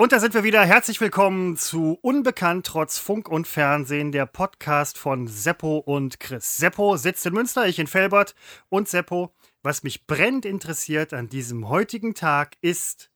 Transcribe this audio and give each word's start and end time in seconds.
Und 0.00 0.12
da 0.12 0.20
sind 0.20 0.32
wir 0.32 0.44
wieder. 0.44 0.64
Herzlich 0.64 1.00
willkommen 1.00 1.56
zu 1.56 1.98
Unbekannt 2.02 2.64
trotz 2.64 2.98
Funk 2.98 3.28
und 3.28 3.48
Fernsehen, 3.48 4.12
der 4.12 4.26
Podcast 4.26 4.96
von 4.96 5.26
Seppo 5.26 5.78
und 5.78 6.20
Chris. 6.20 6.56
Seppo 6.56 6.96
sitzt 6.96 7.26
in 7.26 7.32
Münster, 7.32 7.66
ich 7.66 7.80
in 7.80 7.88
Felbert. 7.88 8.36
Und 8.68 8.86
Seppo, 8.86 9.34
was 9.64 9.82
mich 9.82 10.06
brennend 10.06 10.44
interessiert 10.44 11.12
an 11.12 11.28
diesem 11.28 11.68
heutigen 11.68 12.14
Tag 12.14 12.56
ist, 12.60 13.10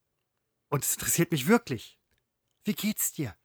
und 0.71 0.83
es 0.83 0.95
interessiert 0.95 1.31
mich 1.31 1.47
wirklich, 1.47 2.01
wie 2.65 2.75
geht's 2.75 3.13
dir? 3.13 3.37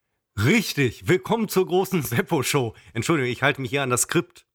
Richtig, 0.44 1.08
willkommen 1.08 1.48
zur 1.48 1.68
großen 1.68 2.02
Seppo-Show. 2.02 2.74
Entschuldigung, 2.94 3.32
ich 3.32 3.44
halte 3.44 3.62
mich 3.62 3.70
hier 3.70 3.84
an 3.84 3.92
das 3.92 4.02
Skript. 4.02 4.47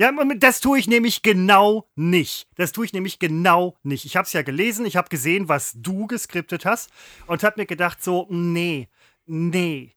Ja, 0.00 0.10
das 0.38 0.60
tue 0.60 0.78
ich 0.78 0.88
nämlich 0.88 1.20
genau 1.20 1.86
nicht. 1.94 2.48
Das 2.54 2.72
tue 2.72 2.86
ich 2.86 2.94
nämlich 2.94 3.18
genau 3.18 3.76
nicht. 3.82 4.06
Ich 4.06 4.16
habe 4.16 4.24
es 4.24 4.32
ja 4.32 4.40
gelesen, 4.40 4.86
ich 4.86 4.96
habe 4.96 5.10
gesehen, 5.10 5.50
was 5.50 5.74
du 5.76 6.06
geskriptet 6.06 6.64
hast 6.64 6.88
und 7.26 7.42
habe 7.42 7.60
mir 7.60 7.66
gedacht 7.66 8.02
so, 8.02 8.26
nee, 8.30 8.88
nee, 9.26 9.94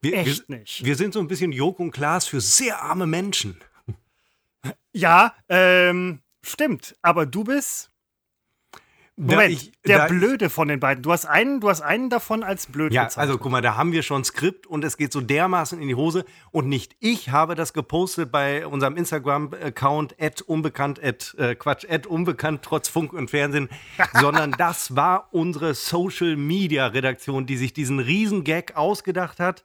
wir, 0.00 0.14
echt 0.14 0.48
wir, 0.48 0.56
nicht. 0.56 0.82
Wir 0.82 0.96
sind 0.96 1.12
so 1.12 1.20
ein 1.20 1.28
bisschen 1.28 1.52
Jok 1.52 1.78
und 1.78 1.90
Klaas 1.90 2.26
für 2.26 2.40
sehr 2.40 2.80
arme 2.80 3.06
Menschen. 3.06 3.60
Ja, 4.92 5.34
ähm, 5.50 6.22
stimmt. 6.42 6.96
Aber 7.02 7.26
du 7.26 7.44
bist 7.44 7.90
Moment, 9.16 9.52
ich, 9.52 9.72
der 9.82 10.08
Blöde 10.08 10.50
von 10.50 10.66
den 10.66 10.80
beiden. 10.80 11.02
Du 11.02 11.12
hast 11.12 11.24
einen, 11.24 11.60
du 11.60 11.68
hast 11.68 11.82
einen 11.82 12.10
davon 12.10 12.42
als 12.42 12.66
blöd 12.66 12.92
Ja, 12.92 13.04
bezeichnet. 13.04 13.28
also 13.28 13.38
guck 13.38 13.52
mal, 13.52 13.62
da 13.62 13.76
haben 13.76 13.92
wir 13.92 14.02
schon 14.02 14.24
Skript 14.24 14.66
und 14.66 14.84
es 14.84 14.96
geht 14.96 15.12
so 15.12 15.20
dermaßen 15.20 15.80
in 15.80 15.86
die 15.86 15.94
Hose. 15.94 16.24
Und 16.50 16.68
nicht 16.68 16.96
ich 16.98 17.30
habe 17.30 17.54
das 17.54 17.72
gepostet 17.72 18.32
bei 18.32 18.66
unserem 18.66 18.96
Instagram-Account 18.96 20.16
unbekannt, 20.48 20.98
äh, 21.00 21.54
Quatsch, 21.54 21.86
unbekannt 22.08 22.62
trotz 22.62 22.88
Funk 22.88 23.12
und 23.12 23.30
Fernsehen, 23.30 23.68
sondern 24.20 24.50
das 24.50 24.96
war 24.96 25.28
unsere 25.30 25.74
Social-Media-Redaktion, 25.74 27.46
die 27.46 27.56
sich 27.56 27.72
diesen 27.72 28.00
Riesengag 28.00 28.76
ausgedacht 28.76 29.38
hat 29.38 29.62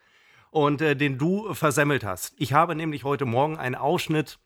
und 0.51 0.79
äh, 0.81 0.95
den 0.95 1.17
du 1.17 1.55
versemmelt 1.55 2.03
hast. 2.03 2.35
Ich 2.37 2.53
habe 2.53 2.75
nämlich 2.75 3.03
heute 3.03 3.25
Morgen 3.25 3.57
einen 3.57 3.75
Ausschnitt 3.75 4.37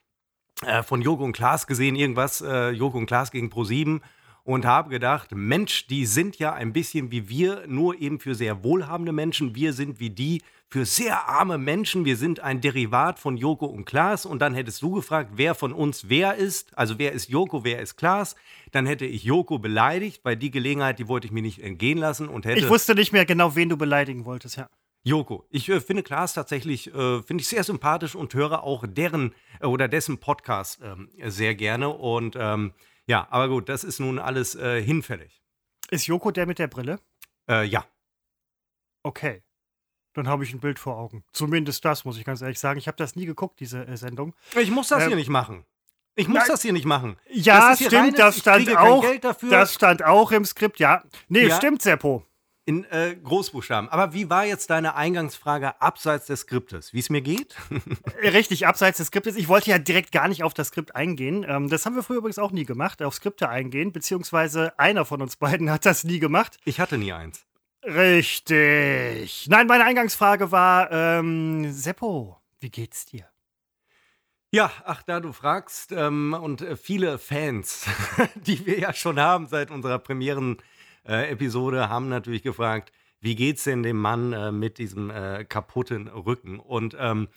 äh, 0.66 0.82
von 0.82 1.02
Joko 1.02 1.26
und 1.26 1.34
Klaas 1.34 1.68
gesehen, 1.68 1.98
irgendwas, 1.98 2.40
äh, 2.40 2.70
Joko 2.70 2.98
und 2.98 3.06
Klaas 3.06 3.32
gegen 3.32 3.50
Pro7 3.50 4.00
und 4.44 4.66
habe 4.66 4.90
gedacht, 4.90 5.30
Mensch, 5.34 5.88
die 5.88 6.06
sind 6.06 6.38
ja 6.38 6.54
ein 6.54 6.74
bisschen 6.74 7.12
wie 7.12 7.30
wir, 7.30 7.64
nur 7.68 8.00
eben 8.00 8.20
für 8.20 8.36
sehr 8.36 8.64
wohlhabende 8.64 9.12
Menschen. 9.12 9.56
Wir 9.56 9.74
sind 9.74 10.00
wie 10.00 10.10
die 10.10 10.42
für 10.70 10.86
sehr 10.86 11.30
arme 11.30 11.60
Menschen. 11.60 12.04
Wir 12.04 12.18
sind 12.18 12.40
ein 12.40 12.60
Derivat 12.60 13.20
von 13.20 13.38
Joko 13.38 13.68
und 13.68 13.86
Klaas. 13.86 14.26
Und 14.26 14.42
dann 14.42 14.56
hättest 14.56 14.82
du 14.82 14.92
gefragt, 14.92 15.34
wer 15.36 15.54
von 15.54 15.72
uns 15.72 16.10
wer 16.10 16.36
ist. 16.36 16.76
Also 16.76 16.98
wer 16.98 17.12
ist 17.12 17.30
Joko, 17.30 17.64
wer 17.64 17.80
ist 17.80 17.96
Klaas. 17.96 18.36
Dann 18.72 18.88
hätte 18.88 19.06
ich 19.06 19.24
Joko 19.24 19.60
beleidigt, 19.60 20.26
weil 20.26 20.36
die 20.36 20.50
Gelegenheit, 20.50 20.98
die 20.98 21.08
wollte 21.08 21.28
ich 21.28 21.32
mir 21.32 21.44
nicht 21.44 21.60
entgehen 21.60 22.00
lassen. 22.00 22.28
Und 22.28 22.46
hätte 22.46 22.60
ich 22.60 22.70
wusste 22.70 22.96
nicht 22.96 23.14
mehr 23.14 23.26
genau, 23.26 23.56
wen 23.56 23.70
du 23.70 23.78
beleidigen 23.78 24.26
wolltest, 24.26 24.58
ja. 24.58 24.68
Joko. 25.04 25.46
Ich 25.52 25.70
äh, 25.70 25.80
finde 25.80 26.02
Klaas 26.02 26.34
tatsächlich 26.34 26.88
äh, 26.88 27.22
finde 27.22 27.42
ich 27.42 27.48
sehr 27.48 27.64
sympathisch 27.64 28.16
und 28.16 28.34
höre 28.34 28.64
auch 28.64 28.86
deren 28.88 29.36
äh, 29.60 29.68
oder 29.68 29.88
dessen 29.88 30.18
Podcast 30.18 30.80
ähm, 30.82 31.10
sehr 31.26 31.56
gerne. 31.56 31.90
Und 31.90 32.36
ähm, 32.40 32.74
ja, 33.08 33.28
aber 33.30 33.50
gut, 33.50 33.70
das 33.70 33.84
ist 33.84 34.00
nun 34.00 34.20
alles 34.20 34.56
äh, 34.56 34.82
hinfällig. 34.82 35.42
Ist 35.90 36.08
Joko 36.08 36.32
der 36.32 36.46
mit 36.46 36.60
der 36.60 36.68
Brille? 36.68 37.00
Äh, 37.50 37.66
ja. 37.66 37.86
Okay. 39.04 39.44
Dann 40.14 40.28
habe 40.28 40.44
ich 40.44 40.54
ein 40.54 40.60
Bild 40.60 40.80
vor 40.80 40.98
Augen. 40.98 41.24
Zumindest 41.34 41.84
das, 41.86 42.06
muss 42.06 42.18
ich 42.18 42.24
ganz 42.24 42.42
ehrlich 42.42 42.60
sagen. 42.60 42.78
Ich 42.78 42.88
habe 42.88 42.98
das 42.98 43.16
nie 43.16 43.26
geguckt, 43.26 43.60
diese 43.60 43.86
äh, 43.86 43.98
Sendung. 43.98 44.36
Ich 44.60 44.70
muss 44.70 44.88
das 44.88 45.04
ähm, 45.04 45.10
hier 45.10 45.16
nicht 45.18 45.30
machen. 45.30 45.66
Ich 46.16 46.28
muss 46.28 46.42
na, 46.42 46.54
das 46.54 46.62
hier 46.62 46.74
nicht 46.74 46.86
machen. 46.86 47.18
Ja, 47.32 47.76
stimmt, 47.76 47.94
reines, 47.94 48.16
das 48.16 48.38
stand 48.38 48.78
auch. 48.78 49.04
Das 49.50 49.74
stand 49.74 50.04
auch 50.04 50.32
im 50.32 50.46
Skript, 50.46 50.80
ja. 50.80 51.04
Nee, 51.28 51.48
ja. 51.48 51.58
stimmt, 51.58 51.82
Seppo. 51.82 52.24
In 52.66 52.86
äh, 52.86 53.18
Großbuchstaben. 53.22 53.90
Aber 53.90 54.14
wie 54.14 54.30
war 54.30 54.46
jetzt 54.46 54.70
deine 54.70 54.96
Eingangsfrage 54.96 55.82
abseits 55.82 56.28
des 56.28 56.42
Skriptes? 56.42 56.94
Wie 56.94 57.00
es 57.00 57.10
mir 57.10 57.22
geht? 57.22 57.56
Äh, 58.22 58.30
richtig, 58.30 58.68
abseits 58.68 59.00
des 59.00 59.08
Skriptes. 59.08 59.36
Ich 59.36 59.50
wollte 59.50 59.70
ja 59.70 59.80
direkt 59.80 60.14
gar 60.14 60.30
nicht 60.30 60.44
auf 60.44 60.54
das 60.54 60.70
Skript 60.70 60.96
eingehen. 60.96 61.46
Ähm, 61.48 61.70
das 61.70 61.86
haben 61.86 61.96
wir 61.96 62.04
früher 62.04 62.20
übrigens 62.20 62.40
auch 62.40 62.52
nie 62.52 62.64
gemacht, 62.64 63.02
auf 63.02 63.16
Skripte 63.16 63.50
eingehen. 63.50 63.92
Beziehungsweise 63.92 64.78
einer 64.80 65.04
von 65.04 65.22
uns 65.22 65.36
beiden 65.38 65.70
hat 65.70 65.86
das 65.86 66.06
nie 66.06 66.20
gemacht. 66.20 66.58
Ich 66.64 66.80
hatte 66.80 66.98
nie 66.98 67.12
eins. 67.12 67.46
Richtig. 67.84 69.48
Nein, 69.50 69.68
meine 69.68 69.84
Eingangsfrage 69.84 70.52
war, 70.52 70.90
ähm, 70.92 71.70
Seppo, 71.70 72.38
wie 72.62 72.70
geht's 72.70 73.06
dir? 73.06 73.28
Ja, 74.52 74.72
ach, 74.86 75.04
da 75.04 75.20
du 75.20 75.34
fragst, 75.34 75.92
ähm, 75.92 76.38
und 76.40 76.62
äh, 76.62 76.78
viele 76.78 77.18
Fans, 77.18 77.88
die 78.36 78.66
wir 78.66 78.80
ja 78.80 78.94
schon 78.94 79.20
haben 79.20 79.48
seit 79.48 79.70
unserer 79.70 80.00
Premieren 80.00 80.58
äh, 81.08 81.32
Episode 81.32 81.90
haben 81.90 82.10
natürlich 82.10 82.44
gefragt, 82.44 82.92
wie 83.20 83.36
geht's 83.36 83.64
denn 83.64 83.84
dem 83.84 83.98
Mann 83.98 84.34
äh, 84.34 84.52
mit 84.52 84.78
diesem 84.78 85.10
äh, 85.10 85.46
kaputten 85.46 86.08
Rücken? 86.08 86.60
Und 86.60 86.96
ähm, 87.00 87.30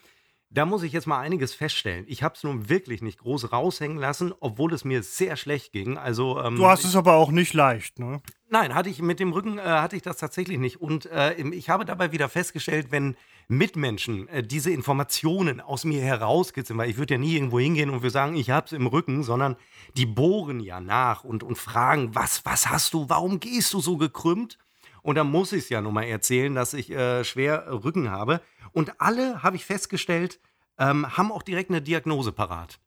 da 0.50 0.64
muss 0.64 0.82
ich 0.82 0.92
jetzt 0.92 1.06
mal 1.06 1.20
einiges 1.20 1.54
feststellen. 1.54 2.04
Ich 2.08 2.22
habe 2.22 2.34
es 2.34 2.44
nun 2.44 2.68
wirklich 2.68 3.02
nicht 3.02 3.18
groß 3.18 3.52
raushängen 3.52 3.98
lassen, 3.98 4.32
obwohl 4.40 4.72
es 4.72 4.84
mir 4.84 5.02
sehr 5.02 5.36
schlecht 5.36 5.72
ging. 5.72 5.98
Also 5.98 6.40
ähm, 6.40 6.56
du 6.56 6.66
hast 6.66 6.84
es 6.84 6.96
aber 6.96 7.14
auch 7.14 7.30
nicht 7.30 7.52
leicht, 7.52 7.98
ne? 7.98 8.20
Nein, 8.48 8.74
hatte 8.74 8.88
ich 8.88 9.02
mit 9.02 9.18
dem 9.18 9.32
Rücken 9.32 9.58
äh, 9.58 9.62
hatte 9.62 9.96
ich 9.96 10.02
das 10.02 10.18
tatsächlich 10.18 10.58
nicht. 10.58 10.80
Und 10.80 11.06
äh, 11.06 11.34
ich 11.34 11.68
habe 11.68 11.84
dabei 11.84 12.12
wieder 12.12 12.28
festgestellt, 12.28 12.88
wenn 12.90 13.16
Mitmenschen 13.48 14.28
äh, 14.28 14.42
diese 14.42 14.70
Informationen 14.70 15.60
aus 15.60 15.84
mir 15.84 16.00
herauskitzeln, 16.00 16.78
weil 16.78 16.90
ich 16.90 16.96
würde 16.96 17.14
ja 17.14 17.18
nie 17.18 17.34
irgendwo 17.34 17.58
hingehen 17.58 17.90
und 17.90 18.02
wir 18.02 18.10
sagen, 18.10 18.36
ich 18.36 18.50
habe 18.50 18.66
es 18.66 18.72
im 18.72 18.86
Rücken, 18.86 19.24
sondern 19.24 19.56
die 19.96 20.06
bohren 20.06 20.60
ja 20.60 20.80
nach 20.80 21.24
und, 21.24 21.42
und 21.42 21.58
fragen, 21.58 22.14
was, 22.14 22.44
was 22.44 22.68
hast 22.68 22.94
du, 22.94 23.08
warum 23.08 23.40
gehst 23.40 23.72
du 23.72 23.80
so 23.80 23.96
gekrümmt? 23.96 24.58
Und 25.06 25.14
dann 25.14 25.30
muss 25.30 25.52
ich 25.52 25.62
es 25.62 25.68
ja 25.68 25.80
nun 25.80 25.94
mal 25.94 26.02
erzählen, 26.02 26.52
dass 26.52 26.74
ich 26.74 26.90
äh, 26.90 27.22
schwer 27.22 27.68
Rücken 27.68 28.10
habe. 28.10 28.40
Und 28.72 29.00
alle, 29.00 29.40
habe 29.44 29.54
ich 29.54 29.64
festgestellt, 29.64 30.40
ähm, 30.78 31.16
haben 31.16 31.30
auch 31.30 31.44
direkt 31.44 31.70
eine 31.70 31.80
Diagnose 31.80 32.32
parat. 32.32 32.80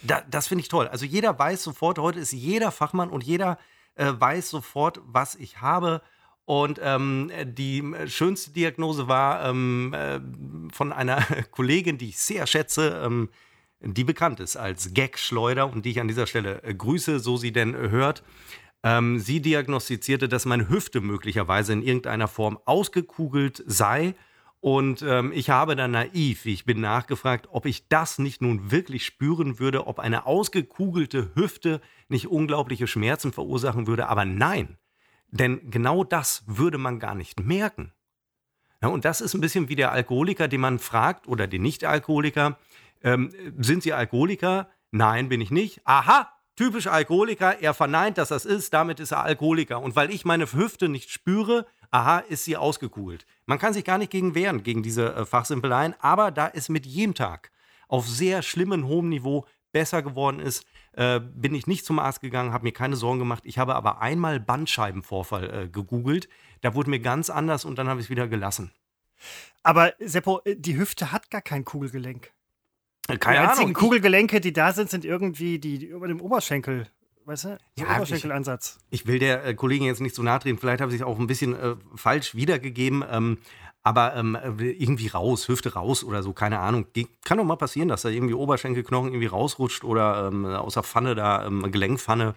Da, 0.00 0.22
das 0.22 0.48
finde 0.48 0.62
ich 0.62 0.68
toll. 0.68 0.88
Also 0.88 1.04
jeder 1.04 1.38
weiß 1.38 1.62
sofort, 1.62 1.98
heute 1.98 2.18
ist 2.18 2.32
jeder 2.32 2.70
Fachmann 2.70 3.10
und 3.10 3.24
jeder 3.24 3.58
äh, 3.94 4.10
weiß 4.16 4.48
sofort, 4.48 5.02
was 5.04 5.34
ich 5.34 5.60
habe. 5.60 6.00
Und 6.46 6.80
ähm, 6.82 7.30
die 7.44 7.92
schönste 8.06 8.52
Diagnose 8.52 9.06
war 9.06 9.44
ähm, 9.44 9.92
äh, 9.92 10.20
von 10.72 10.94
einer 10.94 11.20
Kollegin, 11.50 11.98
die 11.98 12.08
ich 12.08 12.18
sehr 12.18 12.46
schätze, 12.46 13.02
ähm, 13.04 13.28
die 13.82 14.04
bekannt 14.04 14.40
ist 14.40 14.56
als 14.56 14.94
Gag-Schleuder 14.94 15.70
und 15.70 15.84
die 15.84 15.90
ich 15.90 16.00
an 16.00 16.08
dieser 16.08 16.26
Stelle 16.26 16.62
äh, 16.62 16.74
grüße, 16.74 17.20
so 17.20 17.36
sie 17.36 17.52
denn 17.52 17.76
hört. 17.76 18.24
Ähm, 18.84 19.18
sie 19.18 19.40
diagnostizierte, 19.40 20.28
dass 20.28 20.44
meine 20.44 20.68
Hüfte 20.68 21.00
möglicherweise 21.00 21.72
in 21.72 21.82
irgendeiner 21.82 22.28
Form 22.28 22.58
ausgekugelt 22.66 23.64
sei. 23.66 24.14
Und 24.60 25.02
ähm, 25.02 25.32
ich 25.34 25.48
habe 25.48 25.74
dann 25.74 25.92
naiv, 25.92 26.44
ich 26.44 26.66
bin, 26.66 26.82
nachgefragt, 26.82 27.48
ob 27.50 27.64
ich 27.64 27.88
das 27.88 28.18
nicht 28.18 28.42
nun 28.42 28.70
wirklich 28.70 29.06
spüren 29.06 29.58
würde, 29.58 29.86
ob 29.86 29.98
eine 29.98 30.26
ausgekugelte 30.26 31.30
Hüfte 31.34 31.80
nicht 32.08 32.28
unglaubliche 32.28 32.86
Schmerzen 32.86 33.32
verursachen 33.32 33.86
würde. 33.86 34.08
Aber 34.08 34.26
nein, 34.26 34.76
denn 35.28 35.70
genau 35.70 36.04
das 36.04 36.44
würde 36.46 36.76
man 36.76 36.98
gar 36.98 37.14
nicht 37.14 37.40
merken. 37.40 37.92
Ja, 38.82 38.88
und 38.88 39.06
das 39.06 39.22
ist 39.22 39.32
ein 39.32 39.40
bisschen 39.40 39.70
wie 39.70 39.76
der 39.76 39.92
Alkoholiker, 39.92 40.46
den 40.46 40.60
man 40.60 40.78
fragt, 40.78 41.26
oder 41.26 41.46
den 41.46 41.62
Nicht-Alkoholiker, 41.62 42.58
ähm, 43.02 43.30
sind 43.58 43.82
Sie 43.82 43.94
Alkoholiker? 43.94 44.68
Nein, 44.90 45.30
bin 45.30 45.40
ich 45.40 45.50
nicht. 45.50 45.80
Aha, 45.84 46.33
typisch 46.56 46.86
Alkoholiker, 46.86 47.60
er 47.60 47.74
verneint, 47.74 48.18
dass 48.18 48.28
das 48.28 48.44
ist, 48.44 48.72
damit 48.72 49.00
ist 49.00 49.12
er 49.12 49.24
Alkoholiker. 49.24 49.80
Und 49.80 49.96
weil 49.96 50.10
ich 50.10 50.24
meine 50.24 50.50
Hüfte 50.52 50.88
nicht 50.88 51.10
spüre, 51.10 51.66
aha, 51.90 52.18
ist 52.18 52.44
sie 52.44 52.56
ausgekugelt. 52.56 53.26
Man 53.46 53.58
kann 53.58 53.72
sich 53.72 53.84
gar 53.84 53.98
nicht 53.98 54.10
gegen 54.10 54.34
wehren, 54.34 54.62
gegen 54.62 54.82
diese 54.82 55.14
äh, 55.14 55.24
Fachsimpeleien, 55.24 55.94
aber 56.00 56.30
da 56.30 56.48
es 56.48 56.68
mit 56.68 56.86
jedem 56.86 57.14
Tag 57.14 57.50
auf 57.88 58.08
sehr 58.08 58.42
schlimmem 58.42 58.86
hohem 58.86 59.08
Niveau 59.08 59.46
besser 59.72 60.02
geworden 60.02 60.40
ist, 60.40 60.66
äh, 60.92 61.20
bin 61.20 61.54
ich 61.54 61.66
nicht 61.66 61.84
zum 61.84 61.98
Arzt 61.98 62.20
gegangen, 62.20 62.52
habe 62.52 62.64
mir 62.64 62.72
keine 62.72 62.96
Sorgen 62.96 63.18
gemacht. 63.18 63.42
Ich 63.44 63.58
habe 63.58 63.74
aber 63.74 64.00
einmal 64.00 64.40
Bandscheibenvorfall 64.40 65.64
äh, 65.64 65.68
gegoogelt. 65.68 66.28
Da 66.60 66.74
wurde 66.74 66.90
mir 66.90 67.00
ganz 67.00 67.30
anders 67.30 67.64
und 67.64 67.78
dann 67.78 67.88
habe 67.88 68.00
ich 68.00 68.06
es 68.06 68.10
wieder 68.10 68.28
gelassen. 68.28 68.72
Aber 69.62 69.94
Seppo, 69.98 70.40
äh, 70.44 70.56
die 70.56 70.76
Hüfte 70.76 71.12
hat 71.12 71.30
gar 71.30 71.42
kein 71.42 71.64
Kugelgelenk. 71.64 72.32
Äh, 73.08 73.18
keine 73.18 73.38
die 73.38 73.46
einzigen 73.46 73.64
Ahnung. 73.66 73.74
Kugelgelenke, 73.74 74.40
die 74.40 74.52
da 74.52 74.72
sind, 74.72 74.90
sind 74.90 75.04
irgendwie 75.04 75.58
die, 75.58 75.78
die 75.78 75.86
über 75.86 76.08
dem 76.08 76.20
Oberschenkel. 76.20 76.88
Weißt 77.26 77.44
du? 77.44 77.58
So 77.78 77.84
ja, 77.84 77.96
Oberschenkelansatz. 77.96 78.78
Ich, 78.90 79.02
ich, 79.02 79.06
will 79.06 79.18
der 79.18 79.44
äh, 79.44 79.54
Kollegin 79.54 79.86
jetzt 79.86 80.00
nicht 80.00 80.14
so 80.14 80.22
nahe 80.22 80.40
treten. 80.40 80.58
Vielleicht 80.58 80.80
habe 80.80 80.92
ich 80.92 81.00
es 81.00 81.06
auch 81.06 81.18
ein 81.18 81.26
bisschen 81.26 81.54
äh, 81.54 81.76
falsch 81.94 82.34
wiedergegeben. 82.34 83.04
Ähm, 83.10 83.38
aber 83.82 84.16
ähm, 84.16 84.38
irgendwie 84.58 85.08
raus, 85.08 85.46
Hüfte 85.46 85.74
raus 85.74 86.04
oder 86.04 86.22
so, 86.22 86.32
keine 86.32 86.58
Ahnung. 86.58 86.86
Kann 87.22 87.36
doch 87.36 87.44
mal 87.44 87.56
passieren, 87.56 87.88
dass 87.88 88.00
da 88.00 88.08
irgendwie 88.08 88.32
Oberschenkelknochen 88.32 89.10
irgendwie 89.10 89.26
rausrutscht 89.26 89.84
oder 89.84 90.30
ähm, 90.32 90.46
aus 90.46 90.74
der 90.74 90.82
Pfanne 90.82 91.14
da, 91.14 91.44
ähm, 91.46 91.70
Gelenkpfanne. 91.70 92.34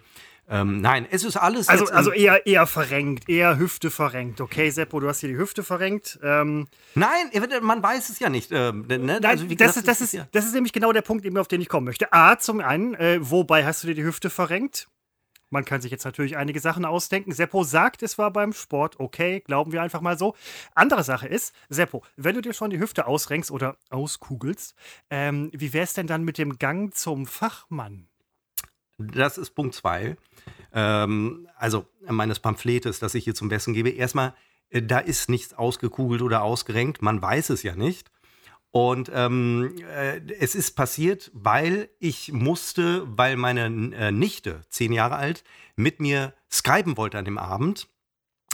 Ähm, 0.50 0.80
nein, 0.80 1.06
es 1.10 1.24
ist 1.24 1.36
alles. 1.36 1.68
Also, 1.68 1.86
also 1.86 2.10
eher, 2.10 2.46
eher 2.46 2.66
verrenkt, 2.66 3.28
eher 3.28 3.58
Hüfte 3.58 3.90
verrenkt. 3.90 4.40
Okay, 4.40 4.70
Seppo, 4.70 4.98
du 4.98 5.08
hast 5.08 5.20
hier 5.20 5.28
die 5.28 5.36
Hüfte 5.36 5.62
verrenkt. 5.62 6.18
Ähm, 6.22 6.68
nein, 6.94 7.30
man 7.60 7.82
weiß 7.82 8.08
es 8.08 8.18
ja 8.18 8.30
nicht. 8.30 8.50
Äh, 8.50 8.72
ne? 8.72 8.98
Nein, 8.98 9.24
also, 9.24 9.44
das, 9.44 9.56
gesagt, 9.56 9.76
ist, 9.76 9.88
das, 9.88 10.00
ist, 10.00 10.14
ja 10.14 10.26
das 10.32 10.46
ist 10.46 10.54
nämlich 10.54 10.72
genau 10.72 10.92
der 10.92 11.02
Punkt, 11.02 11.26
auf 11.36 11.48
den 11.48 11.60
ich 11.60 11.68
kommen 11.68 11.84
möchte. 11.84 12.12
A, 12.12 12.38
zum 12.38 12.60
einen, 12.60 12.94
äh, 12.94 13.18
wobei 13.20 13.66
hast 13.66 13.82
du 13.82 13.88
dir 13.88 13.94
die 13.94 14.04
Hüfte 14.04 14.30
verrenkt? 14.30 14.88
Man 15.50 15.64
kann 15.64 15.80
sich 15.80 15.90
jetzt 15.90 16.04
natürlich 16.04 16.36
einige 16.36 16.60
Sachen 16.60 16.84
ausdenken. 16.84 17.32
Seppo 17.32 17.62
sagt, 17.64 18.02
es 18.02 18.18
war 18.18 18.30
beim 18.30 18.52
Sport. 18.52 19.00
Okay, 19.00 19.40
glauben 19.40 19.72
wir 19.72 19.82
einfach 19.82 20.00
mal 20.00 20.18
so. 20.18 20.34
Andere 20.74 21.04
Sache 21.04 21.26
ist, 21.26 21.54
Seppo, 21.68 22.02
wenn 22.16 22.34
du 22.34 22.42
dir 22.42 22.52
schon 22.52 22.70
die 22.70 22.78
Hüfte 22.78 23.06
ausrenkst 23.06 23.50
oder 23.50 23.76
auskugelst, 23.90 24.74
ähm, 25.10 25.50
wie 25.52 25.72
wäre 25.72 25.84
es 25.84 25.94
denn 25.94 26.06
dann 26.06 26.24
mit 26.24 26.38
dem 26.38 26.58
Gang 26.58 26.94
zum 26.94 27.26
Fachmann? 27.26 28.07
Das 28.98 29.38
ist 29.38 29.50
Punkt 29.50 29.74
zwei. 29.74 30.16
Ähm, 30.72 31.48
also 31.56 31.86
meines 32.06 32.40
Pamphlets, 32.40 32.98
das 32.98 33.14
ich 33.14 33.24
hier 33.24 33.34
zum 33.34 33.48
Besten 33.48 33.72
gebe. 33.72 33.90
Erstmal, 33.90 34.34
äh, 34.70 34.82
da 34.82 34.98
ist 34.98 35.30
nichts 35.30 35.54
ausgekugelt 35.54 36.20
oder 36.20 36.42
ausgerenkt. 36.42 37.00
Man 37.00 37.22
weiß 37.22 37.50
es 37.50 37.62
ja 37.62 37.74
nicht. 37.74 38.10
Und 38.70 39.10
ähm, 39.14 39.76
äh, 39.94 40.20
es 40.38 40.54
ist 40.54 40.76
passiert, 40.76 41.30
weil 41.32 41.88
ich 42.00 42.32
musste, 42.32 43.04
weil 43.06 43.36
meine 43.36 43.66
äh, 43.96 44.12
Nichte, 44.12 44.62
zehn 44.68 44.92
Jahre 44.92 45.16
alt, 45.16 45.42
mit 45.74 46.00
mir 46.00 46.34
skypen 46.50 46.96
wollte 46.96 47.18
an 47.18 47.24
dem 47.24 47.38
Abend. 47.38 47.88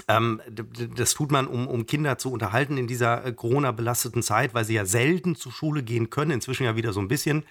Ähm, 0.06 0.40
das 0.50 1.14
tut 1.14 1.32
man, 1.32 1.46
um, 1.46 1.66
um 1.66 1.86
Kinder 1.86 2.18
zu 2.18 2.30
unterhalten 2.30 2.76
in 2.76 2.86
dieser 2.86 3.24
äh, 3.24 3.32
Corona-belasteten 3.32 4.22
Zeit, 4.22 4.54
weil 4.54 4.64
sie 4.64 4.74
ja 4.74 4.84
selten 4.84 5.34
zur 5.34 5.52
Schule 5.52 5.82
gehen 5.82 6.10
können, 6.10 6.30
inzwischen 6.30 6.64
ja 6.64 6.76
wieder 6.76 6.92
so 6.92 7.00
ein 7.00 7.08
bisschen. 7.08 7.44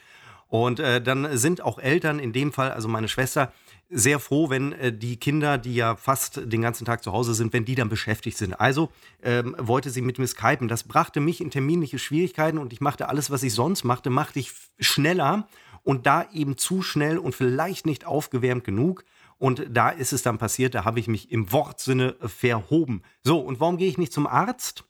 Und 0.54 0.80
äh, 0.80 1.02
dann 1.02 1.36
sind 1.36 1.62
auch 1.64 1.80
Eltern, 1.80 2.20
in 2.20 2.32
dem 2.32 2.52
Fall, 2.52 2.74
also 2.74 2.88
meine 2.88 3.08
Schwester, 3.08 3.52
sehr 3.90 4.20
froh, 4.20 4.52
wenn 4.52 4.72
äh, 4.74 4.94
die 4.96 5.18
Kinder, 5.18 5.58
die 5.58 5.74
ja 5.74 5.96
fast 5.96 6.42
den 6.44 6.62
ganzen 6.62 6.86
Tag 6.86 7.04
zu 7.04 7.12
Hause 7.12 7.34
sind, 7.34 7.54
wenn 7.54 7.66
die 7.66 7.74
dann 7.74 7.90
beschäftigt 7.90 8.38
sind. 8.38 8.54
Also 8.54 8.92
ähm, 9.24 9.56
wollte 9.58 9.90
sie 9.90 10.04
mit 10.04 10.20
mir 10.20 10.28
skypen. 10.28 10.68
Das 10.68 10.84
brachte 10.84 11.22
mich 11.22 11.42
in 11.42 11.50
terminliche 11.50 11.98
Schwierigkeiten 11.98 12.60
und 12.60 12.72
ich 12.72 12.82
machte 12.82 13.10
alles, 13.10 13.32
was 13.32 13.42
ich 13.42 13.52
sonst 13.52 13.84
machte, 13.84 14.12
machte 14.12 14.38
ich 14.38 14.52
schneller 14.78 15.48
und 15.82 16.06
da 16.06 16.28
eben 16.32 16.56
zu 16.56 16.84
schnell 16.84 17.18
und 17.18 17.34
vielleicht 17.34 17.88
nicht 17.88 18.06
aufgewärmt 18.06 18.64
genug. 18.64 19.06
Und 19.40 19.66
da 19.72 19.90
ist 19.90 20.14
es 20.14 20.22
dann 20.22 20.38
passiert, 20.38 20.76
da 20.76 20.86
habe 20.86 21.00
ich 21.00 21.08
mich 21.08 21.32
im 21.32 21.52
Wortsinne 21.52 22.16
verhoben. 22.20 23.02
So, 23.24 23.40
und 23.40 23.60
warum 23.60 23.78
gehe 23.78 23.90
ich 23.90 23.98
nicht 23.98 24.14
zum 24.14 24.28
Arzt? 24.28 24.84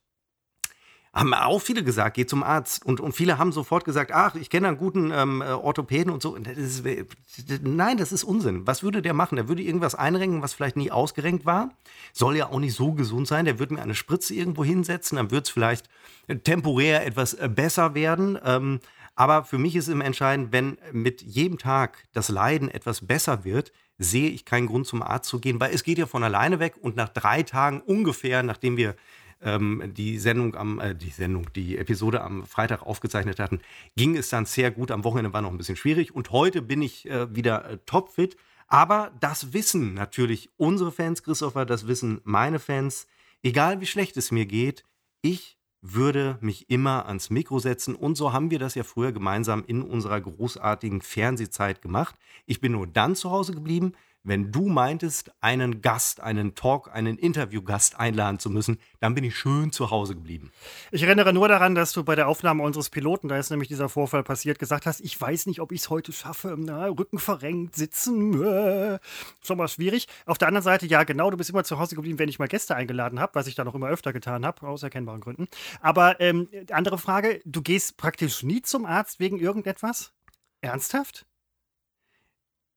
Haben 1.14 1.34
auch 1.36 1.62
viele 1.62 1.84
gesagt, 1.84 2.16
geh 2.16 2.26
zum 2.26 2.42
Arzt. 2.42 2.84
Und, 2.86 3.00
und 3.00 3.14
viele 3.14 3.38
haben 3.38 3.52
sofort 3.52 3.86
gesagt, 3.86 4.12
ach, 4.12 4.34
ich 4.34 4.50
kenne 4.50 4.68
einen 4.68 4.78
guten 4.78 5.12
ähm, 5.12 5.42
äh, 5.42 5.52
Orthopäden 5.52 6.12
und 6.12 6.24
so. 6.24 6.36
Das 6.38 6.58
ist, 6.58 6.84
nein, 7.62 7.98
das 7.98 8.12
ist 8.12 8.24
Unsinn. 8.24 8.66
Was 8.66 8.82
würde 8.82 9.04
der 9.04 9.14
machen? 9.14 9.36
Der 9.36 9.48
würde 9.48 9.62
irgendwas 9.62 9.94
einrenken, 9.94 10.42
was 10.42 10.54
vielleicht 10.54 10.76
nie 10.76 10.90
ausgerenkt 10.90 11.46
war. 11.46 11.70
Soll 12.14 12.36
ja 12.36 12.50
auch 12.50 12.60
nicht 12.60 12.74
so 12.74 12.94
gesund 12.94 13.28
sein. 13.28 13.46
Der 13.46 13.60
würde 13.60 13.76
mir 13.76 13.84
eine 13.84 13.94
Spritze 13.94 14.34
irgendwo 14.34 14.64
hinsetzen. 14.64 15.18
Dann 15.18 15.30
wird 15.30 15.46
es 15.46 15.52
vielleicht 15.52 15.88
temporär 16.44 17.06
etwas 17.06 17.36
äh, 17.36 17.48
besser 17.48 17.94
werden. 17.94 18.40
Ähm, 18.44 18.80
aber 19.16 19.44
für 19.44 19.60
mich 19.60 19.76
ist 19.76 19.88
es 19.88 20.00
entscheidend, 20.00 20.52
wenn 20.52 20.80
mit 20.92 21.22
jedem 21.22 21.60
Tag 21.60 22.06
das 22.14 22.30
Leiden 22.30 22.70
etwas 22.70 23.06
besser 23.06 23.44
wird, 23.44 23.72
sehe 24.00 24.30
ich 24.30 24.46
keinen 24.46 24.66
Grund 24.66 24.88
zum 24.88 25.04
Arzt 25.04 25.30
zu 25.30 25.40
gehen, 25.40 25.60
weil 25.60 25.74
es 25.74 25.84
geht 25.84 26.00
ja 26.00 26.08
von 26.08 26.24
alleine 26.24 26.60
weg 26.60 26.74
und 26.82 26.96
nach 26.96 27.10
drei 27.10 27.44
Tagen 27.44 27.82
ungefähr, 27.82 28.42
nachdem 28.42 28.76
wir 28.76 28.96
ähm, 29.44 29.92
die 29.96 30.18
Sendung 30.18 30.56
am, 30.56 30.80
äh, 30.80 30.96
die 30.96 31.10
Sendung, 31.10 31.52
die 31.54 31.78
Episode 31.78 32.22
am 32.22 32.46
Freitag 32.46 32.84
aufgezeichnet 32.84 33.40
hatten, 33.40 33.60
ging 33.96 34.16
es 34.16 34.30
dann 34.30 34.46
sehr 34.46 34.72
gut. 34.72 34.92
Am 34.92 35.04
Wochenende 35.04 35.34
war 35.34 35.42
noch 35.42 35.52
ein 35.52 35.58
bisschen 35.58 35.76
schwierig 35.76 36.14
und 36.14 36.32
heute 36.32 36.62
bin 36.62 36.82
ich 36.82 37.10
äh, 37.10 37.34
wieder 37.36 37.70
äh, 37.70 37.78
topfit. 37.86 38.38
Aber 38.68 39.12
das 39.20 39.54
wissen 39.54 39.94
natürlich 39.94 40.50
unsere 40.58 40.92
Fans, 40.92 41.24
Christopher, 41.24 41.66
das 41.66 41.88
wissen 41.88 42.22
meine 42.24 42.60
Fans. 42.60 43.08
Egal 43.44 43.82
wie 43.82 43.86
schlecht 43.86 44.18
es 44.18 44.32
mir 44.32 44.46
geht, 44.46 44.84
ich 45.22 45.58
würde 45.84 46.38
mich 46.40 46.70
immer 46.70 47.06
ans 47.08 47.30
Mikro 47.30 47.60
setzen. 47.60 47.94
Und 47.94 48.16
so 48.16 48.32
haben 48.32 48.50
wir 48.52 48.58
das 48.58 48.74
ja 48.74 48.84
früher 48.84 49.12
gemeinsam 49.12 49.64
in 49.68 49.82
unserer 49.82 50.22
großartigen 50.22 51.02
Fernsehzeit 51.02 51.82
gemacht. 51.82 52.16
Ich 52.46 52.62
bin 52.62 52.72
nur 52.72 52.88
dann 52.88 53.16
zu 53.16 53.30
Hause 53.30 53.54
geblieben, 53.54 53.92
wenn 54.24 54.52
du 54.52 54.70
meintest, 54.70 55.32
einen 55.42 55.82
Gast, 55.82 56.22
einen 56.22 56.56
Talk, 56.56 56.90
einen 56.94 57.18
Interviewgast 57.18 58.00
einladen 58.00 58.40
zu 58.40 58.50
müssen, 58.50 58.80
dann 59.00 59.16
bin 59.16 59.24
ich 59.24 59.36
schön 59.36 59.72
zu 59.72 59.92
Hause 59.92 60.16
geblieben. 60.16 60.52
Ich 60.92 61.04
erinnere 61.04 61.34
nur 61.34 61.50
daran, 61.50 61.76
dass 61.76 61.92
du 61.92 62.04
bei 62.04 62.16
der 62.16 62.28
Aufnahme 62.28 62.64
unseres 62.64 62.90
Piloten, 62.90 63.28
da 63.28 63.38
ist 63.38 63.50
nämlich 63.50 63.68
dieser 63.68 63.90
Vorfall 63.90 64.24
passiert, 64.24 64.60
gesagt 64.60 64.86
hast, 64.86 65.02
ich 65.02 65.20
weiß 65.20 65.46
nicht, 65.46 65.60
ob 65.60 65.72
ich 65.72 65.82
es 65.82 65.90
heute 65.90 66.14
schaffe. 66.14 66.56
Na, 66.58 66.88
Rücken 66.88 67.20
verrenkt, 67.20 67.76
sitzen, 67.76 68.42
äh, 68.42 69.00
schon 69.46 69.58
mal 69.58 69.68
schwierig. 69.68 70.08
Auf 70.26 70.38
der 70.38 70.48
anderen 70.48 70.64
Seite, 70.64 70.86
ja, 70.86 71.04
genau, 71.04 71.30
du 71.30 71.38
bist 71.38 71.50
immer 71.50 71.64
zu 71.66 71.78
Hause 71.78 71.96
geblieben, 71.96 72.20
wenn 72.20 72.30
ich 72.30 72.40
mal 72.40 72.48
Gäste 72.48 72.76
eingeladen 72.76 73.20
habe, 73.20 73.36
was 73.36 73.48
ich 73.48 73.56
dann 73.56 73.68
auch 73.68 73.76
immer 73.76 73.90
öfter 73.90 74.14
getan 74.14 74.46
habe, 74.46 74.66
aus 74.66 74.84
erkennbaren 74.84 75.22
Gründen. 75.22 75.48
Aber 75.82 76.22
ähm, 76.22 76.48
andere 76.72 76.98
Frage, 76.98 77.42
du 77.46 77.62
gehst 77.62 77.98
praktisch 77.98 78.44
nie 78.44 78.62
zum 78.62 78.86
Arzt 78.86 79.20
wegen 79.20 79.38
irgendetwas? 79.38 80.14
Ernsthaft? 80.62 81.26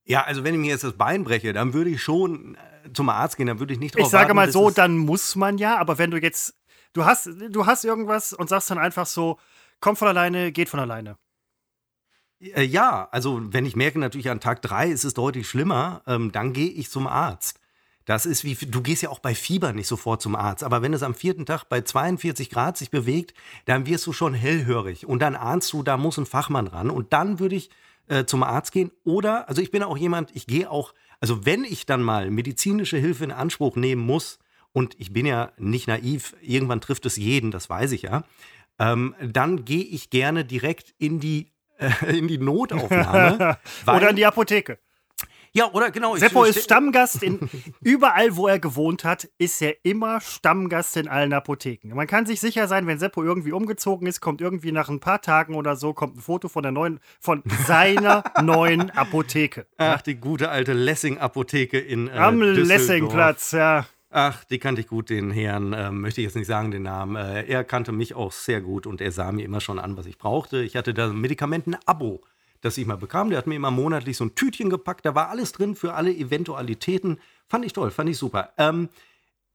Ja, 0.06 0.22
also 0.22 0.44
wenn 0.44 0.54
ich 0.54 0.60
mir 0.60 0.68
jetzt 0.68 0.84
das 0.84 0.94
Bein 0.94 1.24
breche, 1.24 1.52
dann 1.52 1.74
würde 1.74 1.90
ich 1.90 2.00
schon 2.00 2.54
äh, 2.54 2.92
zum 2.92 3.08
Arzt 3.08 3.36
gehen, 3.36 3.48
dann 3.48 3.58
würde 3.58 3.74
ich 3.74 3.80
nicht 3.80 3.94
drauf 3.94 4.04
Ich 4.04 4.08
sage 4.08 4.28
warten, 4.28 4.36
mal 4.36 4.52
so, 4.52 4.70
dann 4.70 4.96
muss 4.96 5.34
man 5.34 5.58
ja, 5.58 5.76
aber 5.76 5.98
wenn 5.98 6.12
du 6.12 6.18
jetzt, 6.18 6.54
du 6.92 7.04
hast, 7.04 7.28
du 7.50 7.66
hast 7.66 7.84
irgendwas 7.84 8.32
und 8.32 8.48
sagst 8.48 8.70
dann 8.70 8.78
einfach 8.78 9.06
so, 9.06 9.38
kommt 9.80 9.98
von 9.98 10.08
alleine, 10.08 10.52
geht 10.52 10.68
von 10.68 10.78
alleine. 10.78 11.16
Äh, 12.40 12.62
ja, 12.62 13.08
also 13.10 13.52
wenn 13.52 13.66
ich 13.66 13.74
merke 13.74 13.98
natürlich 13.98 14.30
an 14.30 14.40
Tag 14.40 14.62
drei 14.62 14.88
ist 14.88 15.04
es 15.04 15.14
deutlich 15.14 15.48
schlimmer, 15.48 16.02
ähm, 16.06 16.30
dann 16.30 16.52
gehe 16.52 16.70
ich 16.70 16.88
zum 16.88 17.08
Arzt. 17.08 17.58
Das 18.04 18.24
ist 18.24 18.44
wie, 18.44 18.54
du 18.54 18.82
gehst 18.82 19.02
ja 19.02 19.10
auch 19.10 19.18
bei 19.18 19.34
Fieber 19.34 19.72
nicht 19.72 19.88
sofort 19.88 20.22
zum 20.22 20.36
Arzt, 20.36 20.62
aber 20.62 20.80
wenn 20.80 20.94
es 20.94 21.02
am 21.02 21.14
vierten 21.14 21.44
Tag 21.44 21.64
bei 21.64 21.80
42 21.80 22.50
Grad 22.50 22.76
sich 22.76 22.92
bewegt, 22.92 23.34
dann 23.64 23.86
wirst 23.86 24.06
du 24.06 24.12
schon 24.12 24.32
hellhörig 24.32 25.06
und 25.06 25.18
dann 25.18 25.34
ahnst 25.34 25.72
du, 25.72 25.82
da 25.82 25.96
muss 25.96 26.16
ein 26.16 26.26
Fachmann 26.26 26.68
ran 26.68 26.90
und 26.90 27.12
dann 27.12 27.40
würde 27.40 27.56
ich 27.56 27.70
äh, 28.08 28.24
zum 28.24 28.42
Arzt 28.42 28.72
gehen. 28.72 28.90
Oder, 29.04 29.48
also 29.48 29.62
ich 29.62 29.70
bin 29.70 29.82
auch 29.82 29.96
jemand, 29.96 30.34
ich 30.34 30.46
gehe 30.46 30.70
auch, 30.70 30.94
also 31.20 31.44
wenn 31.46 31.64
ich 31.64 31.86
dann 31.86 32.02
mal 32.02 32.30
medizinische 32.30 32.98
Hilfe 32.98 33.24
in 33.24 33.32
Anspruch 33.32 33.76
nehmen 33.76 34.02
muss, 34.02 34.38
und 34.72 34.94
ich 34.98 35.10
bin 35.10 35.24
ja 35.24 35.52
nicht 35.56 35.88
naiv, 35.88 36.36
irgendwann 36.42 36.82
trifft 36.82 37.06
es 37.06 37.16
jeden, 37.16 37.50
das 37.50 37.70
weiß 37.70 37.92
ich 37.92 38.02
ja, 38.02 38.24
ähm, 38.78 39.14
dann 39.22 39.64
gehe 39.64 39.82
ich 39.82 40.10
gerne 40.10 40.44
direkt 40.44 40.94
in 40.98 41.18
die, 41.18 41.52
in 42.06 42.28
die 42.28 42.38
Notaufnahme. 42.38 43.58
Oder 43.86 44.10
in 44.10 44.16
die 44.16 44.26
Apotheke. 44.26 44.78
Ja, 45.56 45.70
oder 45.72 45.90
genau. 45.90 46.14
Seppo 46.16 46.44
ist 46.44 46.62
Stammgast 46.62 47.22
in 47.22 47.40
überall, 47.80 48.36
wo 48.36 48.46
er 48.46 48.58
gewohnt 48.58 49.04
hat, 49.04 49.26
ist 49.38 49.62
er 49.62 49.74
immer 49.84 50.20
Stammgast 50.20 50.98
in 50.98 51.08
allen 51.08 51.32
Apotheken. 51.32 51.94
Man 51.94 52.06
kann 52.06 52.26
sich 52.26 52.40
sicher 52.40 52.68
sein, 52.68 52.86
wenn 52.86 52.98
Seppo 52.98 53.22
irgendwie 53.22 53.52
umgezogen 53.52 54.06
ist, 54.06 54.20
kommt 54.20 54.42
irgendwie 54.42 54.70
nach 54.70 54.90
ein 54.90 55.00
paar 55.00 55.22
Tagen 55.22 55.54
oder 55.54 55.74
so 55.76 55.94
kommt 55.94 56.18
ein 56.18 56.20
Foto 56.20 56.48
von 56.48 56.62
der 56.62 56.72
neuen, 56.72 57.00
von 57.20 57.42
seiner 57.66 58.22
neuen 58.42 58.90
Apotheke. 58.90 59.66
Ach, 59.78 60.02
die 60.02 60.16
gute 60.16 60.50
alte 60.50 60.74
Lessing-Apotheke 60.74 61.78
in 61.78 62.08
äh, 62.08 62.10
Am 62.10 62.42
Lessingplatz, 62.42 63.52
ja. 63.52 63.86
Ach, 64.10 64.44
die 64.44 64.58
kannte 64.58 64.82
ich 64.82 64.88
gut, 64.88 65.08
den 65.08 65.30
Herrn, 65.30 65.72
äh, 65.72 65.90
möchte 65.90 66.20
ich 66.20 66.26
jetzt 66.26 66.36
nicht 66.36 66.48
sagen, 66.48 66.70
den 66.70 66.82
Namen. 66.82 67.16
Äh, 67.16 67.46
er 67.46 67.64
kannte 67.64 67.92
mich 67.92 68.14
auch 68.14 68.32
sehr 68.32 68.60
gut 68.60 68.86
und 68.86 69.00
er 69.00 69.10
sah 69.10 69.32
mir 69.32 69.46
immer 69.46 69.62
schon 69.62 69.78
an, 69.78 69.96
was 69.96 70.04
ich 70.04 70.18
brauchte. 70.18 70.62
Ich 70.62 70.76
hatte 70.76 70.92
da 70.92 71.08
Medikamenten-Abo 71.08 72.20
das 72.66 72.78
ich 72.78 72.86
mal 72.86 72.96
bekam. 72.96 73.30
Der 73.30 73.38
hat 73.38 73.46
mir 73.46 73.54
immer 73.54 73.70
monatlich 73.70 74.16
so 74.16 74.24
ein 74.24 74.34
Tütchen 74.34 74.70
gepackt, 74.70 75.06
da 75.06 75.14
war 75.14 75.30
alles 75.30 75.52
drin 75.52 75.74
für 75.74 75.94
alle 75.94 76.12
Eventualitäten. 76.12 77.18
Fand 77.48 77.64
ich 77.64 77.72
toll, 77.72 77.90
fand 77.90 78.10
ich 78.10 78.18
super. 78.18 78.52
Ähm, 78.58 78.88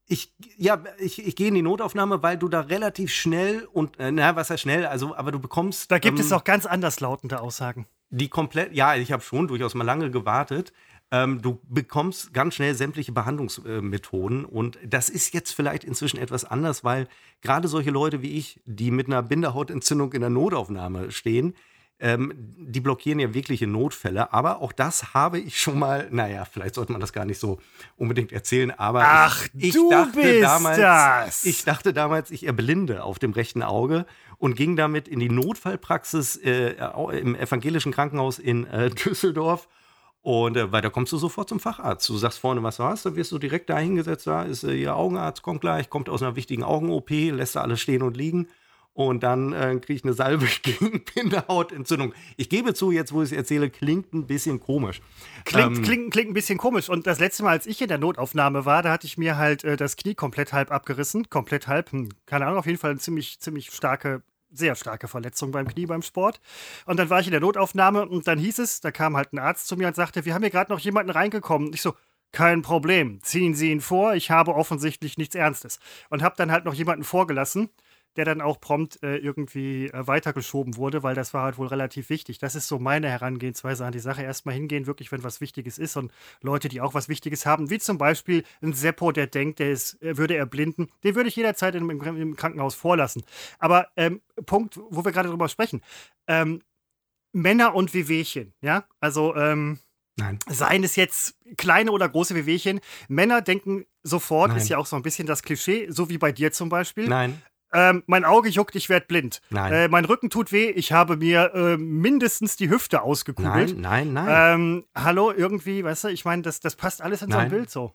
ich, 0.07 0.33
ja, 0.57 0.83
ich, 0.97 1.25
ich 1.25 1.35
gehe 1.35 1.47
in 1.47 1.55
die 1.55 1.61
Notaufnahme, 1.61 2.21
weil 2.21 2.37
du 2.37 2.49
da 2.49 2.61
relativ 2.61 3.13
schnell 3.13 3.67
und, 3.71 3.97
äh, 3.99 4.11
na, 4.11 4.35
was 4.35 4.49
heißt 4.49 4.63
schnell, 4.63 4.85
also, 4.85 5.15
aber 5.15 5.31
du 5.31 5.39
bekommst. 5.39 5.89
Da 5.89 5.99
gibt 5.99 6.19
ähm, 6.19 6.25
es 6.25 6.31
auch 6.33 6.43
ganz 6.43 6.65
anderslautende 6.65 7.39
Aussagen. 7.39 7.85
Die 8.09 8.27
komplett, 8.27 8.73
ja, 8.73 8.95
ich 8.95 9.11
habe 9.11 9.23
schon 9.23 9.47
durchaus 9.47 9.73
mal 9.73 9.85
lange 9.85 10.11
gewartet. 10.11 10.73
Ähm, 11.11 11.41
du 11.41 11.59
bekommst 11.67 12.33
ganz 12.33 12.55
schnell 12.55 12.73
sämtliche 12.73 13.11
Behandlungsmethoden 13.11 14.45
und 14.45 14.77
das 14.85 15.09
ist 15.09 15.33
jetzt 15.33 15.51
vielleicht 15.51 15.83
inzwischen 15.83 16.17
etwas 16.17 16.45
anders, 16.45 16.85
weil 16.85 17.07
gerade 17.41 17.67
solche 17.67 17.91
Leute 17.91 18.21
wie 18.21 18.37
ich, 18.37 18.61
die 18.65 18.91
mit 18.91 19.07
einer 19.07 19.21
Binderhautentzündung 19.21 20.13
in 20.13 20.21
der 20.21 20.29
Notaufnahme 20.29 21.11
stehen, 21.11 21.53
ähm, 22.01 22.33
die 22.57 22.79
blockieren 22.79 23.19
ja 23.19 23.33
wirkliche 23.33 23.67
Notfälle, 23.67 24.33
aber 24.33 24.61
auch 24.61 24.71
das 24.71 25.13
habe 25.13 25.39
ich 25.39 25.61
schon 25.61 25.77
mal, 25.77 26.07
naja, 26.09 26.45
vielleicht 26.45 26.75
sollte 26.75 26.91
man 26.91 26.99
das 26.99 27.13
gar 27.13 27.25
nicht 27.25 27.39
so 27.39 27.59
unbedingt 27.95 28.31
erzählen, 28.31 28.71
aber 28.71 29.03
Ach, 29.05 29.45
ich, 29.53 29.75
ich 29.75 29.89
dachte 29.89 30.41
damals, 30.41 30.77
das. 30.77 31.45
ich 31.45 31.63
dachte 31.63 31.93
damals, 31.93 32.31
ich 32.31 32.47
erblinde 32.47 33.03
auf 33.03 33.19
dem 33.19 33.33
rechten 33.33 33.61
Auge 33.61 34.07
und 34.39 34.55
ging 34.55 34.75
damit 34.75 35.07
in 35.07 35.19
die 35.19 35.29
Notfallpraxis 35.29 36.37
äh, 36.37 36.75
im 37.19 37.35
evangelischen 37.35 37.91
Krankenhaus 37.91 38.39
in 38.39 38.65
äh, 38.65 38.89
Düsseldorf. 39.05 39.67
Und 40.23 40.55
äh, 40.55 40.71
weiter 40.71 40.91
kommst 40.91 41.11
du 41.13 41.17
sofort 41.17 41.49
zum 41.49 41.59
Facharzt. 41.59 42.07
Du 42.07 42.15
sagst 42.15 42.39
vorne, 42.39 42.61
was 42.61 42.77
du 42.77 42.83
hast, 42.83 43.05
dann 43.05 43.15
wirst 43.15 43.31
du 43.31 43.39
direkt 43.39 43.69
da 43.71 43.77
hingesetzt. 43.79 44.27
Da 44.27 44.43
ist 44.43 44.63
äh, 44.63 44.73
ihr 44.73 44.95
Augenarzt, 44.95 45.41
kommt 45.41 45.61
gleich, 45.61 45.89
kommt 45.89 46.09
aus 46.09 46.21
einer 46.21 46.35
wichtigen 46.35 46.63
Augen-OP, 46.63 47.09
lässt 47.09 47.55
da 47.55 47.61
alles 47.61 47.81
stehen 47.81 48.03
und 48.03 48.17
liegen 48.17 48.47
und 48.93 49.23
dann 49.23 49.53
äh, 49.53 49.77
kriege 49.79 49.93
ich 49.93 50.03
eine 50.03 50.13
Salbe 50.13 50.47
gegen 50.61 51.03
Bindehautentzündung. 51.03 52.13
Ich 52.37 52.49
gebe 52.49 52.73
zu, 52.73 52.91
jetzt 52.91 53.13
wo 53.13 53.21
ich 53.21 53.31
es 53.31 53.37
erzähle, 53.37 53.69
klingt 53.69 54.13
ein 54.13 54.27
bisschen 54.27 54.59
komisch. 54.59 55.01
Klingt, 55.45 55.77
ähm, 55.77 55.83
klingt, 55.83 56.11
klingt 56.11 56.31
ein 56.31 56.33
bisschen 56.33 56.57
komisch. 56.57 56.89
Und 56.89 57.07
das 57.07 57.19
letzte 57.19 57.43
Mal, 57.43 57.51
als 57.51 57.65
ich 57.65 57.81
in 57.81 57.87
der 57.87 57.97
Notaufnahme 57.97 58.65
war, 58.65 58.83
da 58.83 58.91
hatte 58.91 59.07
ich 59.07 59.17
mir 59.17 59.37
halt 59.37 59.63
äh, 59.63 59.77
das 59.77 59.95
Knie 59.95 60.15
komplett 60.15 60.53
halb 60.53 60.71
abgerissen. 60.71 61.29
Komplett 61.29 61.67
halb, 61.67 61.91
hm, 61.91 62.09
keine 62.25 62.45
Ahnung, 62.45 62.59
auf 62.59 62.65
jeden 62.65 62.79
Fall 62.79 62.91
eine 62.91 62.99
ziemlich, 62.99 63.39
ziemlich 63.39 63.71
starke 63.71 64.23
sehr 64.53 64.75
starke 64.75 65.07
Verletzung 65.07 65.51
beim 65.51 65.65
Knie 65.65 65.85
beim 65.85 66.01
Sport. 66.01 66.41
Und 66.85 66.99
dann 66.99 67.09
war 67.09 67.21
ich 67.21 67.27
in 67.27 67.31
der 67.31 67.39
Notaufnahme 67.39 68.05
und 68.05 68.27
dann 68.27 68.37
hieß 68.37 68.59
es, 68.59 68.81
da 68.81 68.91
kam 68.91 69.15
halt 69.15 69.31
ein 69.31 69.39
Arzt 69.39 69.65
zu 69.65 69.77
mir 69.77 69.87
und 69.87 69.95
sagte, 69.95 70.25
wir 70.25 70.33
haben 70.33 70.41
hier 70.41 70.51
gerade 70.51 70.73
noch 70.73 70.79
jemanden 70.79 71.09
reingekommen. 71.09 71.71
Ich 71.73 71.81
so, 71.81 71.93
kein 72.31 72.61
Problem, 72.61 73.21
ziehen 73.23 73.55
Sie 73.55 73.71
ihn 73.71 73.81
vor, 73.81 74.13
ich 74.13 74.31
habe 74.31 74.55
offensichtlich 74.55 75.17
nichts 75.17 75.35
Ernstes. 75.35 75.79
Und 76.09 76.23
habe 76.23 76.35
dann 76.37 76.51
halt 76.51 76.65
noch 76.65 76.73
jemanden 76.73 77.03
vorgelassen, 77.03 77.69
der 78.17 78.25
dann 78.25 78.41
auch 78.41 78.59
prompt 78.59 79.01
äh, 79.03 79.17
irgendwie 79.17 79.87
äh, 79.87 80.07
weitergeschoben 80.07 80.75
wurde, 80.75 81.03
weil 81.03 81.15
das 81.15 81.33
war 81.33 81.43
halt 81.43 81.57
wohl 81.57 81.67
relativ 81.67 82.09
wichtig. 82.09 82.39
Das 82.39 82.55
ist 82.55 82.67
so 82.67 82.79
meine 82.79 83.09
Herangehensweise 83.09 83.85
an 83.85 83.91
die 83.91 83.99
Sache. 83.99 84.23
Erstmal 84.23 84.55
hingehen, 84.55 84.87
wirklich, 84.87 85.11
wenn 85.11 85.23
was 85.23 85.41
Wichtiges 85.41 85.77
ist 85.77 85.95
und 85.97 86.11
Leute, 86.41 86.67
die 86.67 86.81
auch 86.81 86.93
was 86.93 87.09
Wichtiges 87.09 87.45
haben, 87.45 87.69
wie 87.69 87.79
zum 87.79 87.97
Beispiel 87.97 88.43
ein 88.61 88.73
Seppo, 88.73 89.11
der 89.11 89.27
denkt, 89.27 89.59
der 89.59 89.71
ist, 89.71 90.01
äh, 90.01 90.17
würde 90.17 90.35
erblinden, 90.35 90.89
den 91.03 91.15
würde 91.15 91.29
ich 91.29 91.35
jederzeit 91.35 91.75
im, 91.75 91.89
im 91.89 92.35
Krankenhaus 92.35 92.75
vorlassen. 92.75 93.23
Aber 93.59 93.87
ähm, 93.95 94.21
Punkt, 94.45 94.79
wo 94.89 95.05
wir 95.05 95.11
gerade 95.11 95.29
drüber 95.29 95.49
sprechen, 95.49 95.81
ähm, 96.27 96.61
Männer 97.33 97.75
und 97.75 97.93
Wehwehchen, 97.93 98.53
ja, 98.61 98.85
also 98.99 99.35
ähm, 99.35 99.79
Nein. 100.17 100.39
Seien 100.49 100.83
es 100.83 100.95
jetzt 100.95 101.35
kleine 101.57 101.91
oder 101.91 102.07
große 102.07 102.35
Wehwehchen. 102.35 102.79
Männer 103.07 103.41
denken 103.41 103.85
sofort, 104.03 104.49
Nein. 104.49 104.57
ist 104.57 104.69
ja 104.69 104.77
auch 104.77 104.85
so 104.85 104.95
ein 104.95 105.01
bisschen 105.01 105.25
das 105.25 105.41
Klischee, 105.41 105.87
so 105.89 106.09
wie 106.09 106.17
bei 106.17 106.31
dir 106.31 106.51
zum 106.51 106.69
Beispiel. 106.69 107.07
Nein. 107.07 107.41
Ähm, 107.73 108.03
mein 108.05 108.25
Auge 108.25 108.49
juckt, 108.49 108.75
ich 108.75 108.89
werde 108.89 109.05
blind. 109.05 109.41
Nein. 109.49 109.73
Äh, 109.73 109.87
mein 109.87 110.05
Rücken 110.05 110.29
tut 110.29 110.51
weh, 110.51 110.69
ich 110.69 110.91
habe 110.91 111.17
mir 111.17 111.53
äh, 111.53 111.77
mindestens 111.77 112.55
die 112.57 112.69
Hüfte 112.69 113.01
ausgekugelt. 113.01 113.77
Nein, 113.77 114.13
nein, 114.13 114.25
nein. 114.25 114.59
Ähm, 114.59 114.85
hallo, 114.95 115.31
irgendwie, 115.31 115.83
weißt 115.83 116.05
du, 116.05 116.07
ich 116.09 116.25
meine, 116.25 116.41
das, 116.41 116.59
das 116.59 116.75
passt 116.75 117.01
alles 117.01 117.21
in 117.21 117.31
so 117.31 117.37
ein 117.37 117.43
Nein. 117.43 117.51
Bild 117.51 117.69
so. 117.69 117.93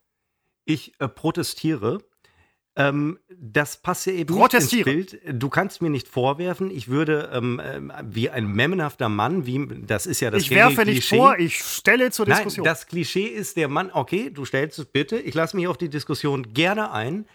Ich 0.64 0.92
äh, 1.00 1.08
protestiere. 1.08 1.98
Ähm, 2.78 3.18
das 3.34 3.78
passt 3.78 4.04
ja 4.06 4.12
eben 4.12 4.34
Protestiere. 4.36 4.90
nicht 4.90 5.12
ins 5.14 5.22
Bild. 5.22 5.42
Du 5.42 5.48
kannst 5.48 5.80
mir 5.80 5.88
nicht 5.88 6.08
vorwerfen, 6.08 6.70
ich 6.70 6.88
würde 6.88 7.30
ähm, 7.32 7.60
ähm, 7.64 7.90
wie 8.04 8.28
ein 8.28 8.46
memmenhafter 8.46 9.08
Mann, 9.08 9.46
wie 9.46 9.66
das 9.86 10.06
ist 10.06 10.20
ja 10.20 10.30
das 10.30 10.42
ich 10.42 10.50
werfe 10.50 10.84
nicht 10.84 11.08
Klischee. 11.08 11.16
vor, 11.16 11.38
ich 11.38 11.56
stelle 11.56 12.10
zur 12.10 12.26
Nein, 12.26 12.36
Diskussion. 12.36 12.64
das 12.64 12.86
Klischee 12.86 13.26
ist 13.28 13.56
der 13.56 13.68
Mann, 13.68 13.90
okay, 13.92 14.28
du 14.30 14.44
stellst 14.44 14.78
es 14.78 14.84
bitte, 14.84 15.16
ich 15.18 15.34
lasse 15.34 15.56
mich 15.56 15.68
auf 15.68 15.78
die 15.78 15.88
Diskussion 15.88 16.52
gerne 16.52 16.92
ein. 16.92 17.26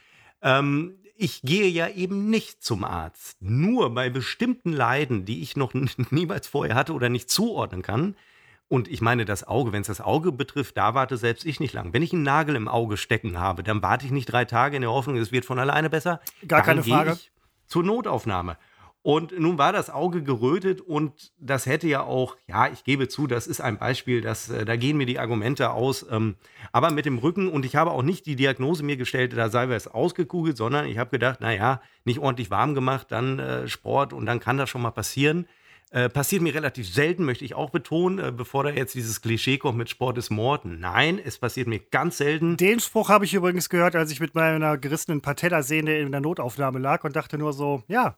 Ähm, 0.44 0.96
ich 1.22 1.44
gehe 1.44 1.68
ja 1.68 1.88
eben 1.88 2.32
nicht 2.32 2.64
zum 2.64 2.84
Arzt. 2.84 3.38
Nur 3.42 3.94
bei 3.94 4.10
bestimmten 4.10 4.74
Leiden, 4.74 5.24
die 5.24 5.44
ich 5.44 5.56
noch 5.56 5.74
niemals 6.10 6.48
vorher 6.48 6.76
hatte 6.76 6.94
oder 6.94 7.10
nicht 7.10 7.30
zuordnen 7.30 7.84
kann. 7.84 8.16
Und 8.68 8.88
ich 8.88 9.02
meine, 9.02 9.26
das 9.26 9.48
Auge, 9.48 9.72
wenn 9.72 9.82
es 9.82 9.88
das 9.88 10.02
Auge 10.02 10.32
betrifft, 10.32 10.78
da 10.78 10.96
warte 10.96 11.18
selbst 11.18 11.46
ich 11.46 11.60
nicht 11.60 11.74
lang. 11.74 11.94
Wenn 11.94 12.02
ich 12.02 12.14
einen 12.14 12.24
Nagel 12.24 12.56
im 12.56 12.68
Auge 12.68 12.98
stecken 12.98 13.38
habe, 13.38 13.62
dann 13.64 13.84
warte 13.84 14.06
ich 14.06 14.12
nicht 14.12 14.32
drei 14.32 14.46
Tage 14.46 14.78
in 14.78 14.82
der 14.82 14.92
Hoffnung, 14.92 15.18
es 15.18 15.32
wird 15.32 15.46
von 15.46 15.60
alleine 15.60 15.90
besser. 15.90 16.22
Gar 16.48 16.60
dann 16.60 16.66
keine 16.66 16.84
Frage. 16.84 17.12
Ich 17.12 17.32
zur 17.68 17.84
Notaufnahme. 17.84 18.58
Und 19.04 19.38
nun 19.40 19.58
war 19.58 19.74
das 19.74 19.90
Auge 19.90 20.22
gerötet 20.22 20.80
und 20.80 21.32
das 21.40 21.66
hätte 21.66 21.88
ja 21.88 22.04
auch, 22.04 22.38
ja, 22.48 22.68
ich 22.68 22.84
gebe 22.84 23.08
zu, 23.08 23.26
das 23.26 23.48
ist 23.48 23.60
ein 23.60 23.80
Beispiel, 23.80 24.22
das, 24.22 24.50
äh, 24.50 24.64
da 24.64 24.76
gehen 24.76 24.96
mir 24.98 25.08
die 25.08 25.18
Argumente 25.18 25.72
aus. 25.72 26.06
Ähm, 26.12 26.36
aber 26.72 26.92
mit 26.92 27.08
dem 27.08 27.18
Rücken 27.18 27.50
und 27.50 27.66
ich 27.66 27.76
habe 27.76 27.92
auch 27.92 28.04
nicht 28.04 28.28
die 28.28 28.36
Diagnose 28.36 28.84
mir 28.84 28.98
gestellt, 28.98 29.36
da 29.36 29.50
sei 29.50 29.66
es 29.74 29.88
ausgekugelt, 29.88 30.56
sondern 30.56 30.86
ich 30.86 31.00
habe 31.00 31.10
gedacht, 31.10 31.42
naja, 31.42 31.82
nicht 32.06 32.20
ordentlich 32.20 32.52
warm 32.52 32.76
gemacht, 32.76 33.08
dann 33.10 33.40
äh, 33.40 33.68
Sport 33.68 34.14
und 34.14 34.28
dann 34.28 34.40
kann 34.40 34.58
das 34.58 34.70
schon 34.70 34.84
mal 34.84 34.92
passieren. 34.92 35.48
Äh, 35.90 36.08
passiert 36.08 36.44
mir 36.44 36.54
relativ 36.54 36.88
selten, 36.88 37.26
möchte 37.26 37.44
ich 37.44 37.56
auch 37.56 37.72
betonen, 37.72 38.20
äh, 38.20 38.32
bevor 38.32 38.64
da 38.64 38.70
jetzt 38.70 38.94
dieses 38.94 39.20
Klischee 39.22 39.58
kommt 39.58 39.80
mit 39.80 39.90
Sport 39.90 40.20
ist 40.20 40.30
Mord. 40.30 40.64
Nein, 40.64 41.20
es 41.22 41.40
passiert 41.40 41.68
mir 41.68 41.80
ganz 41.80 42.18
selten. 42.18 42.56
Den 42.56 42.80
Spruch 42.80 43.10
habe 43.10 43.26
ich 43.26 43.34
übrigens 43.34 43.68
gehört, 43.68 43.96
als 43.96 44.12
ich 44.12 44.20
mit 44.20 44.36
meiner 44.36 44.78
gerissenen 44.78 45.22
Patellasehne 45.22 45.98
in 45.98 46.12
der 46.12 46.22
Notaufnahme 46.22 46.78
lag 46.78 47.04
und 47.04 47.16
dachte 47.16 47.38
nur 47.38 47.52
so, 47.52 47.84
ja, 47.88 48.16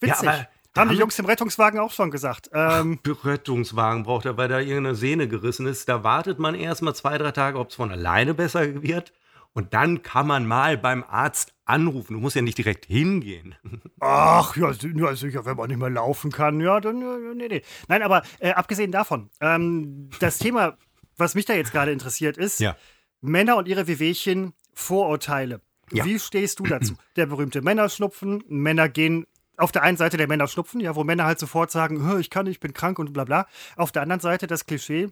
witzig. 0.00 0.24
Ja, 0.24 0.46
Haben 0.76 0.90
die 0.90 0.96
Jungs 0.96 1.18
im 1.18 1.24
Rettungswagen 1.24 1.80
auch 1.80 1.92
schon 1.92 2.10
gesagt. 2.10 2.50
Ähm, 2.52 2.98
Rettungswagen 3.24 4.04
braucht 4.04 4.26
er, 4.26 4.36
weil 4.36 4.48
da 4.48 4.60
irgendeine 4.60 4.94
Sehne 4.94 5.28
gerissen 5.28 5.66
ist. 5.66 5.88
Da 5.88 6.04
wartet 6.04 6.38
man 6.38 6.54
erst 6.54 6.82
mal 6.82 6.94
zwei, 6.94 7.18
drei 7.18 7.32
Tage, 7.32 7.58
ob 7.58 7.70
es 7.70 7.74
von 7.76 7.90
alleine 7.90 8.34
besser 8.34 8.82
wird. 8.82 9.12
Und 9.54 9.74
dann 9.74 10.02
kann 10.02 10.26
man 10.26 10.46
mal 10.46 10.76
beim 10.78 11.02
Arzt 11.02 11.52
anrufen. 11.64 12.14
Du 12.14 12.20
musst 12.20 12.36
ja 12.36 12.42
nicht 12.42 12.58
direkt 12.58 12.84
hingehen. 12.86 13.56
Ach, 14.00 14.56
ja, 14.56 14.70
ja, 14.70 15.16
sicher, 15.16 15.44
wenn 15.46 15.56
man 15.56 15.68
nicht 15.68 15.78
mehr 15.78 15.90
laufen 15.90 16.30
kann, 16.30 16.60
ja, 16.60 16.80
dann, 16.80 17.36
nee, 17.36 17.48
nee. 17.48 17.62
Nein, 17.88 18.02
aber 18.02 18.22
äh, 18.38 18.52
abgesehen 18.52 18.92
davon, 18.92 19.30
ähm, 19.40 20.10
das 20.20 20.38
Thema, 20.38 20.76
was 21.16 21.34
mich 21.34 21.44
da 21.46 21.54
jetzt 21.54 21.72
gerade 21.72 21.90
interessiert, 21.90 22.36
ist 22.36 22.60
Ja. 22.60 22.76
Männer 23.20 23.56
und 23.56 23.66
ihre 23.66 23.88
Wehwehchen, 23.88 24.52
Vorurteile. 24.74 25.60
Ja. 25.90 26.04
Wie 26.04 26.18
stehst 26.20 26.60
du 26.60 26.64
dazu? 26.64 26.94
Der 27.16 27.26
berühmte 27.26 27.62
Männerschnupfen, 27.62 28.44
Männer 28.48 28.88
gehen 28.88 29.26
auf 29.58 29.72
der 29.72 29.82
einen 29.82 29.96
Seite 29.96 30.16
der 30.16 30.28
Männerschnupfen, 30.28 30.80
ja, 30.80 30.94
wo 30.96 31.04
Männer 31.04 31.24
halt 31.24 31.38
sofort 31.38 31.70
sagen, 31.70 32.06
"Hö, 32.08 32.18
ich 32.18 32.30
kann 32.30 32.46
nicht, 32.46 32.56
ich 32.56 32.60
bin 32.60 32.72
krank 32.72 32.98
und 32.98 33.12
bla 33.12 33.24
bla. 33.24 33.46
Auf 33.76 33.92
der 33.92 34.02
anderen 34.02 34.20
Seite 34.20 34.46
das 34.46 34.66
Klischee, 34.66 35.08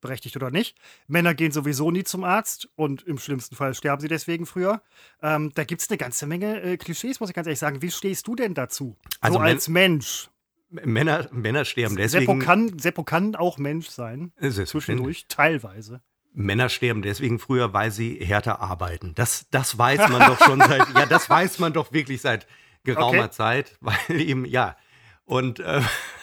berechtigt 0.00 0.36
oder 0.36 0.50
nicht, 0.50 0.76
Männer 1.08 1.34
gehen 1.34 1.52
sowieso 1.52 1.90
nie 1.90 2.04
zum 2.04 2.24
Arzt 2.24 2.68
und 2.76 3.02
im 3.02 3.18
schlimmsten 3.18 3.56
Fall 3.56 3.74
sterben 3.74 4.00
sie 4.00 4.08
deswegen 4.08 4.46
früher. 4.46 4.82
Ähm, 5.22 5.52
da 5.54 5.64
gibt 5.64 5.82
es 5.82 5.90
eine 5.90 5.98
ganze 5.98 6.26
Menge 6.26 6.60
äh, 6.62 6.76
Klischees, 6.76 7.20
muss 7.20 7.30
ich 7.30 7.34
ganz 7.34 7.46
ehrlich 7.46 7.58
sagen. 7.58 7.82
Wie 7.82 7.90
stehst 7.90 8.26
du 8.26 8.34
denn 8.34 8.54
dazu? 8.54 8.96
Also 9.20 9.38
so 9.38 9.44
als 9.44 9.68
Mensch. 9.68 10.30
Männer, 10.70 11.28
Männer 11.32 11.64
sterben 11.64 11.96
Seppo 11.96 12.02
deswegen. 12.20 12.38
kann, 12.38 12.78
Seppo 12.78 13.02
kann 13.02 13.34
auch 13.34 13.58
Mensch 13.58 13.88
sein. 13.88 14.32
Zwischendurch, 14.40 15.26
teilweise. 15.28 16.00
Männer 16.32 16.68
sterben 16.68 17.02
deswegen 17.02 17.40
früher, 17.40 17.72
weil 17.72 17.90
sie 17.90 18.14
härter 18.14 18.60
arbeiten. 18.60 19.12
Das, 19.16 19.46
das 19.50 19.76
weiß 19.76 20.08
man 20.08 20.28
doch 20.28 20.38
schon 20.38 20.60
seit, 20.60 20.88
ja, 20.94 21.06
das 21.06 21.28
weiß 21.28 21.58
man 21.58 21.72
doch 21.72 21.92
wirklich 21.92 22.20
seit 22.20 22.46
geraumer 22.84 23.24
Okay. 23.24 23.30
Zeit, 23.30 23.76
weil 23.80 24.20
eben, 24.20 24.44
ja. 24.44 24.76
Und, 25.24 25.60
äh, 25.60 25.82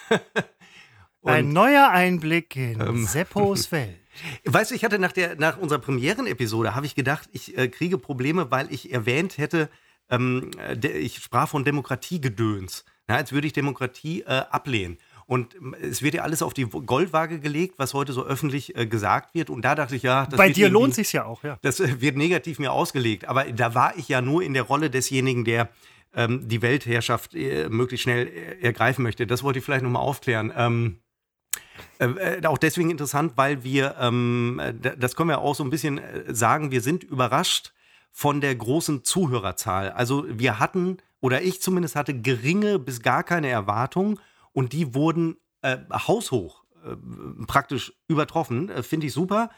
Ein 1.23 1.45
und 1.45 1.53
neuer 1.53 1.89
Einblick 1.89 2.55
in 2.55 2.79
Ähm. 2.79 3.05
Seppos 3.05 3.71
Welt. 3.71 3.99
weißt 4.45 4.71
du, 4.71 4.75
ich 4.75 4.83
hatte 4.83 4.99
nach, 4.99 5.11
der, 5.11 5.35
nach 5.35 5.57
unserer 5.57 5.79
Premierenepisode, 5.79 6.75
habe 6.75 6.85
ich 6.85 6.95
gedacht, 6.95 7.29
ich 7.31 7.57
äh, 7.57 7.67
kriege 7.67 7.97
Probleme, 7.97 8.51
weil 8.51 8.71
ich 8.71 8.91
erwähnt 8.91 9.37
hätte, 9.37 9.69
ähm, 10.09 10.51
äh, 10.57 10.87
ich 10.87 11.17
sprach 11.17 11.49
von 11.49 11.63
Demokratiegedöns, 11.63 12.85
ja, 13.09 13.15
als 13.15 13.31
würde 13.31 13.47
ich 13.47 13.53
Demokratie 13.53 14.21
äh, 14.21 14.43
ablehnen. 14.49 14.97
Und 15.27 15.55
ähm, 15.55 15.75
es 15.81 16.01
wird 16.01 16.15
ja 16.15 16.23
alles 16.23 16.41
auf 16.41 16.53
die 16.53 16.63
Goldwaage 16.63 17.39
gelegt, 17.39 17.75
was 17.77 17.93
heute 17.93 18.13
so 18.13 18.25
öffentlich 18.25 18.75
äh, 18.75 18.87
gesagt 18.87 19.35
wird. 19.35 19.49
Und 19.49 19.63
da 19.63 19.75
dachte 19.75 19.95
ich, 19.95 20.03
ja, 20.03 20.25
das 20.25 20.37
Bei 20.37 20.49
dir 20.49 20.69
lohnt 20.69 20.95
sich's 20.95 21.11
ja 21.11 21.25
auch, 21.25 21.43
ja. 21.43 21.57
Das 21.61 21.79
äh, 21.79 22.01
wird 22.01 22.15
negativ 22.15 22.59
mir 22.59 22.71
ausgelegt. 22.71 23.25
Aber 23.27 23.43
da 23.43 23.75
war 23.75 23.97
ich 23.97 24.07
ja 24.07 24.21
nur 24.21 24.41
in 24.41 24.53
der 24.53 24.63
Rolle 24.63 24.89
desjenigen, 24.89 25.43
der 25.43 25.69
ähm, 26.13 26.47
die 26.47 26.61
Weltherrschaft 26.61 27.35
äh, 27.35 27.69
möglichst 27.69 28.03
schnell 28.03 28.27
äh, 28.27 28.61
ergreifen 28.61 29.03
möchte. 29.03 29.27
Das 29.27 29.43
wollte 29.43 29.59
ich 29.59 29.65
vielleicht 29.65 29.83
nochmal 29.83 30.01
aufklären. 30.01 30.51
Ähm, 30.55 30.99
äh, 31.99 32.05
äh, 32.39 32.45
auch 32.45 32.57
deswegen 32.57 32.89
interessant, 32.89 33.33
weil 33.35 33.63
wir, 33.63 33.95
ähm, 33.99 34.59
äh, 34.61 34.73
das 34.73 35.15
können 35.15 35.29
wir 35.29 35.39
auch 35.39 35.55
so 35.55 35.63
ein 35.63 35.69
bisschen 35.69 35.99
sagen, 36.27 36.71
wir 36.71 36.81
sind 36.81 37.03
überrascht 37.03 37.73
von 38.11 38.41
der 38.41 38.55
großen 38.55 39.03
Zuhörerzahl. 39.03 39.91
Also 39.91 40.25
wir 40.27 40.59
hatten, 40.59 40.97
oder 41.19 41.41
ich 41.41 41.61
zumindest 41.61 41.95
hatte, 41.95 42.19
geringe 42.19 42.79
bis 42.79 43.01
gar 43.01 43.23
keine 43.23 43.49
Erwartungen 43.49 44.19
und 44.53 44.73
die 44.73 44.93
wurden 44.93 45.37
äh, 45.61 45.77
haushoch 45.91 46.63
praktisch 47.47 47.91
übertroffen. 48.07 48.71
Finde 48.81 49.07
ich 49.07 49.13
super. 49.13 49.49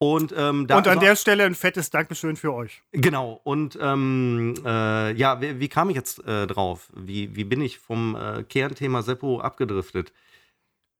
Und, 0.00 0.32
ähm, 0.36 0.60
Und 0.70 0.86
an 0.86 1.00
der 1.00 1.16
Stelle 1.16 1.44
ein 1.44 1.56
fettes 1.56 1.90
Dankeschön 1.90 2.36
für 2.36 2.54
euch. 2.54 2.82
Genau, 2.92 3.40
und 3.42 3.76
ähm, 3.80 4.54
äh, 4.64 5.12
ja, 5.14 5.40
wie, 5.40 5.58
wie 5.58 5.68
kam 5.68 5.90
ich 5.90 5.96
jetzt 5.96 6.24
äh, 6.24 6.46
drauf? 6.46 6.88
Wie, 6.94 7.34
wie 7.34 7.44
bin 7.44 7.60
ich 7.60 7.78
vom 7.78 8.14
äh, 8.14 8.44
Kernthema 8.44 9.02
Seppo 9.02 9.40
abgedriftet? 9.40 10.12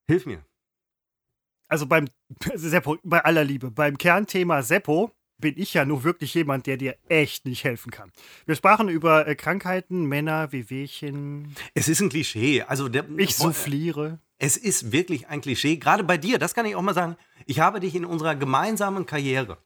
Hilf 0.09 0.27
mir. 0.27 0.45
Also 1.69 1.87
beim 1.87 2.07
Seppo, 2.55 2.97
bei 3.05 3.25
aller 3.25 3.45
Liebe, 3.45 3.71
beim 3.71 3.99
Kernthema 3.99 4.63
Seppo 4.63 5.13
bin 5.41 5.55
ich 5.57 5.75
ja 5.75 5.85
nur 5.85 6.03
wirklich 6.03 6.35
jemand, 6.35 6.67
der 6.67 6.77
dir 6.77 6.97
echt 7.09 7.45
nicht 7.47 7.63
helfen 7.63 7.93
kann. 7.93 8.11
Wir 8.47 8.57
sprachen 8.57 8.89
über 8.89 9.29
äh, 9.29 9.37
Krankheiten, 9.37 10.07
Männer, 10.07 10.51
Wehwehchen. 10.51 11.55
Es 11.75 11.89
ist 11.89 12.01
ein 12.01 12.09
Klischee. 12.09 12.63
Also 12.63 12.89
der, 12.89 13.09
Ich 13.17 13.37
souffliere. 13.37 14.19
Es 14.39 14.57
ist 14.57 14.93
wirklich 14.93 15.29
ein 15.29 15.41
Klischee. 15.41 15.77
Gerade 15.77 16.05
bei 16.05 16.17
dir, 16.17 16.39
das 16.39 16.55
kann 16.55 16.67
ich 16.67 16.77
auch 16.77 16.83
mal 16.83 16.95
sagen. 16.95 17.17
Ich 17.47 17.61
habe 17.61 17.81
dich 17.81 17.95
in 17.95 18.05
unserer 18.05 18.37
gemeinsamen 18.37 19.05
Karriere, 19.05 19.59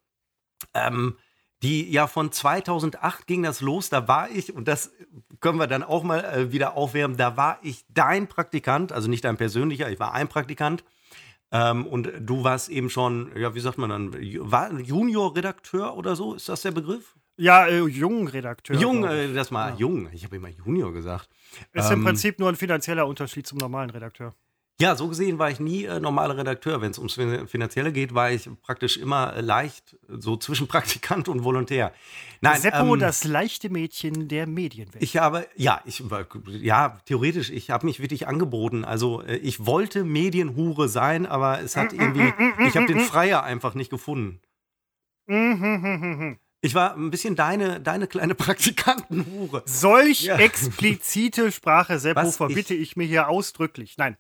ähm, 0.73 1.19
die 1.63 1.91
ja 1.91 2.07
von 2.07 2.33
2008 2.33 3.27
ging 3.27 3.43
das 3.43 3.61
los, 3.61 3.89
da 3.89 4.09
war 4.09 4.31
ich, 4.31 4.55
und 4.55 4.67
das 4.67 4.93
können 5.41 5.59
wir 5.59 5.67
dann 5.67 5.83
auch 5.83 6.03
mal 6.03 6.25
äh, 6.25 6.53
wieder 6.53 6.77
aufwärmen, 6.77 7.17
da 7.17 7.37
war 7.37 7.59
ich 7.63 7.85
dein 7.89 8.27
Praktikant, 8.29 8.93
also 8.93 9.09
nicht 9.09 9.25
dein 9.25 9.37
persönlicher, 9.37 9.91
ich 9.91 10.01
war 10.01 10.13
ein 10.15 10.29
Praktikant. 10.29 10.85
Ähm, 11.53 11.87
und 11.87 12.11
du 12.21 12.45
warst 12.45 12.71
eben 12.71 12.89
schon, 12.89 13.31
ja, 13.37 13.55
wie 13.55 13.61
sagt 13.61 13.77
man 13.77 13.91
dann, 13.91 14.15
war 14.15 14.73
Junior-Redakteur 14.73 15.95
oder 15.97 16.17
so? 16.17 16.35
Ist 16.35 16.49
das 16.49 16.63
der 16.63 16.71
Begriff? 16.71 17.15
Ja, 17.37 17.67
äh, 17.67 17.81
Jungredakteur. 17.81 18.77
Jung, 18.77 19.05
äh, 19.05 19.33
das 19.35 19.51
mal 19.51 19.75
jung. 19.77 20.09
Ich 20.13 20.25
habe 20.25 20.37
immer 20.37 20.49
Junior 20.49 20.93
gesagt. 20.93 21.29
Ist 21.73 21.91
im 21.91 21.99
ähm, 21.99 22.05
Prinzip 22.05 22.39
nur 22.39 22.49
ein 22.49 22.57
finanzieller 22.57 23.07
Unterschied 23.07 23.47
zum 23.47 23.59
normalen 23.59 23.91
Redakteur. 23.91 24.35
Ja, 24.83 24.97
so 24.97 25.07
gesehen 25.07 25.39
war 25.39 25.49
ich 25.49 25.61
nie 25.61 25.85
äh, 25.85 26.01
normaler 26.01 26.37
Redakteur. 26.37 26.81
Wenn 26.81 26.91
es 26.91 26.99
ums 26.99 27.15
Fin- 27.15 27.47
Finanzielle 27.47 27.93
geht, 27.93 28.15
war 28.15 28.33
ich 28.33 28.51
praktisch 28.63 28.97
immer 28.97 29.33
äh, 29.37 29.41
leicht 29.41 29.97
so 30.09 30.37
zwischen 30.37 30.67
Praktikant 30.67 31.29
und 31.33 31.45
Volontär. 31.45 31.93
Nein, 32.41 32.61
Seppo, 32.61 32.95
ähm, 32.95 32.99
das 32.99 33.23
leichte 33.23 33.71
Mädchen 33.71 34.27
der 34.27 34.49
Medienwelt. 34.49 35.01
ich 35.01 35.17
habe, 35.19 35.47
ja, 35.55 35.81
ich 35.85 36.03
ja, 36.49 36.99
theoretisch, 37.07 37.51
ich 37.51 37.71
habe 37.71 37.87
mich 37.87 38.01
wirklich 38.01 38.27
angeboten. 38.27 38.85
Also 38.85 39.23
äh, 39.23 39.37
ich 39.37 39.67
wollte 39.67 40.03
Medienhure 40.03 40.89
sein, 40.89 41.27
aber 41.27 41.61
es 41.61 41.77
hat 41.77 41.93
irgendwie, 41.93 42.35
ich 42.67 42.77
habe 42.77 42.87
den 42.87 42.99
Freier 42.99 43.45
einfach 43.45 43.75
nicht 43.75 43.91
gefunden. 43.91 44.41
Ich 46.65 46.75
war 46.77 46.95
ein 46.95 47.11
bisschen 47.11 47.35
deine, 47.35 47.81
deine 47.81 48.07
kleine 48.07 48.35
Praktikantenhure. 48.37 49.63
Solch 49.67 50.23
Ja. 50.23 50.37
explizite 50.39 51.51
Sprache, 51.53 51.99
Seppo, 51.99 52.31
verbitte 52.31 52.73
ich, 52.75 52.97
mir 52.97 53.05
hier 53.07 53.29
ausdrücklich. 53.29 53.97
Nein. 53.99 54.17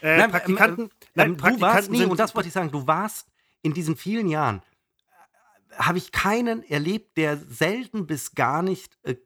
Äh, 0.00 0.16
Nein, 0.16 0.30
Praktikanten, 0.30 0.84
ähm, 0.84 0.90
nein, 1.14 1.28
ähm, 1.28 1.36
du 1.36 1.42
warst, 1.44 1.60
Praktikanten 1.60 1.96
sind, 1.96 2.10
und 2.10 2.18
das 2.18 2.34
wollte 2.34 2.48
ich 2.48 2.54
sagen, 2.54 2.70
du 2.72 2.86
warst 2.86 3.28
in 3.60 3.74
diesen 3.74 3.94
vielen 3.96 4.26
Jahren, 4.28 4.62
äh, 5.70 5.74
habe 5.76 5.98
ich 5.98 6.10
keinen 6.12 6.62
erlebt, 6.64 7.16
der 7.18 7.36
selten 7.36 8.06
bis 8.06 8.34
gar 8.34 8.62
nicht 8.62 8.98
äh, 9.04 9.16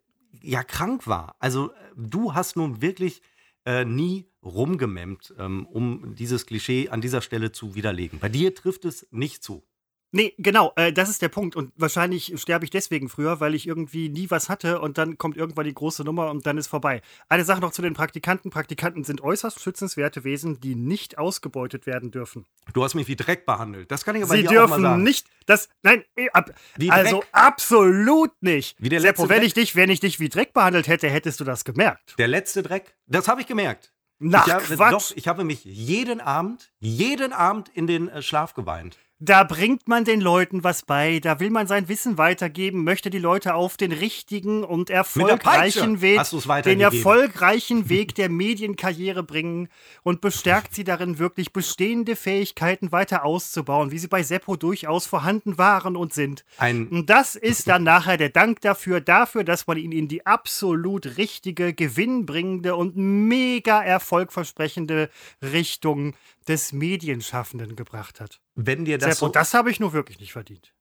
ja, 0.42 0.62
krank 0.64 1.06
war. 1.06 1.36
Also 1.38 1.70
äh, 1.70 1.74
du 1.96 2.34
hast 2.34 2.56
nun 2.56 2.82
wirklich 2.82 3.22
äh, 3.64 3.84
nie 3.84 4.26
rumgememmt, 4.44 5.34
ähm, 5.38 5.66
um 5.66 6.14
dieses 6.16 6.46
Klischee 6.46 6.88
an 6.88 7.00
dieser 7.00 7.20
Stelle 7.22 7.52
zu 7.52 7.74
widerlegen. 7.76 8.18
Bei 8.18 8.28
dir 8.28 8.54
trifft 8.54 8.84
es 8.84 9.06
nicht 9.12 9.42
zu. 9.44 9.64
Nee, 10.12 10.34
genau, 10.38 10.72
äh, 10.76 10.92
das 10.92 11.08
ist 11.08 11.20
der 11.20 11.28
Punkt. 11.28 11.56
Und 11.56 11.72
wahrscheinlich 11.76 12.32
sterbe 12.40 12.64
ich 12.64 12.70
deswegen 12.70 13.08
früher, 13.08 13.40
weil 13.40 13.54
ich 13.54 13.66
irgendwie 13.66 14.08
nie 14.08 14.30
was 14.30 14.48
hatte 14.48 14.80
und 14.80 14.98
dann 14.98 15.18
kommt 15.18 15.36
irgendwann 15.36 15.66
die 15.66 15.74
große 15.74 16.04
Nummer 16.04 16.30
und 16.30 16.46
dann 16.46 16.58
ist 16.58 16.68
vorbei. 16.68 17.02
Eine 17.28 17.44
Sache 17.44 17.60
noch 17.60 17.72
zu 17.72 17.82
den 17.82 17.94
Praktikanten. 17.94 18.50
Praktikanten 18.50 19.04
sind 19.04 19.20
äußerst 19.20 19.60
schützenswerte 19.60 20.24
Wesen, 20.24 20.60
die 20.60 20.74
nicht 20.74 21.18
ausgebeutet 21.18 21.86
werden 21.86 22.10
dürfen. 22.10 22.46
Du 22.72 22.82
hast 22.84 22.94
mich 22.94 23.08
wie 23.08 23.16
Dreck 23.16 23.46
behandelt. 23.46 23.90
Das 23.90 24.04
kann 24.04 24.16
ich 24.16 24.22
aber 24.22 24.34
Sie 24.34 24.40
hier 24.40 24.64
auch 24.64 24.68
mal 24.68 24.76
dürfen 24.76 24.82
sagen. 24.82 25.02
nicht, 25.02 25.26
das, 25.46 25.68
nein, 25.82 26.04
eh, 26.16 26.28
ab, 26.30 26.52
also 26.88 27.22
absolut 27.32 28.30
nicht. 28.40 28.76
Wie 28.78 28.88
der 28.88 29.00
Seppo, 29.00 29.22
letzte 29.22 29.28
wenn 29.28 29.40
Dreck. 29.40 29.46
ich, 29.48 29.54
dich, 29.54 29.76
wenn 29.76 29.90
ich 29.90 30.00
dich 30.00 30.20
wie 30.20 30.28
Dreck 30.28 30.52
behandelt 30.52 30.88
hätte, 30.88 31.08
hättest 31.08 31.40
du 31.40 31.44
das 31.44 31.64
gemerkt. 31.64 32.14
Der 32.18 32.28
letzte 32.28 32.62
Dreck, 32.62 32.96
das 33.06 33.28
habe 33.28 33.40
ich 33.40 33.46
gemerkt. 33.46 33.92
Nach 34.18 34.46
ich 34.46 34.52
habe, 34.52 34.64
Quatsch. 34.64 34.92
Doch, 34.92 35.16
ich 35.16 35.28
habe 35.28 35.44
mich 35.44 35.64
jeden 35.64 36.20
Abend, 36.20 36.72
jeden 36.78 37.32
Abend 37.32 37.68
in 37.68 37.86
den 37.86 38.08
äh, 38.08 38.22
Schlaf 38.22 38.54
geweint. 38.54 38.98
Da 39.18 39.44
bringt 39.44 39.88
man 39.88 40.04
den 40.04 40.20
Leuten 40.20 40.62
was 40.62 40.82
bei, 40.82 41.20
da 41.20 41.40
will 41.40 41.48
man 41.48 41.66
sein 41.66 41.88
Wissen 41.88 42.18
weitergeben, 42.18 42.84
möchte 42.84 43.08
die 43.08 43.18
Leute 43.18 43.54
auf 43.54 43.78
den 43.78 43.90
richtigen 43.90 44.62
und 44.62 44.90
erfolgreichen 44.90 46.02
Weg, 46.02 46.20
den 46.64 46.82
erfolgreichen 46.82 47.88
Weg 47.88 48.14
der 48.14 48.28
Medienkarriere 48.28 49.22
bringen 49.22 49.68
und 50.02 50.20
bestärkt 50.20 50.74
sie 50.74 50.84
darin, 50.84 51.18
wirklich 51.18 51.54
bestehende 51.54 52.14
Fähigkeiten 52.14 52.92
weiter 52.92 53.24
auszubauen, 53.24 53.90
wie 53.90 53.98
sie 53.98 54.08
bei 54.08 54.22
Seppo 54.22 54.56
durchaus 54.56 55.06
vorhanden 55.06 55.56
waren 55.56 55.96
und 55.96 56.12
sind. 56.12 56.44
Ein 56.58 56.86
Und 56.88 57.08
das 57.08 57.36
ist 57.36 57.68
dann 57.68 57.84
nachher 57.84 58.18
der 58.18 58.28
Dank 58.28 58.60
dafür, 58.60 59.00
dafür, 59.00 59.44
dass 59.44 59.66
man 59.66 59.78
ihn 59.78 59.92
in 59.92 60.08
die 60.08 60.26
absolut 60.26 61.16
richtige, 61.16 61.72
gewinnbringende 61.72 62.76
und 62.76 62.98
mega 62.98 63.82
erfolgversprechende 63.82 65.08
Richtung 65.40 66.12
des 66.48 66.72
Medienschaffenden 66.72 67.76
gebracht 67.76 68.20
hat. 68.20 68.40
wenn 68.54 68.84
dir 68.84 68.98
das 68.98 69.18
Seppo, 69.18 69.26
so, 69.26 69.32
das 69.32 69.54
habe 69.54 69.70
ich 69.70 69.80
nur 69.80 69.92
wirklich 69.92 70.18
nicht 70.20 70.32
verdient. 70.32 70.72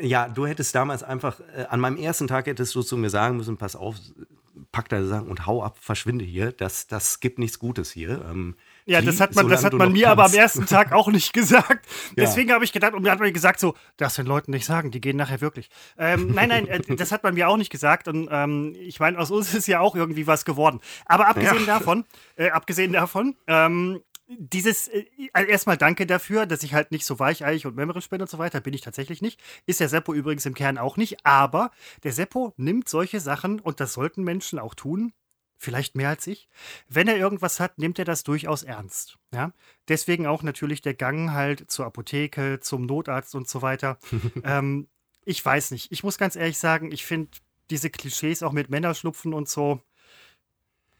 ja, 0.00 0.28
du 0.28 0.46
hättest 0.46 0.74
damals 0.74 1.02
einfach, 1.02 1.40
äh, 1.56 1.64
an 1.68 1.80
meinem 1.80 1.96
ersten 1.96 2.26
Tag 2.28 2.46
hättest 2.46 2.74
du 2.74 2.82
zu 2.82 2.96
mir 2.96 3.10
sagen 3.10 3.36
müssen, 3.36 3.56
pass 3.56 3.74
auf, 3.76 3.96
pack 4.70 4.88
deine 4.88 5.06
Sachen 5.06 5.26
und 5.28 5.46
hau 5.46 5.64
ab, 5.64 5.78
verschwinde 5.80 6.24
hier, 6.24 6.52
das, 6.52 6.86
das 6.86 7.18
gibt 7.18 7.40
nichts 7.40 7.58
Gutes 7.58 7.90
hier. 7.90 8.24
Ähm, 8.30 8.54
Ja, 8.86 9.02
das 9.02 9.20
hat 9.20 9.34
man, 9.34 9.48
das 9.48 9.64
hat 9.64 9.72
man 9.72 9.92
mir 9.92 10.10
aber 10.10 10.22
am 10.22 10.26
kannst. 10.30 10.36
ersten 10.38 10.66
Tag 10.66 10.92
auch 10.92 11.08
nicht 11.08 11.32
gesagt. 11.32 11.84
Ja. 12.10 12.12
Deswegen 12.18 12.52
habe 12.52 12.64
ich 12.64 12.72
gedacht, 12.72 12.92
und 12.94 13.02
mir 13.02 13.10
hat 13.10 13.18
man 13.18 13.32
gesagt, 13.32 13.58
so, 13.58 13.74
das 13.96 14.14
den 14.14 14.26
Leuten 14.26 14.52
nicht 14.52 14.64
sagen, 14.64 14.92
die 14.92 15.00
gehen 15.00 15.16
nachher 15.16 15.40
wirklich. 15.40 15.70
Ähm, 15.98 16.32
nein, 16.34 16.50
nein, 16.50 16.68
äh, 16.68 16.80
das 16.96 17.10
hat 17.10 17.24
man 17.24 17.34
mir 17.34 17.48
auch 17.48 17.56
nicht 17.56 17.70
gesagt. 17.70 18.06
Und 18.06 18.28
ähm, 18.30 18.76
ich 18.78 19.00
meine, 19.00 19.18
aus 19.18 19.32
uns 19.32 19.54
ist 19.54 19.66
ja 19.66 19.80
auch 19.80 19.96
irgendwie 19.96 20.28
was 20.28 20.44
geworden. 20.44 20.80
Aber 21.06 21.26
abgesehen 21.26 21.66
Ja. 21.66 21.78
davon, 21.78 22.04
äh, 22.36 22.50
abgesehen 22.50 22.92
davon, 22.92 23.34
ähm, 23.48 24.02
dieses, 24.26 24.88
äh, 24.88 25.04
also 25.32 25.50
erstmal 25.50 25.76
danke 25.76 26.06
dafür, 26.06 26.46
dass 26.46 26.62
ich 26.62 26.74
halt 26.74 26.90
nicht 26.90 27.04
so 27.04 27.18
weicheich 27.18 27.66
und 27.66 27.76
mämmerisch 27.76 28.08
bin 28.08 28.20
und 28.20 28.30
so 28.30 28.38
weiter, 28.38 28.60
bin 28.60 28.74
ich 28.74 28.80
tatsächlich 28.80 29.22
nicht. 29.22 29.40
Ist 29.66 29.80
der 29.80 29.88
Seppo 29.88 30.14
übrigens 30.14 30.46
im 30.46 30.54
Kern 30.54 30.78
auch 30.78 30.96
nicht, 30.96 31.24
aber 31.24 31.70
der 32.02 32.12
Seppo 32.12 32.52
nimmt 32.56 32.88
solche 32.88 33.20
Sachen, 33.20 33.60
und 33.60 33.80
das 33.80 33.94
sollten 33.94 34.22
Menschen 34.22 34.58
auch 34.58 34.74
tun, 34.74 35.12
vielleicht 35.56 35.96
mehr 35.96 36.10
als 36.10 36.26
ich. 36.26 36.48
Wenn 36.88 37.08
er 37.08 37.16
irgendwas 37.16 37.60
hat, 37.60 37.78
nimmt 37.78 37.98
er 37.98 38.04
das 38.04 38.22
durchaus 38.24 38.62
ernst. 38.62 39.18
Ja? 39.32 39.52
Deswegen 39.88 40.26
auch 40.26 40.42
natürlich 40.42 40.82
der 40.82 40.94
Gang 40.94 41.32
halt 41.32 41.70
zur 41.70 41.86
Apotheke, 41.86 42.60
zum 42.60 42.86
Notarzt 42.86 43.34
und 43.34 43.48
so 43.48 43.62
weiter. 43.62 43.98
ähm, 44.44 44.88
ich 45.24 45.44
weiß 45.44 45.70
nicht. 45.70 45.90
Ich 45.92 46.02
muss 46.02 46.18
ganz 46.18 46.36
ehrlich 46.36 46.58
sagen, 46.58 46.92
ich 46.92 47.04
finde 47.04 47.30
diese 47.70 47.90
Klischees 47.90 48.42
auch 48.42 48.52
mit 48.52 48.68
Männerschlupfen 48.68 49.32
und 49.32 49.48
so, 49.48 49.80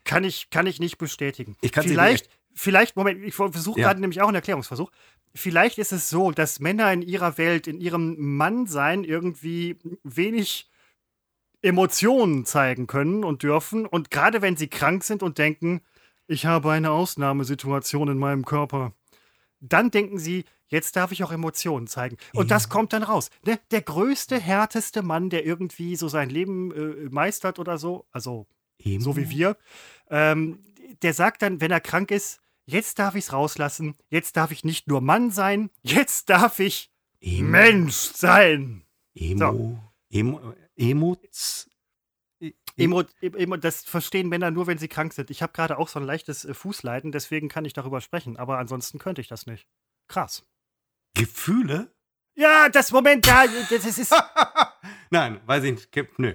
kann 0.04 0.24
ich, 0.24 0.50
kann 0.50 0.66
ich 0.66 0.80
nicht 0.80 0.98
bestätigen. 0.98 1.56
Ich 1.60 1.72
kann's 1.72 1.88
dir 1.88 1.94
vielleicht, 2.54 2.96
Moment, 2.96 3.22
ich 3.24 3.34
versuche 3.34 3.80
Ja. 3.80 3.88
gerade 3.88 4.00
nämlich 4.00 4.20
auch 4.22 4.28
einen 4.28 4.36
Erklärungsversuch. 4.36 4.90
Vielleicht 5.34 5.78
ist 5.78 5.92
es 5.92 6.08
so, 6.10 6.30
dass 6.30 6.60
Männer 6.60 6.92
in 6.92 7.02
ihrer 7.02 7.36
Welt, 7.38 7.66
in 7.66 7.80
ihrem 7.80 8.16
Mannsein 8.36 9.02
irgendwie 9.04 9.76
wenig 10.04 10.70
Emotionen 11.62 12.44
zeigen 12.44 12.86
können 12.86 13.24
und 13.24 13.42
dürfen. 13.42 13.86
Und 13.86 14.10
gerade 14.10 14.42
wenn 14.42 14.56
sie 14.56 14.68
krank 14.68 15.02
sind 15.02 15.22
und 15.22 15.38
denken, 15.38 15.80
ich 16.26 16.46
habe 16.46 16.70
eine 16.70 16.90
Ausnahmesituation 16.90 18.08
in 18.08 18.18
meinem 18.18 18.44
Körper, 18.44 18.92
dann 19.60 19.90
denken 19.90 20.18
sie, 20.18 20.44
jetzt 20.68 20.96
darf 20.96 21.10
ich 21.12 21.24
auch 21.24 21.32
Emotionen 21.32 21.86
zeigen. 21.86 22.16
Und 22.34 22.50
das 22.50 22.68
kommt 22.68 22.92
dann 22.92 23.02
raus. 23.02 23.30
Ne? 23.46 23.58
Der 23.70 23.82
größte, 23.82 24.38
härteste 24.38 25.02
Mann, 25.02 25.30
der 25.30 25.44
irgendwie 25.46 25.96
so 25.96 26.08
sein 26.08 26.28
Leben 26.30 26.72
äh, 26.72 27.08
meistert 27.10 27.58
oder 27.58 27.78
so, 27.78 28.06
also 28.10 28.46
Emo? 28.78 29.00
so 29.02 29.16
wie 29.16 29.30
wir, 29.30 29.56
ähm, 30.10 30.58
der 31.02 31.14
sagt 31.14 31.42
dann, 31.42 31.60
wenn 31.60 31.70
er 31.70 31.80
krank 31.80 32.10
ist, 32.10 32.40
jetzt 32.66 32.98
darf 32.98 33.14
ich 33.14 33.24
es 33.24 33.32
rauslassen, 33.32 33.96
jetzt 34.08 34.36
darf 34.36 34.50
ich 34.50 34.64
nicht 34.64 34.88
nur 34.88 35.00
Mann 35.00 35.30
sein, 35.30 35.70
jetzt 35.82 36.30
darf 36.30 36.60
ich 36.60 36.90
Emo, 37.20 37.50
Mensch 37.50 37.94
sein. 37.94 38.84
Emo, 39.14 39.78
Emo, 40.10 40.54
Emots, 40.76 41.68
Emo, 42.76 43.04
Emo, 43.20 43.56
das 43.56 43.84
verstehen 43.84 44.28
Männer 44.28 44.50
nur, 44.50 44.66
wenn 44.66 44.78
sie 44.78 44.88
krank 44.88 45.12
sind. 45.12 45.30
Ich 45.30 45.42
habe 45.42 45.52
gerade 45.52 45.78
auch 45.78 45.88
so 45.88 46.00
ein 46.00 46.04
leichtes 46.04 46.44
äh, 46.44 46.54
Fußleiden, 46.54 47.12
deswegen 47.12 47.48
kann 47.48 47.64
ich 47.64 47.72
darüber 47.72 48.00
sprechen, 48.00 48.36
aber 48.36 48.58
ansonsten 48.58 48.98
könnte 48.98 49.20
ich 49.20 49.28
das 49.28 49.46
nicht. 49.46 49.68
Krass. 50.08 50.44
Gefühle? 51.14 51.94
Ja, 52.34 52.68
das 52.68 52.90
Moment, 52.90 53.26
da, 53.26 53.46
das 53.70 53.84
ist, 53.84 54.12
Nein, 55.10 55.40
weiß 55.46 55.64
ich 55.64 55.72
nicht. 55.72 56.18
Nö. 56.18 56.34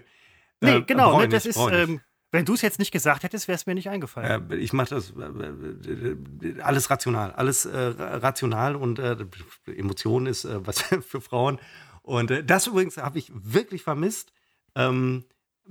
nee, 0.61 0.77
Äh, 0.77 0.81
genau, 0.83 1.19
ne, 1.19 1.27
das 1.27 1.45
ist, 1.45 1.57
ähm, 1.57 1.99
wenn 2.31 2.45
du 2.45 2.53
es 2.53 2.61
jetzt 2.61 2.79
nicht 2.79 2.91
gesagt 2.91 3.23
hättest, 3.23 3.47
wäre 3.47 3.55
es 3.55 3.65
mir 3.65 3.73
nicht 3.73 3.89
eingefallen. 3.89 4.51
Äh, 4.51 4.55
ich 4.55 4.73
mache 4.73 4.89
das 4.89 5.11
äh, 5.11 6.47
äh, 6.47 6.61
alles 6.61 6.89
rational, 6.89 7.31
alles 7.31 7.65
äh, 7.65 7.77
rational 7.77 8.75
und 8.75 8.99
äh, 8.99 9.17
Emotionen 9.65 10.27
ist 10.27 10.45
äh, 10.45 10.65
was 10.65 10.81
für 11.01 11.21
Frauen. 11.21 11.59
Und 12.01 12.31
äh, 12.31 12.43
das 12.43 12.67
übrigens 12.67 12.97
habe 12.97 13.17
ich 13.17 13.31
wirklich 13.33 13.83
vermisst. 13.83 14.31
Ähm, 14.75 15.25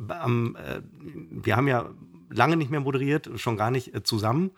am, 0.09 0.57
äh, 0.57 0.83
wir 0.93 1.57
haben 1.57 1.69
ja 1.69 1.91
lange 2.31 2.57
nicht 2.57 2.71
mehr 2.71 2.81
moderiert, 2.81 3.31
schon 3.37 3.57
gar 3.57 3.71
nicht 3.71 3.95
äh, 3.95 4.03
zusammen. 4.03 4.51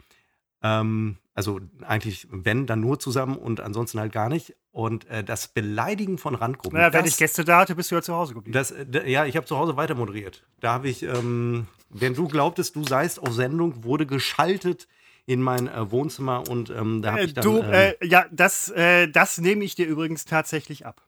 Ähm, 0.62 1.18
also 1.34 1.60
eigentlich, 1.82 2.28
wenn, 2.30 2.66
dann 2.66 2.80
nur 2.80 2.98
zusammen 2.98 3.36
und 3.36 3.60
ansonsten 3.60 4.00
halt 4.00 4.12
gar 4.12 4.28
nicht. 4.28 4.54
Und 4.72 5.06
äh, 5.08 5.24
das 5.24 5.48
Beleidigen 5.48 6.16
von 6.16 6.34
Randgruppen. 6.36 6.78
naja, 6.78 6.92
wenn 6.92 7.02
das, 7.04 7.12
ich 7.14 7.18
Gäste 7.18 7.44
da 7.44 7.58
hatte, 7.60 7.74
bist 7.74 7.90
du 7.90 7.96
ja 7.96 8.02
zu 8.02 8.14
Hause 8.14 8.34
geblieben. 8.34 8.52
das, 8.52 8.70
äh, 8.70 8.86
ja, 9.10 9.26
ich 9.26 9.36
habe 9.36 9.44
zu 9.46 9.56
Hause 9.58 9.76
weiter 9.76 9.96
moderiert. 9.96 10.44
Da 10.60 10.72
habe 10.74 10.88
ich, 10.88 11.02
ähm, 11.02 11.66
wenn 11.88 12.14
du 12.14 12.28
glaubtest, 12.28 12.76
du 12.76 12.84
seist 12.84 13.18
auf 13.20 13.32
Sendung, 13.32 13.82
wurde 13.82 14.06
geschaltet 14.06 14.86
in 15.26 15.42
mein 15.42 15.66
äh, 15.66 15.90
Wohnzimmer 15.90 16.48
und 16.48 16.70
ähm, 16.70 17.02
da 17.02 17.12
habe 17.12 17.22
Äh, 17.22 17.24
ich 17.24 17.34
dann. 17.34 17.44
du, 17.44 17.58
ähm, 17.62 17.72
äh, 18.00 18.06
ja, 18.06 18.26
das, 18.30 18.68
äh, 18.70 19.08
das 19.08 19.38
nehme 19.38 19.64
ich 19.64 19.74
dir 19.74 19.86
übrigens 19.86 20.24
tatsächlich 20.24 20.86
ab. 20.86 21.02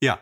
ja. 0.00 0.20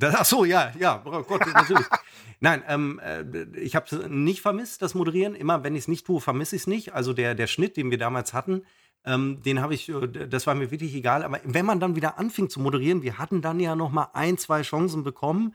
Das, 0.00 0.14
ach 0.14 0.24
so, 0.24 0.44
ja, 0.44 0.72
ja, 0.78 1.02
oh 1.04 1.22
Gott, 1.24 1.44
natürlich. 1.52 1.84
Nein, 2.40 2.62
ähm, 2.68 3.00
äh, 3.02 3.24
ich 3.58 3.74
habe 3.74 3.86
es 3.86 4.08
nicht 4.08 4.42
vermisst, 4.42 4.80
das 4.80 4.94
Moderieren. 4.94 5.34
Immer, 5.34 5.64
wenn 5.64 5.74
ich 5.74 5.80
es 5.82 5.88
nicht 5.88 6.06
tue, 6.06 6.20
vermisse 6.20 6.54
ich 6.54 6.62
es 6.62 6.66
nicht. 6.68 6.94
Also 6.94 7.12
der, 7.12 7.34
der 7.34 7.48
Schnitt, 7.48 7.76
den 7.76 7.90
wir 7.90 7.98
damals 7.98 8.32
hatten, 8.32 8.62
ähm, 9.08 9.42
den 9.42 9.60
habe 9.60 9.74
ich, 9.74 9.88
äh, 9.88 10.06
das 10.06 10.46
war 10.46 10.54
mir 10.54 10.70
wirklich 10.70 10.94
egal. 10.94 11.22
Aber 11.22 11.40
wenn 11.44 11.64
man 11.66 11.80
dann 11.80 11.96
wieder 11.96 12.18
anfing 12.18 12.50
zu 12.50 12.60
moderieren, 12.60 13.02
wir 13.02 13.18
hatten 13.18 13.40
dann 13.40 13.58
ja 13.58 13.74
noch 13.74 13.90
mal 13.90 14.10
ein, 14.12 14.36
zwei 14.38 14.62
Chancen 14.62 15.02
bekommen. 15.02 15.54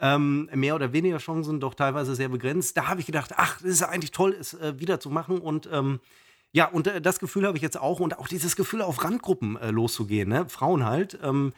Ähm, 0.00 0.48
mehr 0.54 0.74
oder 0.76 0.92
weniger 0.92 1.18
Chancen, 1.18 1.58
doch 1.58 1.74
teilweise 1.74 2.14
sehr 2.14 2.28
begrenzt. 2.28 2.76
Da 2.76 2.86
habe 2.86 3.00
ich 3.00 3.06
gedacht, 3.06 3.32
ach, 3.36 3.60
das 3.60 3.70
ist 3.70 3.82
eigentlich 3.82 4.12
toll, 4.12 4.36
es 4.38 4.54
äh, 4.54 4.78
wieder 4.78 5.00
zu 5.00 5.10
machen. 5.10 5.38
Und 5.38 5.68
ähm, 5.72 6.00
ja, 6.52 6.66
und 6.66 6.86
äh, 6.86 7.00
das 7.00 7.18
Gefühl 7.18 7.46
habe 7.46 7.56
ich 7.56 7.62
jetzt 7.62 7.78
auch 7.78 8.00
und 8.00 8.18
auch 8.18 8.28
dieses 8.28 8.56
Gefühl 8.56 8.82
auf 8.82 9.02
Randgruppen 9.02 9.56
äh, 9.56 9.70
loszugehen, 9.70 10.28
ne? 10.28 10.48
Frauen 10.48 10.84
halt. 10.84 11.18
Ähm, 11.22 11.52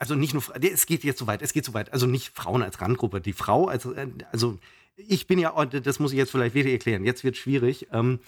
also 0.00 0.14
nicht 0.16 0.34
nur, 0.34 0.42
es 0.60 0.86
geht 0.86 1.04
jetzt 1.04 1.18
so 1.18 1.26
weit, 1.26 1.40
es 1.40 1.52
geht 1.52 1.64
so 1.64 1.72
weit. 1.72 1.92
Also 1.92 2.06
nicht 2.06 2.36
Frauen 2.36 2.62
als 2.62 2.80
Randgruppe, 2.80 3.20
die 3.20 3.32
Frau 3.32 3.68
als, 3.68 3.84
äh, 3.86 4.08
also 4.32 4.58
ich 4.96 5.26
bin 5.26 5.38
ja, 5.38 5.56
oh, 5.56 5.64
das 5.64 6.00
muss 6.00 6.12
ich 6.12 6.18
jetzt 6.18 6.32
vielleicht 6.32 6.54
wieder 6.54 6.70
erklären, 6.70 7.04
jetzt 7.04 7.22
wird 7.24 7.36
schwierig. 7.36 7.88
Ähm, 7.92 8.18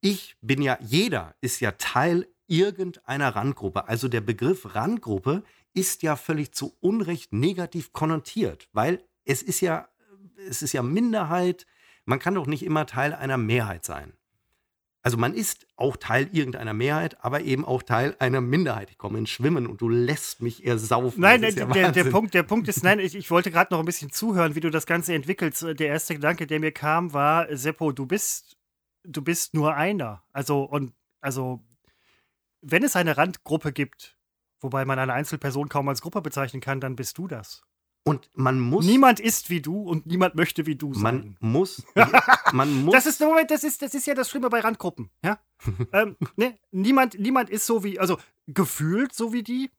ich 0.00 0.36
bin 0.40 0.62
ja, 0.62 0.78
jeder 0.80 1.34
ist 1.40 1.60
ja 1.60 1.72
Teil 1.72 2.26
irgendeiner 2.46 3.34
Randgruppe. 3.34 3.88
Also 3.88 4.08
der 4.08 4.20
Begriff 4.20 4.74
Randgruppe 4.74 5.42
ist 5.74 6.02
ja 6.02 6.16
völlig 6.16 6.52
zu 6.52 6.76
Unrecht 6.80 7.32
negativ 7.32 7.92
konnotiert, 7.92 8.68
weil 8.72 9.04
es 9.24 9.42
ist 9.42 9.60
ja, 9.60 9.88
es 10.48 10.62
ist 10.62 10.72
ja 10.72 10.82
Minderheit. 10.82 11.66
Man 12.04 12.18
kann 12.18 12.34
doch 12.34 12.46
nicht 12.46 12.64
immer 12.64 12.86
Teil 12.86 13.12
einer 13.14 13.36
Mehrheit 13.36 13.84
sein. 13.84 14.14
Also 15.02 15.16
man 15.16 15.32
ist 15.32 15.66
auch 15.76 15.96
Teil 15.96 16.28
irgendeiner 16.32 16.74
Mehrheit, 16.74 17.24
aber 17.24 17.40
eben 17.42 17.64
auch 17.64 17.82
Teil 17.82 18.16
einer 18.18 18.40
Minderheit. 18.40 18.90
Ich 18.90 18.98
komme 18.98 19.18
ins 19.18 19.30
Schwimmen 19.30 19.66
und 19.66 19.80
du 19.80 19.88
lässt 19.88 20.42
mich 20.42 20.66
ersaufen. 20.66 21.20
Nein, 21.20 21.42
ja 21.42 21.66
der, 21.66 21.92
der, 21.92 22.04
Punkt, 22.04 22.34
der 22.34 22.42
Punkt 22.42 22.68
ist, 22.68 22.82
nein, 22.82 22.98
ich, 22.98 23.14
ich 23.14 23.30
wollte 23.30 23.50
gerade 23.50 23.72
noch 23.72 23.78
ein 23.78 23.86
bisschen 23.86 24.10
zuhören, 24.10 24.54
wie 24.54 24.60
du 24.60 24.70
das 24.70 24.86
Ganze 24.86 25.14
entwickelst. 25.14 25.62
Der 25.62 25.86
erste 25.86 26.14
Gedanke, 26.14 26.46
der 26.46 26.58
mir 26.60 26.72
kam, 26.72 27.12
war, 27.12 27.46
Seppo, 27.56 27.92
du 27.92 28.06
bist, 28.06 28.57
du 29.08 29.22
bist 29.22 29.54
nur 29.54 29.74
einer. 29.74 30.22
Also, 30.32 30.62
und 30.62 30.92
also, 31.20 31.64
wenn 32.60 32.84
es 32.84 32.96
eine 32.96 33.16
Randgruppe 33.16 33.72
gibt, 33.72 34.16
wobei 34.60 34.84
man 34.84 34.98
eine 34.98 35.12
Einzelperson 35.12 35.68
kaum 35.68 35.88
als 35.88 36.00
Gruppe 36.00 36.20
bezeichnen 36.20 36.60
kann, 36.60 36.80
dann 36.80 36.96
bist 36.96 37.18
du 37.18 37.26
das. 37.26 37.62
Und 38.04 38.30
man 38.34 38.58
muss. 38.58 38.86
Niemand 38.86 39.20
ist 39.20 39.50
wie 39.50 39.60
du 39.60 39.82
und 39.82 40.06
niemand 40.06 40.34
möchte 40.34 40.66
wie 40.66 40.76
du 40.76 40.94
sein. 40.94 41.36
Man 41.40 41.52
muss. 41.52 41.84
man 42.52 42.84
muss. 42.84 42.94
Das 42.94 43.06
ist, 43.06 43.20
Moment, 43.20 43.50
das 43.50 43.64
ist, 43.64 43.82
das 43.82 43.92
ist 43.94 44.06
ja 44.06 44.14
das 44.14 44.30
Schlimme 44.30 44.48
bei 44.48 44.60
Randgruppen. 44.60 45.10
Ja? 45.22 45.38
ähm, 45.92 46.16
ne? 46.36 46.58
niemand, 46.70 47.18
niemand 47.18 47.50
ist 47.50 47.66
so 47.66 47.84
wie, 47.84 47.98
also 47.98 48.18
gefühlt 48.46 49.12
so 49.12 49.32
wie 49.32 49.42
die 49.42 49.70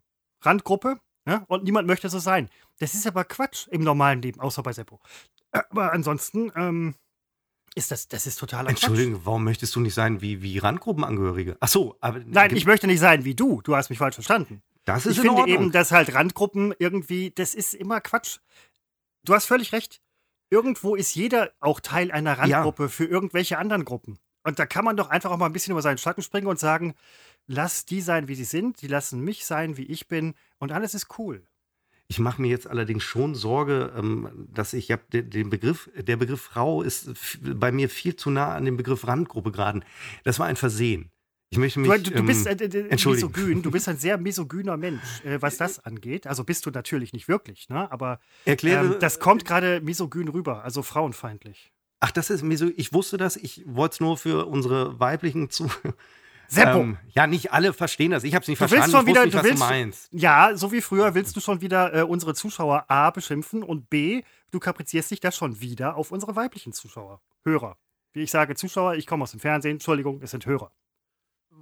Randgruppe. 0.42 1.00
Ja? 1.26 1.44
Und 1.48 1.63
niemand 1.63 1.88
möchte 1.88 2.10
so 2.10 2.20
sein. 2.20 2.50
Das 2.80 2.94
ist 2.94 3.08
aber 3.08 3.24
Quatsch 3.24 3.68
im 3.70 3.82
normalen 3.82 4.22
Leben, 4.22 4.39
außer 4.39 4.62
bei 4.62 4.74
Seppo. 4.74 5.00
Aber 5.52 5.92
ansonsten, 5.92 6.52
ähm, 6.56 6.96
ist 7.76 7.92
das, 7.92 8.08
das 8.08 8.28
ist 8.28 8.38
totaler 8.38 8.70
Entschuldigung, 8.70 9.22
warum 9.24 9.44
möchtest 9.44 9.76
du 9.76 9.80
nicht 9.80 9.94
sein 9.94 10.22
wie, 10.22 10.42
wie 10.42 10.58
Randgruppenangehörige? 10.58 11.58
Ach 11.60 11.68
so, 11.68 11.96
aber. 12.02 12.20
Nein, 12.26 12.56
ich 12.56 12.66
möchte 12.66 12.88
nicht 12.88 13.00
sein 13.00 13.26
wie 13.26 13.36
du. 13.36 13.62
Du 13.62 13.76
hast 13.76 13.90
mich 13.90 14.00
falsch 14.00 14.16
verstanden. 14.16 14.62
Das 14.86 15.06
ist 15.06 15.18
ich 15.18 15.22
finde 15.22 15.36
Ordnung. 15.36 15.56
eben, 15.56 15.72
dass 15.72 15.92
halt 15.92 16.14
Randgruppen 16.14 16.74
irgendwie, 16.80 17.32
das 17.32 17.54
ist 17.54 17.74
immer 17.74 18.02
Quatsch. 18.02 18.40
Du 19.24 19.34
hast 19.34 19.46
völlig 19.46 19.72
recht. 19.74 20.02
Irgendwo 20.50 20.96
ist 20.96 21.14
jeder 21.14 21.52
auch 21.60 21.80
Teil 21.80 22.12
einer 22.12 22.38
Randgruppe 22.38 22.84
ja. 22.84 22.90
für 22.90 23.06
irgendwelche 23.06 23.58
anderen 23.58 23.86
Gruppen. 23.86 24.18
Und 24.44 24.58
da 24.58 24.66
kann 24.66 24.86
man 24.86 24.98
doch 24.98 25.10
einfach 25.10 25.32
auch 25.32 25.38
mal 25.38 25.46
ein 25.46 25.54
bisschen 25.54 25.72
über 25.72 25.82
seinen 25.82 25.98
Schatten 25.98 26.24
springen 26.24 26.48
und 26.48 26.60
sagen, 26.60 26.96
lass 27.46 27.86
die 27.86 28.02
sein, 28.02 28.28
wie 28.28 28.36
sie 28.36 28.46
sind, 28.46 28.82
die 28.82 28.88
lassen 28.88 29.22
mich 29.22 29.46
sein, 29.46 29.78
wie 29.78 29.86
ich 29.86 30.08
bin 30.08 30.34
und 30.58 30.72
alles 30.72 30.94
ist 30.94 31.20
cool. 31.20 31.44
Ich 32.12 32.17
mache 32.17 32.41
mir 32.41 32.48
jetzt 32.48 32.67
allerdings 32.67 33.04
schon 33.04 33.36
Sorge, 33.36 33.93
ähm, 33.95 34.48
dass 34.52 34.74
ich 34.74 34.91
habe 34.91 35.04
den 35.12 35.52
Begriff, 35.52 35.91
der 35.95 36.17
Begriff 36.17 36.41
Frau 36.41 36.82
ist 36.82 37.12
bei 37.43 37.72
mir 37.72 37.88
viel 37.88 38.15
zu 38.15 38.32
nah 38.32 38.56
an 38.56 38.65
dem 38.65 38.78
Begriff 38.78 39.08
Randgruppe 39.08 39.52
geraten. 39.52 39.84
Das 40.24 40.39
war 40.39 40.48
ein 40.48 40.56
Versehen. 40.56 41.12
Ich 41.52 41.60
möchte 41.60 41.80
mich. 41.80 41.91
Du, 42.04 42.12
du 42.12 42.24
bist 42.24 42.48
ähm, 42.48 42.58
äh, 42.60 42.95
misogyn, 42.95 43.62
du 43.62 43.69
bist 43.69 43.88
ein 43.89 43.98
sehr 44.00 44.17
misogyner 44.17 44.76
Mensch, 44.76 45.24
äh, 45.24 45.39
was 45.39 45.58
das 45.58 45.80
angeht. 45.86 46.26
Also 46.26 46.43
bist 46.43 46.65
du 46.65 46.72
natürlich 46.72 47.13
nicht 47.13 47.28
wirklich, 47.28 47.69
ne? 47.69 47.91
Aber 47.91 48.19
Erkläre, 48.45 48.86
ähm, 48.86 48.95
das 49.00 49.19
kommt 49.19 49.45
gerade 49.45 49.80
misogyn 49.82 50.30
rüber, 50.30 50.63
also 50.63 50.82
frauenfeindlich. 50.82 51.72
Ach, 52.00 52.12
das 52.12 52.32
ist 52.32 52.43
miso. 52.43 52.69
Ich 52.76 52.91
wusste 52.91 53.17
das, 53.17 53.36
ich 53.36 53.63
wollte 53.65 53.93
es 53.93 54.00
nur 54.00 54.17
für 54.17 54.48
unsere 54.48 55.00
weiblichen 55.00 55.50
zu. 55.50 55.69
Seppo. 56.50 56.80
Ähm, 56.80 56.98
ja, 57.10 57.28
nicht 57.28 57.52
alle 57.54 57.74
verstehen 57.74 58.12
das. 58.12 58.24
Ich 58.24 58.36
habe 58.36 58.44
es 58.44 58.48
nicht 58.48 58.60
du 58.60 58.68
verstanden. 58.68 58.86
Willst 58.86 58.98
schon 58.98 59.06
wieder, 59.08 59.26
nicht, 59.26 59.38
du 59.38 59.44
willst, 59.44 59.62
du 59.62 59.66
meinst. 59.66 60.10
Ja, 60.12 60.56
so 60.56 60.72
wie 60.72 60.82
früher 60.82 61.14
willst 61.16 61.36
du 61.36 61.40
schon 61.40 61.62
wieder 61.62 61.94
äh, 61.94 62.02
unsere 62.04 62.34
Zuschauer 62.34 62.86
A 62.88 63.12
beschimpfen 63.12 63.64
und 63.64 63.90
B, 63.90 64.24
du 64.52 64.60
kaprizierst 64.60 65.12
dich 65.12 65.20
das 65.20 65.36
schon 65.38 65.62
wieder 65.62 65.96
auf 65.96 66.12
unsere 66.12 66.36
weiblichen 66.36 66.74
Zuschauer, 66.74 67.22
Hörer. 67.44 67.78
Wie 68.14 68.22
ich 68.22 68.32
sage, 68.32 68.56
Zuschauer, 68.56 68.96
ich 68.96 69.06
komme 69.06 69.24
aus 69.24 69.32
dem 69.32 69.40
Fernsehen, 69.40 69.74
Entschuldigung, 69.74 70.22
es 70.22 70.32
sind 70.32 70.46
Hörer 70.46 70.72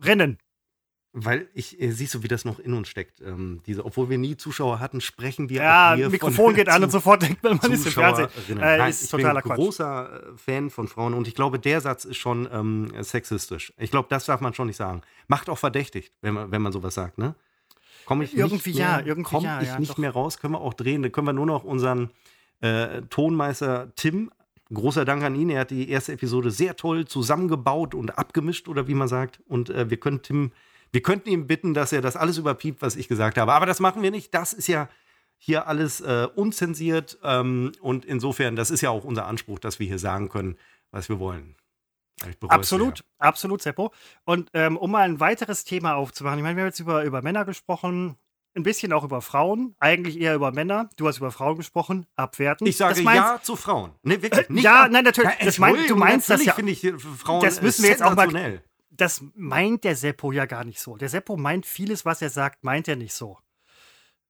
rennen. 0.03 0.37
Weil 1.19 1.47
ich 1.55 1.81
äh, 1.81 1.89
siehst 1.91 2.13
du, 2.13 2.21
wie 2.21 2.27
das 2.27 2.45
noch 2.45 2.59
in 2.59 2.73
uns 2.73 2.89
steckt. 2.89 3.21
Ähm, 3.21 3.61
diese, 3.65 3.83
obwohl 3.83 4.07
wir 4.09 4.19
nie 4.19 4.37
Zuschauer 4.37 4.79
hatten, 4.79 5.01
sprechen 5.01 5.49
wir. 5.49 5.63
Ja, 5.63 5.93
auch 5.95 6.09
Mikrofon 6.09 6.53
geht 6.55 6.69
an 6.69 6.83
und 6.83 6.91
sofort 6.91 7.23
denkt 7.23 7.41
man, 7.41 7.59
man 7.59 7.71
ist 7.71 7.87
im 7.87 7.91
Fernsehen. 7.91 8.29
Äh, 8.49 8.53
Nein, 8.53 8.89
ist 8.91 9.05
ich 9.05 9.09
totaler 9.09 9.41
bin 9.41 9.51
ein 9.51 9.55
großer 9.55 10.33
äh, 10.33 10.37
Fan 10.37 10.69
von 10.69 10.87
Frauen 10.87 11.15
und 11.15 11.27
ich 11.27 11.33
glaube, 11.33 11.57
der 11.57 11.81
Satz 11.81 12.05
ist 12.05 12.17
schon 12.17 12.47
ähm, 12.51 12.91
sexistisch. 12.99 13.73
Ich 13.77 13.89
glaube, 13.89 14.07
das 14.09 14.25
darf 14.25 14.41
man 14.41 14.53
schon 14.53 14.67
nicht 14.67 14.77
sagen. 14.77 15.01
Macht 15.27 15.49
auch 15.49 15.57
verdächtig, 15.57 16.11
wenn 16.21 16.35
man, 16.35 16.51
wenn 16.51 16.61
man 16.61 16.71
sowas 16.71 16.93
sagt, 16.93 17.17
ne? 17.17 17.33
Komme 18.05 18.23
ich 18.23 18.37
irgendwie 18.37 18.69
nicht 18.69 18.79
mehr, 18.79 18.99
ja, 18.99 19.05
irgendwie 19.05 19.29
komm 19.31 19.43
ja, 19.43 19.59
ich 19.59 19.67
ja, 19.69 19.79
nicht 19.79 19.91
doch. 19.93 19.97
mehr 19.97 20.11
raus, 20.11 20.37
können 20.37 20.53
wir 20.53 20.61
auch 20.61 20.75
drehen. 20.75 21.01
Dann 21.01 21.11
können 21.11 21.27
wir 21.27 21.33
nur 21.33 21.47
noch 21.47 21.63
unseren 21.63 22.11
äh, 22.61 23.01
Tonmeister 23.09 23.91
Tim 23.95 24.29
Großer 24.73 25.05
Dank 25.05 25.23
an 25.23 25.35
ihn. 25.35 25.49
Er 25.49 25.61
hat 25.61 25.71
die 25.71 25.89
erste 25.89 26.13
Episode 26.13 26.51
sehr 26.51 26.75
toll 26.75 27.05
zusammengebaut 27.05 27.95
und 27.95 28.17
abgemischt, 28.17 28.67
oder 28.67 28.87
wie 28.87 28.93
man 28.95 29.07
sagt. 29.07 29.39
Und 29.47 29.69
äh, 29.69 29.89
wir, 29.89 29.97
können 29.97 30.21
Tim, 30.21 30.51
wir 30.91 31.01
könnten 31.01 31.29
ihm 31.29 31.47
bitten, 31.47 31.73
dass 31.73 31.91
er 31.91 32.01
das 32.01 32.15
alles 32.15 32.37
überpiept, 32.37 32.81
was 32.81 32.95
ich 32.95 33.07
gesagt 33.07 33.37
habe. 33.37 33.53
Aber 33.53 33.65
das 33.65 33.79
machen 33.79 34.01
wir 34.01 34.11
nicht. 34.11 34.33
Das 34.33 34.53
ist 34.53 34.67
ja 34.67 34.89
hier 35.37 35.67
alles 35.67 36.01
äh, 36.01 36.27
unzensiert. 36.35 37.17
Ähm, 37.23 37.71
und 37.81 38.05
insofern, 38.05 38.55
das 38.55 38.71
ist 38.71 38.81
ja 38.81 38.89
auch 38.89 39.03
unser 39.03 39.25
Anspruch, 39.25 39.59
dass 39.59 39.79
wir 39.79 39.87
hier 39.87 39.99
sagen 39.99 40.29
können, 40.29 40.57
was 40.91 41.09
wir 41.09 41.19
wollen. 41.19 41.55
Absolut, 42.47 43.03
absolut, 43.19 43.61
Seppo. 43.61 43.93
Und 44.25 44.49
ähm, 44.53 44.75
um 44.75 44.89
mal 44.89 45.07
ein 45.07 45.19
weiteres 45.19 45.65
Thema 45.65 45.95
aufzumachen, 45.95 46.39
ich 46.39 46.43
meine, 46.43 46.55
wir 46.55 46.63
haben 46.63 46.69
jetzt 46.69 46.79
über, 46.79 47.03
über 47.03 47.21
Männer 47.21 47.45
gesprochen, 47.45 48.17
ein 48.55 48.63
bisschen 48.63 48.91
auch 48.91 49.03
über 49.03 49.21
Frauen, 49.21 49.75
eigentlich 49.79 50.19
eher 50.19 50.33
über 50.33 50.51
Männer. 50.51 50.89
Du 50.97 51.07
hast 51.07 51.17
über 51.17 51.31
Frauen 51.31 51.57
gesprochen, 51.57 52.07
abwerten. 52.15 52.65
Ich 52.65 52.77
sage 52.77 53.03
meinst, 53.03 53.21
ja 53.21 53.39
zu 53.41 53.55
Frauen. 53.55 53.91
Nee, 54.01 54.19
wirklich, 54.21 54.49
nicht 54.49 54.63
ja, 54.63 54.85
ab. 54.85 54.91
nein, 54.91 55.03
natürlich. 55.03 55.31
Ja, 55.39 55.45
das 55.45 55.59
mein, 55.59 55.75
du 55.87 55.95
meinst 55.95 56.27
das 56.29 56.43
ja. 56.43 56.53
finde 56.53 56.71
ich 56.71 56.91
Frauen 57.17 57.43
Das 57.43 57.61
müssen 57.61 57.83
wir 57.83 57.91
jetzt 57.91 58.01
auch 58.01 58.15
mal. 58.15 58.61
Das 58.97 59.23
meint 59.35 59.83
der 59.83 59.95
Seppo 59.95 60.31
ja 60.31 60.45
gar 60.45 60.63
nicht 60.63 60.79
so. 60.79 60.97
Der 60.97 61.09
Seppo 61.09 61.37
meint 61.37 61.65
vieles, 61.65 62.05
was 62.05 62.21
er 62.21 62.29
sagt, 62.29 62.63
meint 62.63 62.87
er 62.87 62.95
nicht 62.95 63.13
so. 63.13 63.37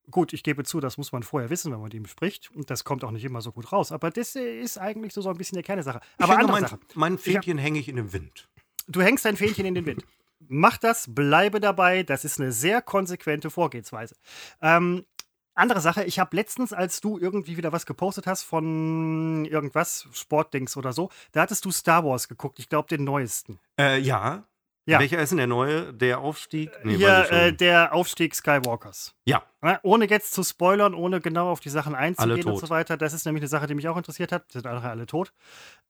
Gut, 0.10 0.32
ich 0.32 0.43
gebe 0.43 0.63
zu, 0.63 0.80
das 0.80 0.97
muss 0.97 1.12
man 1.12 1.23
vorher 1.23 1.49
wissen, 1.49 1.71
wenn 1.71 1.80
man 1.80 1.86
mit 1.86 1.93
ihm 1.93 2.06
spricht. 2.06 2.51
Und 2.51 2.69
das 2.69 2.84
kommt 2.84 3.03
auch 3.03 3.12
nicht 3.12 3.25
immer 3.25 3.41
so 3.41 3.51
gut 3.51 3.71
raus. 3.71 3.91
Aber 3.91 4.10
das 4.10 4.36
ist 4.36 4.77
eigentlich 4.77 5.13
so, 5.13 5.21
so 5.21 5.30
ein 5.30 5.38
bisschen 5.38 5.56
der 5.56 5.63
Kern 5.63 5.77
der 5.77 5.84
Sache. 5.84 5.99
Aber 6.17 6.34
ich 6.34 6.39
andere 6.39 6.51
mein, 6.51 6.62
Sache. 6.62 6.80
Mein 6.95 7.17
Fähnchen 7.17 7.58
hänge 7.58 7.80
ich 7.80 7.89
in 7.89 7.97
den 7.97 8.13
Wind. 8.13 8.47
Du 8.88 9.01
hängst 9.01 9.25
dein 9.25 9.36
Fähnchen 9.36 9.65
in 9.65 9.75
den 9.75 9.86
Wind 9.86 10.06
mach 10.47 10.77
das, 10.77 11.13
bleibe 11.13 11.60
dabei. 11.60 12.03
Das 12.03 12.25
ist 12.25 12.39
eine 12.39 12.51
sehr 12.51 12.82
konsequente 12.82 13.49
Vorgehensweise. 13.49 14.15
Ähm, 14.62 15.06
andere 15.53 15.82
Sache, 15.82 16.03
ich 16.03 16.19
habe 16.19 16.36
letztens, 16.36 16.71
als 16.71 17.01
du 17.01 17.17
irgendwie 17.17 17.58
wieder 17.58 17.71
was 17.71 17.86
gepostet 17.86 18.27
hast 18.27 18.43
von 18.43 19.45
irgendwas, 19.45 20.08
Sportdings 20.13 20.77
oder 20.77 20.93
so, 20.93 21.10
da 21.32 21.41
hattest 21.41 21.65
du 21.65 21.71
Star 21.71 22.06
Wars 22.06 22.27
geguckt, 22.27 22.60
ich 22.60 22.69
glaube 22.69 22.88
den 22.89 23.03
neuesten. 23.03 23.60
Äh, 23.80 23.99
ja. 23.99 24.45
Ja. 24.88 25.00
Welcher 25.00 25.19
ist 25.19 25.30
denn 25.30 25.38
der 25.38 25.47
neue? 25.47 25.93
Der 25.93 26.19
Aufstieg? 26.19 26.71
Nee, 26.84 26.95
Hier, 26.95 27.30
äh, 27.30 27.54
der 27.54 27.93
Aufstieg 27.93 28.34
Skywalkers. 28.34 29.13
Ja. 29.26 29.43
Ohne 29.84 30.10
jetzt 30.10 30.34
zu 30.34 30.43
spoilern, 30.43 30.93
ohne 30.93 31.19
genau 31.19 31.52
auf 31.52 31.60
die 31.60 31.69
Sachen 31.69 31.93
einzugehen 31.93 32.47
und 32.47 32.58
so 32.58 32.69
weiter. 32.69 32.95
Das 32.95 33.13
ist 33.13 33.26
nämlich 33.26 33.41
eine 33.41 33.50
Sache, 33.50 33.67
die 33.67 33.76
mich 33.76 33.88
auch 33.89 33.97
interessiert 33.97 34.32
hat. 34.32 34.50
Sind 34.52 34.65
alle 34.65 35.06
tot. 35.06 35.34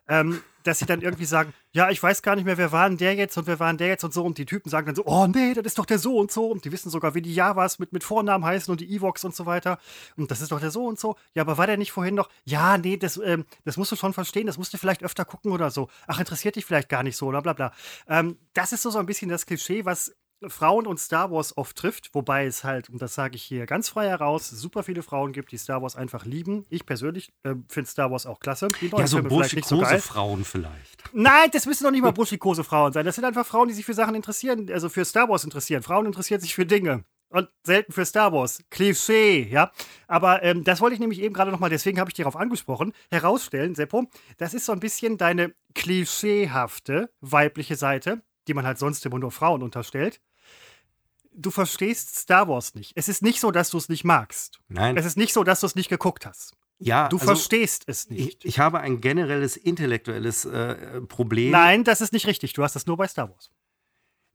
Ähm, 0.08 0.42
dass 0.62 0.78
sie 0.78 0.86
dann 0.86 1.00
irgendwie 1.00 1.24
sagen, 1.24 1.52
ja, 1.72 1.90
ich 1.90 2.02
weiß 2.02 2.22
gar 2.22 2.36
nicht 2.36 2.44
mehr, 2.44 2.58
wer 2.58 2.72
war 2.72 2.88
denn 2.88 2.98
der 2.98 3.14
jetzt 3.14 3.36
und 3.38 3.46
wer 3.46 3.60
war 3.60 3.68
denn 3.68 3.78
der 3.78 3.88
jetzt 3.88 4.04
und 4.04 4.12
so. 4.12 4.24
Und 4.24 4.38
die 4.38 4.46
Typen 4.46 4.70
sagen 4.70 4.86
dann 4.86 4.94
so, 4.94 5.04
oh 5.04 5.26
nee, 5.26 5.54
das 5.54 5.64
ist 5.64 5.78
doch 5.78 5.86
der 5.86 5.98
so 5.98 6.18
und 6.18 6.30
so. 6.30 6.46
Und 6.46 6.64
die 6.64 6.72
wissen 6.72 6.90
sogar, 6.90 7.14
wie 7.14 7.22
die 7.22 7.34
Javas 7.34 7.78
mit, 7.78 7.92
mit 7.92 8.04
Vornamen 8.04 8.44
heißen 8.44 8.70
und 8.70 8.80
die 8.80 8.94
Evox 8.94 9.24
und 9.24 9.34
so 9.34 9.46
weiter. 9.46 9.78
Und 10.16 10.30
das 10.30 10.40
ist 10.40 10.52
doch 10.52 10.60
der 10.60 10.70
so 10.70 10.86
und 10.86 10.98
so. 10.98 11.16
Ja, 11.34 11.42
aber 11.42 11.58
war 11.58 11.66
der 11.66 11.76
nicht 11.76 11.92
vorhin 11.92 12.14
noch? 12.14 12.28
Ja, 12.44 12.78
nee, 12.78 12.96
das, 12.96 13.16
ähm, 13.18 13.44
das 13.64 13.76
musst 13.76 13.92
du 13.92 13.96
schon 13.96 14.12
verstehen. 14.12 14.46
Das 14.46 14.58
musst 14.58 14.72
du 14.74 14.78
vielleicht 14.78 15.02
öfter 15.02 15.24
gucken 15.24 15.52
oder 15.52 15.70
so. 15.70 15.88
Ach, 16.06 16.18
interessiert 16.18 16.56
dich 16.56 16.64
vielleicht 16.64 16.88
gar 16.88 17.02
nicht 17.02 17.16
so 17.16 17.26
oder 17.26 17.42
bla 17.42 17.52
bla. 17.52 17.72
Ähm, 18.08 18.38
das 18.54 18.72
ist 18.72 18.82
so, 18.82 18.90
so 18.90 18.98
ein 18.98 19.06
bisschen 19.06 19.28
das 19.28 19.46
Klischee, 19.46 19.84
was 19.84 20.14
Frauen 20.48 20.86
und 20.86 20.98
Star 20.98 21.30
Wars 21.30 21.56
oft 21.56 21.76
trifft, 21.76 22.14
wobei 22.14 22.46
es 22.46 22.64
halt, 22.64 22.88
und 22.88 23.02
das 23.02 23.14
sage 23.14 23.36
ich 23.36 23.42
hier 23.42 23.66
ganz 23.66 23.88
frei 23.88 24.08
heraus, 24.08 24.48
super 24.48 24.82
viele 24.82 25.02
Frauen 25.02 25.32
gibt, 25.32 25.52
die 25.52 25.58
Star 25.58 25.82
Wars 25.82 25.96
einfach 25.96 26.24
lieben. 26.24 26.64
Ich 26.70 26.86
persönlich 26.86 27.32
äh, 27.42 27.54
finde 27.68 27.90
Star 27.90 28.10
Wars 28.10 28.26
auch 28.26 28.40
klasse. 28.40 28.68
Die 28.80 28.86
ja, 28.86 29.06
so 29.06 29.22
burschikose 29.22 29.96
so 29.96 29.98
Frauen 29.98 30.44
vielleicht. 30.44 31.04
Nein, 31.12 31.50
das 31.52 31.66
müssen 31.66 31.84
doch 31.84 31.90
nicht 31.90 32.02
mal 32.02 32.12
burschikose 32.12 32.64
Frauen 32.64 32.92
sein. 32.92 33.04
Das 33.04 33.16
sind 33.16 33.24
einfach 33.24 33.44
Frauen, 33.44 33.68
die 33.68 33.74
sich 33.74 33.84
für 33.84 33.94
Sachen 33.94 34.14
interessieren, 34.14 34.70
also 34.72 34.88
für 34.88 35.04
Star 35.04 35.28
Wars 35.28 35.44
interessieren. 35.44 35.82
Frauen 35.82 36.06
interessieren 36.06 36.40
sich 36.40 36.54
für 36.54 36.64
Dinge. 36.64 37.04
Und 37.32 37.48
selten 37.62 37.92
für 37.92 38.04
Star 38.04 38.32
Wars. 38.32 38.60
Klischee, 38.70 39.48
ja. 39.48 39.70
Aber 40.08 40.42
ähm, 40.42 40.64
das 40.64 40.80
wollte 40.80 40.94
ich 40.94 41.00
nämlich 41.00 41.20
eben 41.20 41.32
gerade 41.32 41.52
nochmal, 41.52 41.70
deswegen 41.70 42.00
habe 42.00 42.10
ich 42.10 42.16
darauf 42.16 42.34
angesprochen, 42.34 42.92
herausstellen, 43.08 43.76
Seppo. 43.76 44.10
Das 44.38 44.52
ist 44.52 44.66
so 44.66 44.72
ein 44.72 44.80
bisschen 44.80 45.16
deine 45.16 45.54
klischeehafte 45.74 47.12
weibliche 47.20 47.76
Seite, 47.76 48.22
die 48.48 48.54
man 48.54 48.66
halt 48.66 48.78
sonst 48.78 49.06
immer 49.06 49.20
nur 49.20 49.30
Frauen 49.30 49.62
unterstellt 49.62 50.20
du 51.32 51.50
verstehst 51.50 52.16
Star 52.16 52.48
Wars 52.48 52.74
nicht. 52.74 52.92
Es 52.96 53.08
ist 53.08 53.22
nicht 53.22 53.40
so, 53.40 53.50
dass 53.50 53.70
du 53.70 53.78
es 53.78 53.88
nicht 53.88 54.04
magst. 54.04 54.60
Nein. 54.68 54.96
Es 54.96 55.06
ist 55.06 55.16
nicht 55.16 55.32
so, 55.32 55.44
dass 55.44 55.60
du 55.60 55.66
es 55.66 55.74
nicht 55.74 55.88
geguckt 55.88 56.26
hast. 56.26 56.56
Ja, 56.78 57.08
du 57.08 57.16
also, 57.16 57.26
verstehst 57.26 57.84
es 57.86 58.08
nicht. 58.08 58.42
Ich, 58.42 58.54
ich, 58.54 58.58
habe 58.58 58.80
ein 58.80 59.02
generelles 59.02 59.56
intellektuelles 59.56 60.46
äh, 60.46 61.02
Problem. 61.02 61.50
Nein, 61.50 61.84
das 61.84 62.00
ist 62.00 62.12
nicht 62.12 62.26
richtig. 62.26 62.54
Du 62.54 62.62
hast 62.62 62.74
das 62.74 62.86
nur 62.86 62.96
bei 62.96 63.06
Star 63.06 63.28
Wars. 63.28 63.50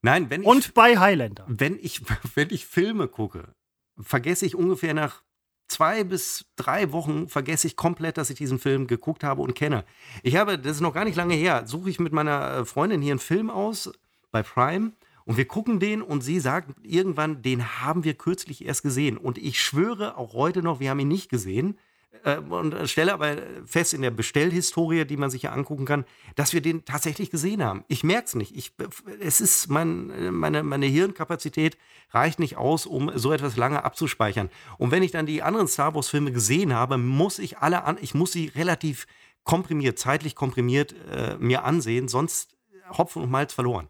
Nein, 0.04 0.30
wenn 0.30 0.42
ich, 0.42 0.48
Und 0.48 0.76
bei 0.76 0.98
Highlander. 0.98 1.46
Wenn 1.48 1.80
ich, 1.82 2.02
wenn 2.36 2.50
ich 2.52 2.68
Filme 2.68 3.08
gucke, 3.08 3.56
vergesse 4.00 4.46
ich 4.46 4.56
ungefähr 4.56 4.94
nach 4.94 5.24
zwei 5.68 6.04
bis 6.04 6.46
drei 6.56 6.92
Wochen 6.92 7.28
vergesse 7.28 7.66
ich 7.66 7.76
komplett, 7.76 8.18
dass 8.18 8.30
ich 8.30 8.38
diesen 8.38 8.60
Film 8.60 8.86
geguckt 8.86 9.24
habe 9.24 9.42
und 9.42 9.56
kenne. 9.56 9.84
Ich 10.22 10.36
habe, 10.36 10.60
das 10.60 10.74
ist 10.74 10.82
noch 10.82 10.94
gar 10.94 11.06
nicht 11.06 11.16
lange 11.16 11.34
her, 11.34 11.64
suche 11.66 11.90
ich 11.90 12.00
mit 12.00 12.14
meiner 12.14 12.58
äh, 12.58 12.66
Freundin 12.66 13.02
hier 13.02 13.14
einen 13.14 13.20
Film 13.20 13.50
aus 13.50 13.92
bei 14.32 14.44
Prime 14.44 14.92
und 15.26 15.38
wir 15.38 15.46
gucken 15.46 15.80
den 15.80 16.02
und 16.02 16.22
sie 16.22 16.40
sagt 16.40 16.76
irgendwann, 16.84 17.42
den 17.42 17.82
haben 17.82 18.04
wir 18.04 18.14
kürzlich 18.14 18.66
erst 18.66 18.84
gesehen. 18.84 19.18
Und 19.18 19.38
ich 19.38 19.60
schwöre 19.60 20.18
auch 20.18 20.34
heute 20.34 20.62
noch, 20.62 20.80
wir 20.80 20.92
haben 20.92 21.00
ihn 21.00 21.08
nicht 21.08 21.30
gesehen. 21.30 21.80
Äh, 22.24 22.38
und 22.38 22.76
stelle 22.88 23.14
aber 23.14 23.38
fest 23.66 23.96
in 23.96 24.04
der 24.04 24.12
Bestellhistorie, 24.12 25.06
die 25.06 25.18
man 25.18 25.32
sich 25.32 25.44
ja 25.44 25.52
angucken 25.52 25.86
kann, 25.86 26.06
dass 26.36 26.54
wir 26.54 26.62
den 26.62 26.86
tatsächlich 26.86 27.32
gesehen 27.32 27.64
haben. 27.64 27.84
Ich 27.88 28.04
merke 28.04 28.28
es 28.28 28.36
nicht. 28.36 28.56
Ich, 28.56 28.74
es 29.20 29.42
ist 29.42 29.68
mein, 29.68 30.34
meine, 30.34 30.62
meine 30.62 30.86
Hirnkapazität 30.86 31.78
reicht 32.12 32.38
nicht 32.38 32.58
aus, 32.58 32.86
um 32.86 33.12
so 33.16 33.34
etwas 33.34 33.58
lange 33.58 33.84
abzuspeichern. 33.84 34.52
Und 34.78 34.92
wenn 34.92 35.02
ich 35.02 35.12
dann 35.12 35.26
die 35.26 35.42
anderen 35.42 35.68
Star 35.68 35.96
Wars-Filme 35.96 36.32
gesehen 36.32 36.74
habe, 36.74 37.00
muss 37.00 37.40
ich 37.40 37.58
alle 37.58 37.84
an, 37.84 37.98
ich 38.00 38.14
muss 38.14 38.32
sie 38.32 38.52
relativ 38.56 39.08
komprimiert, 39.44 39.98
zeitlich 39.98 40.36
komprimiert 40.36 40.94
äh, 41.12 41.38
mir 41.40 41.64
ansehen, 41.64 42.08
sonst 42.08 42.56
Hopfen 42.96 43.24
und 43.24 43.32
Malz 43.32 43.54
verloren. 43.54 43.90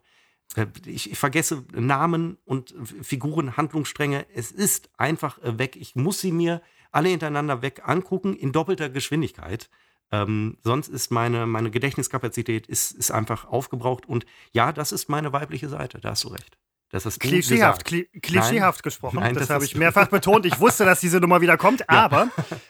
Äh, 0.55 0.67
ich, 0.85 1.11
ich, 1.11 1.17
vergesse 1.17 1.63
Namen 1.73 2.37
und 2.45 2.73
Figuren, 3.01 3.57
Handlungsstränge. 3.57 4.25
Es 4.33 4.51
ist 4.51 4.89
einfach 4.97 5.39
äh, 5.39 5.57
weg. 5.57 5.75
Ich 5.75 5.95
muss 5.95 6.19
sie 6.19 6.31
mir 6.31 6.61
alle 6.91 7.09
hintereinander 7.09 7.61
weg 7.61 7.81
angucken 7.85 8.35
in 8.35 8.51
doppelter 8.51 8.89
Geschwindigkeit. 8.89 9.69
Ähm, 10.11 10.57
sonst 10.63 10.87
ist 10.87 11.11
meine, 11.11 11.45
meine 11.45 11.71
Gedächtniskapazität 11.71 12.67
ist, 12.67 12.91
ist 12.91 13.11
einfach 13.11 13.45
aufgebraucht. 13.45 14.05
Und 14.05 14.25
ja, 14.53 14.71
das 14.71 14.91
ist 14.91 15.09
meine 15.09 15.33
weibliche 15.33 15.67
Seite, 15.67 15.99
da 15.99 16.11
hast 16.11 16.23
du 16.23 16.29
recht. 16.29 16.57
Das 16.91 17.05
ist 17.05 17.19
klischeehaft, 17.19 17.83
kli 17.83 18.05
klischeehaft 18.21 18.83
gesprochen. 18.83 19.19
Nein, 19.19 19.33
das, 19.33 19.47
das 19.47 19.49
habe 19.49 19.65
ich 19.65 19.75
mehrfach 19.75 20.07
betont. 20.07 20.45
Ich 20.45 20.59
wusste, 20.59 20.85
dass 20.85 21.01
diese 21.01 21.19
Nummer 21.19 21.41
wieder 21.41 21.57
kommt. 21.57 21.83
Ja. 21.91 22.05
Aber 22.05 22.29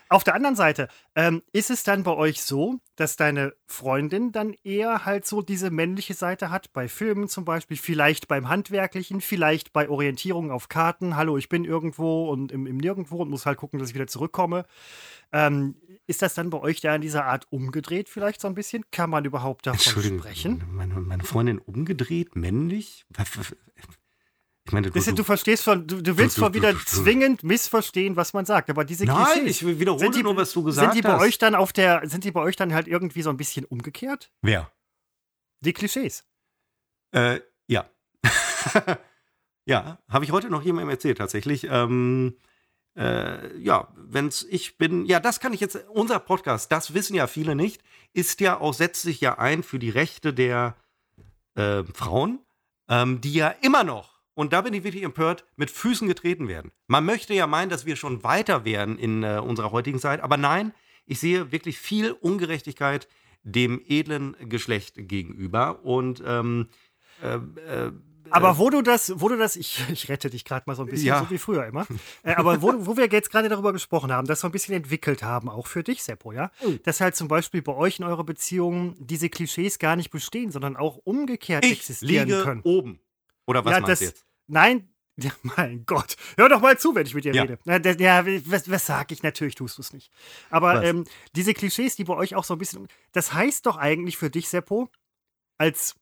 auf 0.09 0.23
der 0.23 0.35
anderen 0.35 0.55
Seite, 0.55 0.87
ähm, 1.15 1.41
ist 1.51 1.69
es 1.69 1.83
dann 1.83 2.03
bei 2.03 2.11
euch 2.11 2.41
so, 2.41 2.79
dass 2.95 3.15
deine 3.15 3.53
Freundin 3.65 4.31
dann 4.31 4.53
eher 4.63 5.05
halt 5.05 5.25
so 5.25 5.41
diese 5.41 5.69
männliche 5.69 6.13
Seite 6.13 6.49
hat? 6.49 6.73
Bei 6.73 6.87
Filmen 6.87 7.27
zum 7.27 7.45
Beispiel, 7.45 7.77
vielleicht 7.77 8.27
beim 8.27 8.49
Handwerklichen, 8.49 9.21
vielleicht 9.21 9.73
bei 9.73 9.89
Orientierung 9.89 10.51
auf 10.51 10.69
Karten. 10.69 11.15
Hallo, 11.15 11.37
ich 11.37 11.49
bin 11.49 11.65
irgendwo 11.65 12.29
und 12.29 12.51
im, 12.51 12.67
im 12.67 12.77
Nirgendwo 12.77 13.17
und 13.17 13.29
muss 13.29 13.45
halt 13.45 13.57
gucken, 13.57 13.79
dass 13.79 13.89
ich 13.89 13.95
wieder 13.95 14.07
zurückkomme. 14.07 14.65
Ähm, 15.31 15.75
ist 16.07 16.21
das 16.21 16.33
dann 16.33 16.49
bei 16.49 16.59
euch 16.59 16.81
da 16.81 16.95
in 16.95 17.01
dieser 17.01 17.25
Art 17.25 17.47
umgedreht 17.51 18.09
vielleicht 18.09 18.41
so 18.41 18.47
ein 18.47 18.55
bisschen? 18.55 18.83
Kann 18.91 19.09
man 19.09 19.25
überhaupt 19.25 19.67
davon 19.67 20.03
sprechen? 20.03 20.63
Meine, 20.71 20.95
meine 20.95 21.23
Freundin 21.23 21.59
umgedreht, 21.59 22.35
männlich? 22.35 23.05
Ich 24.67 24.73
meine, 24.73 24.89
du, 24.89 24.99
du, 24.99 25.23
verstehst 25.23 25.63
schon, 25.63 25.85
du, 25.85 26.01
du 26.01 26.17
willst 26.17 26.37
schon 26.37 26.53
wieder 26.55 26.75
zwingend 26.85 27.43
missverstehen, 27.43 28.15
was 28.15 28.33
man 28.33 28.45
sagt. 28.45 28.71
Aber 28.71 28.83
diese 28.83 29.05
Nein, 29.05 29.23
Klischees, 29.43 29.61
ich 29.61 29.79
wiederhole 29.79 30.09
die, 30.09 30.23
nur, 30.23 30.35
was 30.35 30.53
du 30.53 30.63
gesagt 30.63 30.93
sind 30.93 31.03
die 31.03 31.07
bei 31.07 31.19
Euch 31.19 31.37
dann 31.37 31.53
auf 31.53 31.71
der, 31.71 32.01
sind 32.09 32.23
die 32.23 32.31
bei 32.31 32.41
euch 32.41 32.55
dann 32.55 32.73
halt 32.73 32.87
irgendwie 32.87 33.21
so 33.21 33.29
ein 33.29 33.37
bisschen 33.37 33.65
umgekehrt? 33.65 34.31
Wer? 34.41 34.71
Die 35.61 35.71
Klischees. 35.71 36.25
Äh, 37.11 37.41
ja. 37.67 37.87
ja, 39.65 39.99
habe 40.09 40.25
ich 40.25 40.31
heute 40.31 40.49
noch 40.49 40.63
jemandem 40.63 40.89
erzählt, 40.89 41.19
tatsächlich. 41.19 41.67
Ähm, 41.69 42.35
äh, 42.97 43.55
ja, 43.59 43.93
wenn's 43.95 44.47
ich 44.49 44.79
bin, 44.79 45.05
ja, 45.05 45.19
das 45.19 45.39
kann 45.39 45.53
ich 45.53 45.59
jetzt, 45.59 45.75
unser 45.89 46.17
Podcast, 46.17 46.71
das 46.71 46.95
wissen 46.95 47.13
ja 47.13 47.27
viele 47.27 47.55
nicht, 47.55 47.83
ist 48.13 48.41
ja 48.41 48.59
auch, 48.59 48.73
setzt 48.73 49.03
sich 49.03 49.21
ja 49.21 49.37
ein 49.37 49.61
für 49.61 49.77
die 49.77 49.91
Rechte 49.91 50.33
der 50.33 50.75
äh, 51.53 51.83
Frauen, 51.83 52.39
ähm, 52.89 53.21
die 53.21 53.33
ja 53.33 53.49
immer 53.61 53.83
noch 53.83 54.14
und 54.35 54.53
da 54.53 54.61
bin 54.61 54.73
ich 54.73 54.83
wirklich 54.83 55.03
empört, 55.03 55.45
mit 55.55 55.71
Füßen 55.71 56.07
getreten 56.07 56.47
werden. 56.47 56.71
Man 56.87 57.05
möchte 57.05 57.33
ja 57.33 57.47
meinen, 57.47 57.69
dass 57.69 57.85
wir 57.85 57.95
schon 57.95 58.23
weiter 58.23 58.65
wären 58.65 58.97
in 58.99 59.23
äh, 59.23 59.41
unserer 59.43 59.71
heutigen 59.71 59.99
Zeit, 59.99 60.21
aber 60.21 60.37
nein, 60.37 60.73
ich 61.05 61.19
sehe 61.19 61.51
wirklich 61.51 61.79
viel 61.79 62.11
Ungerechtigkeit 62.11 63.07
dem 63.43 63.81
edlen 63.87 64.35
Geschlecht 64.49 64.95
gegenüber 64.95 65.83
und 65.83 66.21
ähm, 66.25 66.67
äh, 67.21 67.35
äh, 67.35 67.91
aber 68.29 68.57
wo 68.57 68.69
du 68.69 68.81
das, 68.81 69.13
wo 69.17 69.29
du 69.29 69.37
das, 69.37 69.55
ich, 69.55 69.83
ich 69.91 70.09
rette 70.09 70.29
dich 70.29 70.45
gerade 70.45 70.63
mal 70.65 70.75
so 70.75 70.83
ein 70.83 70.89
bisschen, 70.89 71.07
ja. 71.07 71.19
so 71.19 71.29
wie 71.29 71.37
früher 71.37 71.65
immer. 71.65 71.87
Äh, 72.23 72.33
aber 72.33 72.61
wo, 72.61 72.73
wo 72.87 72.97
wir 72.97 73.07
jetzt 73.07 73.29
gerade 73.29 73.49
darüber 73.49 73.71
gesprochen 73.71 74.11
haben, 74.11 74.27
das 74.27 74.39
so 74.39 74.47
ein 74.47 74.51
bisschen 74.51 74.73
entwickelt 74.73 75.21
haben, 75.21 75.47
auch 75.47 75.67
für 75.67 75.83
dich, 75.83 76.01
Seppo, 76.01 76.31
ja? 76.31 76.49
Oh. 76.61 76.71
Dass 76.83 77.01
halt 77.01 77.15
zum 77.15 77.27
Beispiel 77.27 77.61
bei 77.61 77.73
euch 77.73 77.99
in 77.99 78.05
eurer 78.05 78.23
Beziehung 78.23 78.95
diese 78.99 79.29
Klischees 79.29 79.77
gar 79.77 79.95
nicht 79.95 80.09
bestehen, 80.09 80.51
sondern 80.51 80.75
auch 80.75 80.97
umgekehrt 81.03 81.65
ich 81.65 81.73
existieren 81.73 82.27
liege 82.27 82.43
können. 82.43 82.61
Oben. 82.61 82.99
Oder 83.45 83.63
was 83.65 83.73
ja, 83.73 83.79
meinst 83.79 84.01
du 84.01 84.05
jetzt? 84.05 84.25
Nein, 84.47 84.89
ja, 85.17 85.31
mein 85.43 85.85
Gott. 85.85 86.17
Hör 86.37 86.49
doch 86.49 86.61
mal 86.61 86.77
zu, 86.77 86.93
wenn 86.93 87.05
ich 87.05 87.13
mit 87.13 87.23
dir 87.23 87.33
ja. 87.33 87.43
rede. 87.43 87.59
Ja, 87.99 88.25
was, 88.45 88.69
was 88.69 88.85
sag 88.85 89.11
ich? 89.11 89.23
Natürlich 89.23 89.55
tust 89.55 89.77
du 89.77 89.81
es 89.81 89.93
nicht. 89.93 90.11
Aber 90.49 90.83
ähm, 90.83 91.05
diese 91.35 91.53
Klischees, 91.53 91.95
die 91.95 92.03
bei 92.03 92.15
euch 92.15 92.35
auch 92.35 92.43
so 92.43 92.55
ein 92.55 92.59
bisschen. 92.59 92.87
Das 93.13 93.33
heißt 93.33 93.65
doch 93.65 93.77
eigentlich 93.77 94.17
für 94.17 94.29
dich, 94.29 94.49
Seppo, 94.49 94.89
als 95.57 95.95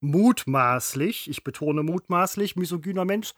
mutmaßlich, 0.00 1.30
ich 1.30 1.42
betone 1.42 1.82
mutmaßlich, 1.82 2.56
misogyner 2.56 3.04
Mensch, 3.04 3.32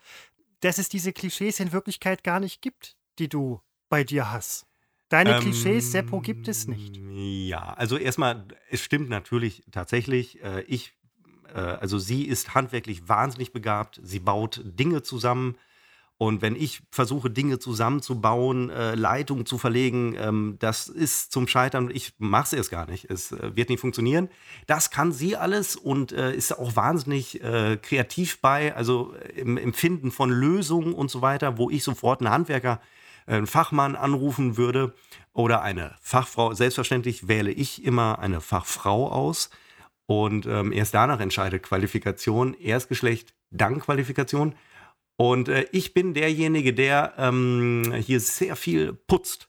dass 0.61 0.79
es 0.79 0.88
diese 0.88 1.12
Klischees 1.12 1.61
in 1.61 1.73
Wirklichkeit 1.73 2.25
gar 2.25 2.40
nicht 2.40 2.62
gibt, 2.62 2.97
die 3.19 3.29
du 3.29 3.61
bei 3.88 4.03
dir 4.03 4.33
hast. 4.33 4.67
Deine 5.09 5.37
ähm, 5.37 5.40
Klischees, 5.40 5.93
Seppo, 5.93 6.21
gibt 6.21 6.49
es 6.49 6.67
nicht. 6.67 6.97
Ja, 6.97 7.75
also 7.75 7.97
erstmal, 7.97 8.49
es 8.71 8.81
stimmt 8.81 9.11
natürlich 9.11 9.62
tatsächlich. 9.71 10.43
Äh, 10.43 10.62
ich 10.62 10.95
also 11.59 11.99
sie 11.99 12.25
ist 12.25 12.55
handwerklich 12.55 13.09
wahnsinnig 13.09 13.53
begabt, 13.53 14.01
sie 14.03 14.19
baut 14.19 14.61
Dinge 14.64 15.03
zusammen. 15.03 15.57
Und 16.17 16.43
wenn 16.43 16.55
ich 16.55 16.81
versuche, 16.90 17.29
Dinge 17.29 17.59
zusammenzubauen, 17.59 18.71
äh, 18.71 18.95
Leitungen 18.95 19.47
zu 19.47 19.59
verlegen, 19.59 20.14
ähm, 20.17 20.57
das 20.61 20.88
ist 20.88 21.33
zum 21.33 21.49
Scheitern. 21.49 21.90
Ich 21.93 22.14
mache 22.19 22.45
es 22.45 22.53
erst 22.53 22.71
gar 22.71 22.88
nicht. 22.88 23.11
Es 23.11 23.33
äh, 23.33 23.57
wird 23.57 23.69
nicht 23.69 23.81
funktionieren. 23.81 24.29
Das 24.67 24.90
kann 24.90 25.12
sie 25.12 25.37
alles 25.37 25.75
und 25.75 26.12
äh, 26.12 26.33
ist 26.33 26.57
auch 26.57 26.77
wahnsinnig 26.77 27.43
äh, 27.43 27.79
kreativ 27.79 28.40
bei, 28.40 28.75
also 28.77 29.12
äh, 29.14 29.40
im 29.40 29.57
Empfinden 29.57 30.12
von 30.12 30.31
Lösungen 30.31 30.95
und 30.95 31.11
so 31.11 31.21
weiter, 31.21 31.59
wo 31.59 31.69
ich 31.69 31.83
sofort 31.83 32.21
einen 32.21 32.31
Handwerker, 32.31 32.81
äh, 33.27 33.35
einen 33.35 33.49
Fachmann 33.49 33.97
anrufen 33.97 34.57
würde 34.57 34.95
oder 35.33 35.62
eine 35.62 35.97
Fachfrau. 36.01 36.55
Selbstverständlich 36.55 37.27
wähle 37.27 37.51
ich 37.51 37.85
immer 37.85 38.21
eine 38.21 38.40
Fachfrau 38.40 39.11
aus 39.11 39.51
und 40.07 40.47
ähm, 40.47 40.73
erst 40.73 40.95
danach 40.95 41.21
entscheidet 41.21 41.62
Qualifikation, 41.62 42.55
Erstgeschlecht, 42.55 43.35
dann 43.51 43.81
Qualifikation. 43.81 44.55
Und 45.17 45.49
äh, 45.49 45.67
ich 45.73 45.95
bin 45.95 46.12
derjenige, 46.14 46.75
der 46.75 47.14
ähm, 47.19 47.95
hier 48.05 48.21
sehr 48.21 48.57
viel 48.57 48.93
putzt. 48.93 49.49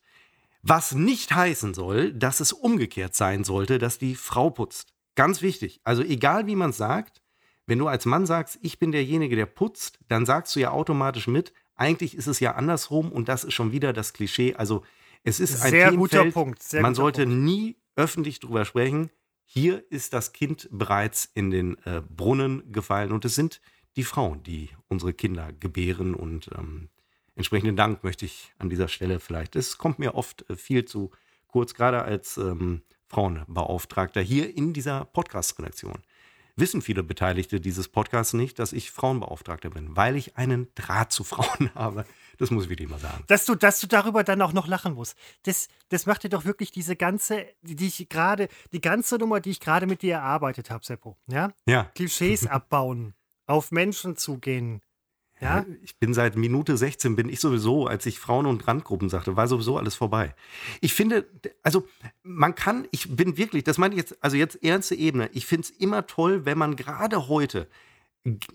Was 0.61 0.93
nicht 0.93 1.33
heißen 1.33 1.73
soll, 1.73 2.13
dass 2.13 2.39
es 2.39 2.53
umgekehrt 2.53 3.15
sein 3.15 3.43
sollte, 3.43 3.77
dass 3.77 3.97
die 3.97 4.15
Frau 4.15 4.49
putzt. 4.49 4.93
Ganz 5.15 5.41
wichtig. 5.41 5.79
Also 5.83 6.03
egal 6.03 6.47
wie 6.47 6.55
man 6.55 6.71
sagt, 6.71 7.21
Wenn 7.67 7.79
du 7.79 7.87
als 7.87 8.05
Mann 8.05 8.25
sagst, 8.25 8.59
ich 8.61 8.79
bin 8.79 8.91
derjenige, 8.91 9.35
der 9.35 9.47
putzt, 9.47 9.99
dann 10.07 10.25
sagst 10.25 10.55
du 10.55 10.59
ja 10.59 10.71
automatisch 10.71 11.27
mit, 11.27 11.51
eigentlich 11.75 12.15
ist 12.15 12.27
es 12.27 12.39
ja 12.39 12.53
andersrum 12.53 13.11
und 13.11 13.27
das 13.27 13.43
ist 13.43 13.53
schon 13.53 13.71
wieder 13.71 13.91
das 13.91 14.13
Klischee. 14.13 14.53
Also 14.55 14.83
es 15.23 15.39
ist 15.39 15.61
ein 15.61 15.71
Sehr 15.71 15.89
Themenfeld, 15.89 16.25
guter 16.25 16.31
Punkt. 16.31 16.63
Sehr 16.63 16.81
man 16.81 16.93
guter 16.93 17.01
sollte 17.01 17.23
Punkt. 17.25 17.39
nie 17.39 17.75
öffentlich 17.95 18.39
drüber 18.39 18.65
sprechen. 18.65 19.09
Hier 19.45 19.83
ist 19.91 20.13
das 20.13 20.33
Kind 20.33 20.67
bereits 20.71 21.29
in 21.33 21.51
den 21.51 21.77
äh, 21.85 22.01
Brunnen 22.01 22.71
gefallen 22.71 23.11
und 23.11 23.25
es 23.25 23.35
sind 23.35 23.61
die 23.95 24.03
Frauen, 24.03 24.43
die 24.43 24.69
unsere 24.87 25.13
Kinder 25.13 25.53
gebären 25.53 26.13
und 26.15 26.49
ähm, 26.57 26.89
entsprechenden 27.35 27.75
Dank 27.75 28.03
möchte 28.03 28.25
ich 28.25 28.53
an 28.57 28.69
dieser 28.69 28.87
Stelle 28.87 29.19
vielleicht. 29.19 29.55
Es 29.55 29.77
kommt 29.77 29.99
mir 29.99 30.15
oft 30.15 30.49
äh, 30.49 30.55
viel 30.55 30.85
zu 30.85 31.11
kurz, 31.47 31.73
gerade 31.73 32.03
als 32.03 32.37
ähm, 32.37 32.81
Frauenbeauftragter 33.07 34.21
hier 34.21 34.55
in 34.55 34.73
dieser 34.73 35.05
Podcast-Redaktion. 35.05 36.01
Wissen 36.57 36.81
viele 36.81 37.03
Beteiligte 37.03 37.59
dieses 37.59 37.87
Podcasts 37.87 38.33
nicht, 38.33 38.59
dass 38.59 38.73
ich 38.73 38.91
Frauenbeauftragter 38.91 39.69
bin, 39.69 39.95
weil 39.95 40.15
ich 40.15 40.37
einen 40.37 40.67
Draht 40.75 41.11
zu 41.11 41.23
Frauen 41.23 41.69
habe. 41.75 42.05
Das 42.37 42.51
muss 42.51 42.65
ich 42.65 42.69
wirklich 42.69 42.89
mal 42.89 42.99
sagen. 42.99 43.23
Dass 43.27 43.45
du, 43.45 43.55
dass 43.55 43.79
du 43.79 43.87
darüber 43.87 44.23
dann 44.23 44.41
auch 44.41 44.53
noch 44.53 44.67
lachen 44.67 44.93
musst. 44.93 45.17
Das, 45.43 45.67
das 45.89 46.05
macht 46.05 46.23
dir 46.23 46.29
doch 46.29 46.45
wirklich 46.45 46.71
diese 46.71 46.95
ganze, 46.95 47.45
die 47.61 47.87
ich 47.87 48.09
gerade, 48.09 48.49
die 48.71 48.81
ganze 48.81 49.17
Nummer, 49.17 49.39
die 49.39 49.51
ich 49.51 49.59
gerade 49.59 49.87
mit 49.87 50.01
dir 50.01 50.15
erarbeitet 50.15 50.69
habe, 50.69 50.85
Seppo. 50.85 51.17
Ja? 51.27 51.51
Ja. 51.65 51.91
Klischees 51.95 52.47
abbauen, 52.47 53.13
auf 53.47 53.71
Menschen 53.71 54.17
zugehen. 54.17 54.81
Ja? 55.41 55.65
Ich 55.83 55.97
bin 55.99 56.13
seit 56.13 56.37
Minute 56.37 56.77
16, 56.77 57.15
bin 57.15 57.29
ich 57.29 57.39
sowieso, 57.39 57.87
als 57.87 58.05
ich 58.05 58.19
Frauen- 58.19 58.45
und 58.45 58.67
Randgruppen 58.67 59.09
sagte, 59.09 59.35
war 59.35 59.47
sowieso 59.47 59.77
alles 59.77 59.95
vorbei. 59.95 60.33
Ich 60.79 60.93
finde, 60.93 61.27
also 61.61 61.87
man 62.23 62.55
kann, 62.55 62.87
ich 62.91 63.15
bin 63.15 63.37
wirklich, 63.37 63.63
das 63.63 63.77
meine 63.77 63.95
ich 63.95 63.99
jetzt, 63.99 64.23
also 64.23 64.37
jetzt 64.37 64.63
ernste 64.63 64.95
Ebene, 64.95 65.29
ich 65.33 65.45
finde 65.45 65.67
es 65.67 65.69
immer 65.71 66.07
toll, 66.07 66.45
wenn 66.45 66.57
man 66.57 66.75
gerade 66.75 67.27
heute 67.27 67.67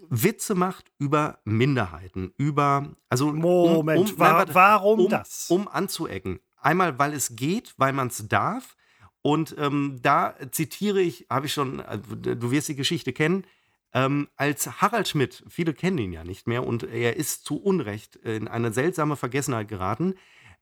Witze 0.09 0.54
macht 0.54 0.90
über 0.98 1.38
Minderheiten, 1.44 2.33
über, 2.37 2.96
also 3.09 3.28
um- 3.28 3.38
Moment, 3.38 4.12
um, 4.12 4.18
wa 4.18 4.24
nein, 4.24 4.35
warte, 4.35 4.54
warum 4.54 5.00
um, 5.00 5.09
das? 5.09 5.48
Um 5.48 5.68
anzuecken. 5.68 6.40
Einmal, 6.56 6.98
weil 6.98 7.14
es 7.14 7.37
geht, 7.37 7.74
weil 7.76 7.92
man 7.92 8.09
es 8.09 8.26
darf. 8.28 8.76
Und 9.22 9.54
ähm, 9.59 9.98
da 10.02 10.35
zitiere 10.50 11.00
ich, 11.00 11.26
habe 11.30 11.46
ich 11.46 11.52
schon, 11.52 11.80
also, 11.80 12.14
du 12.16 12.50
wirst 12.50 12.68
die 12.68 12.74
Geschichte 12.74 13.12
kennen, 13.12 13.44
ähm, 13.92 14.28
als 14.37 14.80
Harald 14.80 15.09
Schmidt, 15.09 15.44
viele 15.48 15.74
kennen 15.74 15.98
ihn 15.98 16.12
ja 16.12 16.24
nicht 16.24 16.46
mehr 16.46 16.66
und 16.66 16.85
er 16.85 17.16
ist 17.16 17.44
zu 17.44 17.61
Unrecht 17.61 18.16
in 18.16 18.48
eine 18.48 18.72
seltsame 18.72 19.16
Vergessenheit 19.16 19.68
geraten. 19.68 20.14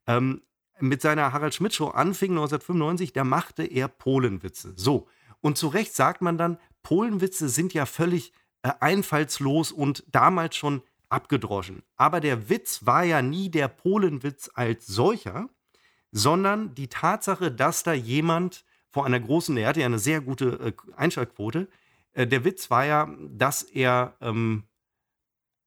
Ähm, 0.07 0.43
mit 0.81 1.03
seiner 1.03 1.33
Harald 1.33 1.55
Schmidt 1.55 1.75
Show 1.75 1.89
anfing 1.89 2.33
1995, 2.33 3.13
da 3.13 3.25
machte 3.25 3.65
er 3.65 3.89
Polenwitze. 3.89 4.73
So. 4.77 5.09
Und 5.41 5.59
zu 5.59 5.69
Recht 5.69 5.95
sagt 5.95 6.23
man 6.23 6.39
dann, 6.39 6.59
Polenwitze 6.83 7.49
sind 7.49 7.75
ja 7.75 7.85
völlig 7.87 8.33
äh, 8.63 8.73
einfallslos 8.81 9.73
und 9.73 10.05
damals 10.11 10.57
schon 10.57 10.83
abgedroschen. 11.09 11.83
Aber 11.97 12.21
der 12.21 12.49
Witz 12.51 12.85
war 12.87 13.05
ja 13.05 13.23
nie 13.23 13.51
der 13.51 13.69
Polenwitz 13.69 14.51
als 14.55 14.87
solcher, 14.87 15.49
sondern 16.11 16.75
die 16.75 16.89
Tatsache, 16.89 17.51
dass 17.51 17.83
da 17.83 17.93
jemand 17.93 18.65
vor 18.89 19.07
einer 19.07 19.21
großen, 19.21 19.57
er 19.57 19.69
hatte 19.69 19.81
ja 19.81 19.87
eine 19.87 19.99
sehr 19.99 20.21
gute 20.21 20.59
äh, 20.59 20.73
Einschaltquote, 20.97 21.69
äh, 22.15 22.27
der 22.27 22.45
Witz 22.45 22.71
war 22.71 22.85
ja, 22.85 23.15
dass 23.29 23.63
er, 23.63 24.17
ähm, 24.21 24.65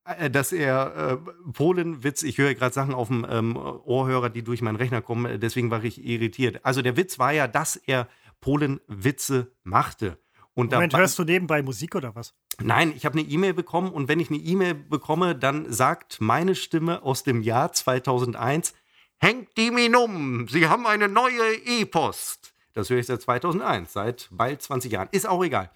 äh, 0.03 0.29
dass 0.29 0.51
er 0.51 1.21
Polenwitz, 1.53 2.23
ich 2.23 2.37
höre 2.37 2.55
gerade 2.55 2.73
Sachen 2.73 2.93
auf 2.93 3.07
dem 3.07 3.25
ähm, 3.29 3.55
Ohrhörer, 3.55 4.29
die 4.29 4.43
durch 4.43 4.61
meinen 4.61 4.75
Rechner 4.75 5.01
kommen, 5.01 5.39
deswegen 5.39 5.71
war 5.71 5.83
ich 5.83 6.03
irritiert. 6.03 6.65
Also 6.65 6.81
der 6.81 6.97
Witz 6.97 7.19
war 7.19 7.31
ja, 7.31 7.47
dass 7.47 7.75
er 7.75 8.07
Polenwitze 8.41 9.51
machte. 9.63 10.17
Und 10.53 10.71
Moment, 10.71 10.93
da, 10.93 10.97
hörst 10.97 11.17
du 11.17 11.23
nebenbei 11.23 11.61
Musik 11.61 11.95
oder 11.95 12.13
was? 12.15 12.33
Nein, 12.63 12.93
ich 12.95 13.05
habe 13.05 13.19
eine 13.19 13.27
E-Mail 13.27 13.53
bekommen 13.53 13.91
und 13.91 14.07
wenn 14.07 14.19
ich 14.19 14.29
eine 14.29 14.39
E-Mail 14.39 14.73
bekomme, 14.73 15.35
dann 15.35 15.71
sagt 15.71 16.21
meine 16.21 16.55
Stimme 16.55 17.03
aus 17.03 17.23
dem 17.23 17.41
Jahr 17.41 17.71
2001, 17.71 18.73
hängt 19.19 19.55
die 19.57 19.71
min 19.71 19.95
um, 19.95 20.47
Sie 20.47 20.67
haben 20.67 20.85
eine 20.85 21.07
neue 21.07 21.55
E-Post. 21.65 22.53
Das 22.73 22.89
höre 22.89 22.99
ich 22.99 23.07
seit 23.07 23.21
2001, 23.21 23.93
seit 23.93 24.29
bald 24.31 24.61
20 24.61 24.91
Jahren. 24.91 25.09
Ist 25.11 25.27
auch 25.27 25.43
egal. 25.43 25.69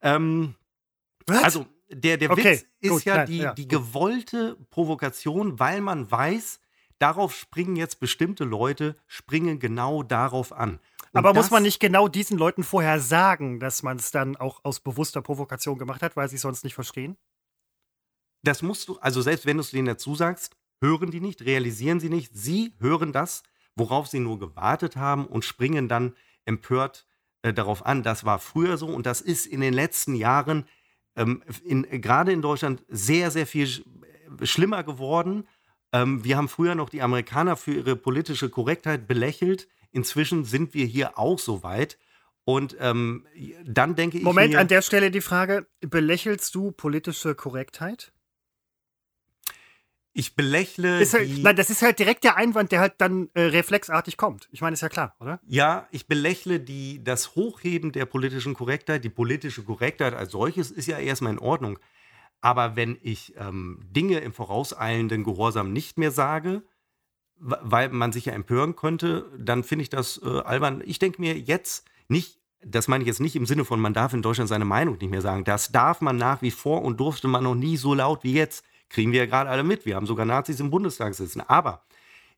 Ähm, 0.00 0.54
also 1.28 1.66
der, 1.88 2.16
der 2.16 2.30
Okay, 2.30 2.52
Witz 2.52 2.66
ist 2.80 2.90
gut, 2.90 3.04
ja, 3.04 3.16
nein, 3.18 3.26
die, 3.26 3.38
ja, 3.38 3.54
die 3.54 3.68
gewollte 3.68 4.56
Provokation, 4.70 5.58
weil 5.58 5.80
man 5.80 6.10
weiß, 6.10 6.60
darauf 6.98 7.34
springen 7.34 7.76
jetzt 7.76 8.00
bestimmte 8.00 8.44
Leute, 8.44 8.96
springen 9.06 9.58
genau 9.58 10.02
darauf 10.02 10.52
an. 10.52 10.80
Aber 11.12 11.34
muss 11.34 11.50
man 11.50 11.62
nicht 11.62 11.80
genau 11.80 12.08
diesen 12.08 12.38
Leuten 12.38 12.62
vorher 12.62 13.00
sagen, 13.00 13.60
dass 13.60 13.82
man 13.82 13.98
es 13.98 14.10
dann 14.10 14.36
auch 14.36 14.64
aus 14.64 14.80
bewusster 14.80 15.20
Provokation 15.20 15.78
gemacht 15.78 16.02
hat, 16.02 16.16
weil 16.16 16.28
sie 16.28 16.36
es 16.36 16.42
sonst 16.42 16.64
nicht 16.64 16.74
verstehen? 16.74 17.16
Das 18.42 18.62
musst 18.62 18.88
du, 18.88 18.98
also 18.98 19.20
selbst 19.20 19.46
wenn 19.46 19.58
du 19.58 19.60
es 19.60 19.70
denen 19.70 19.86
dazu 19.86 20.14
sagst, 20.14 20.56
hören 20.82 21.10
die 21.10 21.20
nicht, 21.20 21.42
realisieren 21.42 22.00
sie 22.00 22.08
nicht. 22.08 22.34
Sie 22.34 22.74
hören 22.80 23.12
das, 23.12 23.42
worauf 23.76 24.08
sie 24.08 24.20
nur 24.20 24.38
gewartet 24.38 24.96
haben 24.96 25.26
und 25.26 25.44
springen 25.44 25.88
dann 25.88 26.14
empört 26.44 27.06
äh, 27.42 27.52
darauf 27.52 27.86
an. 27.86 28.02
Das 28.02 28.24
war 28.24 28.38
früher 28.38 28.76
so 28.78 28.88
und 28.88 29.06
das 29.06 29.20
ist 29.20 29.46
in 29.46 29.60
den 29.60 29.74
letzten 29.74 30.14
Jahren 30.14 30.66
ähm, 31.14 31.42
gerade 31.90 32.32
in 32.32 32.42
Deutschland 32.42 32.84
sehr, 32.88 33.30
sehr 33.30 33.46
viel 33.46 33.66
sch 33.66 33.82
schlimmer 34.44 34.82
geworden. 34.82 35.46
Ähm, 35.92 36.24
wir 36.24 36.36
haben 36.36 36.48
früher 36.48 36.74
noch 36.74 36.88
die 36.88 37.02
Amerikaner 37.02 37.54
für 37.56 37.74
ihre 37.74 37.96
politische 37.96 38.48
Korrektheit 38.48 39.06
belächelt. 39.06 39.68
Inzwischen 39.92 40.44
sind 40.44 40.74
wir 40.74 40.86
hier 40.86 41.18
auch 41.18 41.38
so 41.38 41.62
weit. 41.62 41.98
Und 42.44 42.76
ähm, 42.80 43.26
dann 43.64 43.94
denke 43.94 44.18
ich 44.18 44.24
Moment, 44.24 44.54
mir, 44.54 44.60
an 44.60 44.68
der 44.68 44.82
Stelle 44.82 45.10
die 45.10 45.20
Frage: 45.20 45.66
Belächelst 45.80 46.54
du 46.54 46.72
politische 46.72 47.34
Korrektheit? 47.34 48.12
ich 50.14 50.36
belächle 50.36 50.98
halt, 50.98 51.42
nein, 51.42 51.56
das 51.56 51.70
ist 51.70 51.82
halt 51.82 51.98
direkt 51.98 52.24
der 52.24 52.36
Einwand, 52.36 52.70
der 52.72 52.80
halt 52.80 52.94
dann 52.98 53.30
äh, 53.34 53.42
reflexartig 53.42 54.16
kommt. 54.16 54.48
Ich 54.52 54.60
meine, 54.60 54.74
ist 54.74 54.82
ja 54.82 54.88
klar, 54.88 55.16
oder? 55.20 55.40
Ja, 55.46 55.88
ich 55.90 56.06
belächle 56.06 56.60
die, 56.60 57.02
das 57.02 57.34
Hochheben 57.34 57.92
der 57.92 58.04
politischen 58.04 58.54
Korrektheit. 58.54 59.04
Die 59.04 59.10
politische 59.10 59.62
Korrektheit 59.62 60.14
als 60.14 60.32
solches 60.32 60.70
ist 60.70 60.86
ja 60.86 60.98
erstmal 60.98 61.32
in 61.32 61.38
Ordnung. 61.38 61.78
Aber 62.40 62.76
wenn 62.76 62.98
ich 63.02 63.34
ähm, 63.38 63.80
Dinge 63.84 64.18
im 64.18 64.32
vorauseilenden 64.32 65.24
Gehorsam 65.24 65.72
nicht 65.72 65.96
mehr 65.96 66.10
sage, 66.10 66.62
weil 67.44 67.88
man 67.88 68.12
sich 68.12 68.26
ja 68.26 68.32
empören 68.32 68.76
könnte, 68.76 69.26
dann 69.36 69.64
finde 69.64 69.82
ich 69.82 69.90
das 69.90 70.20
äh, 70.22 70.40
albern. 70.40 70.82
Ich 70.86 71.00
denke 71.00 71.20
mir 71.20 71.36
jetzt 71.36 71.84
nicht, 72.06 72.38
das 72.64 72.86
meine 72.86 73.02
ich 73.02 73.08
jetzt 73.08 73.20
nicht 73.20 73.34
im 73.34 73.46
Sinne 73.46 73.64
von, 73.64 73.80
man 73.80 73.94
darf 73.94 74.14
in 74.14 74.22
Deutschland 74.22 74.48
seine 74.48 74.64
Meinung 74.64 74.98
nicht 74.98 75.10
mehr 75.10 75.20
sagen. 75.20 75.42
Das 75.42 75.72
darf 75.72 76.00
man 76.00 76.16
nach 76.16 76.40
wie 76.42 76.52
vor 76.52 76.82
und 76.82 77.00
durfte 77.00 77.26
man 77.26 77.42
noch 77.42 77.56
nie 77.56 77.76
so 77.76 77.94
laut 77.94 78.22
wie 78.22 78.34
jetzt. 78.34 78.64
Kriegen 78.88 79.10
wir 79.10 79.20
ja 79.20 79.26
gerade 79.26 79.50
alle 79.50 79.64
mit. 79.64 79.84
Wir 79.86 79.96
haben 79.96 80.06
sogar 80.06 80.24
Nazis 80.24 80.60
im 80.60 80.70
Bundestag 80.70 81.14
sitzen. 81.14 81.40
Aber 81.40 81.84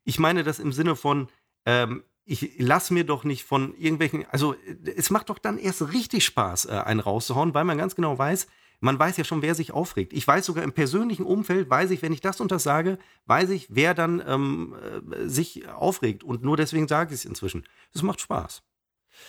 ich 0.03 0.17
meine 0.17 0.43
das 0.43 0.57
im 0.57 0.71
Sinne 0.71 0.95
von, 0.95 1.27
ähm, 1.65 2.03
ich 2.25 2.53
lasse 2.57 2.93
mir 2.93 3.03
doch 3.03 3.23
nicht 3.23 3.43
von 3.43 3.75
irgendwelchen, 3.77 4.25
also 4.31 4.53
äh, 4.53 4.91
es 4.95 5.11
macht 5.11 5.29
doch 5.29 5.37
dann 5.37 5.59
erst 5.59 5.93
richtig 5.93 6.25
Spaß, 6.25 6.65
äh, 6.65 6.71
einen 6.71 6.99
rauszuhauen, 6.99 7.53
weil 7.53 7.65
man 7.65 7.77
ganz 7.77 7.95
genau 7.95 8.17
weiß, 8.17 8.47
man 8.85 8.99
weiß 8.99 9.17
ja 9.17 9.23
schon, 9.23 9.41
wer 9.41 9.55
sich 9.55 9.71
aufregt. 9.71 10.13
Ich 10.13 10.27
weiß 10.27 10.45
sogar 10.45 10.63
im 10.63 10.71
persönlichen 10.71 11.25
Umfeld, 11.25 11.69
weiß 11.69 11.89
ich, 11.89 12.03
wenn 12.03 12.13
ich 12.13 12.21
das 12.21 12.39
und 12.39 12.51
das 12.51 12.61
sage, 12.61 12.99
weiß 13.25 13.49
ich, 13.49 13.67
wer 13.71 13.95
dann 13.95 14.23
ähm, 14.25 14.75
äh, 15.11 15.27
sich 15.27 15.67
aufregt. 15.67 16.23
Und 16.23 16.43
nur 16.43 16.55
deswegen 16.55 16.87
sage 16.87 17.13
ich 17.13 17.21
es 17.21 17.25
inzwischen. 17.25 17.65
Das 17.93 18.03
macht 18.03 18.21
Spaß. 18.21 18.61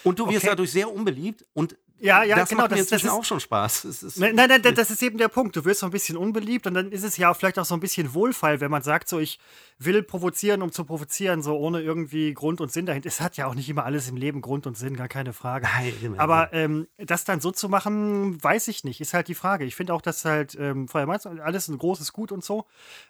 Und 0.05 0.18
du 0.18 0.27
wirst 0.27 0.38
Okay. 0.38 0.46
dadurch 0.49 0.70
sehr 0.72 0.92
unbeliebt 0.92 1.44
und 1.55 1.77
Ja, 1.99 2.22
ja, 2.25 2.37
das 2.37 2.51
genau, 2.51 2.61
macht 2.62 2.72
mir 2.72 2.77
das- 2.77 2.88
das 2.88 3.05
ist- 3.05 3.09
auch 3.11 3.25
schon 3.25 3.40
Spaß. 3.40 3.85
Es 3.85 4.03
ist, 4.03 4.18
Nein, 4.18 4.35
nein, 4.35 4.51
nein, 4.62 4.75
das 4.75 4.90
ist 4.90 5.03
eben 5.03 5.16
der 5.16 5.29
Punkt. 5.29 5.57
Du 5.57 5.64
wirst 5.64 5.81
so 5.81 5.87
ein 5.87 5.92
bisschen 5.92 6.18
unbeliebt 6.18 6.66
und 6.66 6.75
dann 6.75 6.92
ist 6.92 7.05
es 7.05 7.16
ja 7.16 7.33
vielleicht 7.33 7.59
auch 7.59 7.64
so 7.64 7.72
ein 7.72 7.81
bisschen 7.81 8.12
Wohlfall, 8.12 8.61
wenn 8.61 8.70
man 8.70 8.83
sagt, 8.83 9.09
so 9.09 9.18
ich 9.18 9.38
will 9.79 10.03
provozieren, 10.03 10.61
um 10.61 10.70
zu 10.72 10.85
provozieren, 10.85 11.40
so 11.42 11.57
ohne 11.57 11.81
irgendwie 11.81 12.35
Grund 12.35 12.61
und 12.61 12.70
Sinn 12.70 12.85
dahinter. 12.85 13.09
Es 13.09 13.22
hat 13.22 13.38
ja 13.38 13.46
auch 13.46 13.55
nicht 13.55 13.66
immer 13.70 13.87
alles 13.87 14.11
im 14.11 14.16
Leben 14.18 14.42
Grund 14.42 14.66
und 14.66 14.77
Sinn, 14.77 14.94
gar 14.94 15.09
keine 15.09 15.33
Frage. 15.33 15.66
Nein, 15.75 16.14
Aber 16.18 16.53
ähm, 16.53 16.87
das 16.99 17.25
dann 17.25 17.40
so 17.40 17.51
zu 17.51 17.70
machen, 17.70 18.42
weiß 18.44 18.68
ich 18.68 18.85
nicht, 18.85 19.01
ist 19.01 19.14
halt 19.14 19.29
die 19.29 19.35
Frage. 19.35 19.64
Ich 19.64 19.75
finde 19.75 19.94
auch, 19.94 20.03
dass 20.03 20.22
halt, 20.27 20.55
ähm, 20.61 20.88
vorher 20.88 21.07
meinst 21.07 21.25
du, 21.25 21.31
alles 21.31 21.68
ein 21.68 21.79
großes 21.79 22.12
Gut 22.12 22.31
und 22.31 22.44
so. 22.44 22.66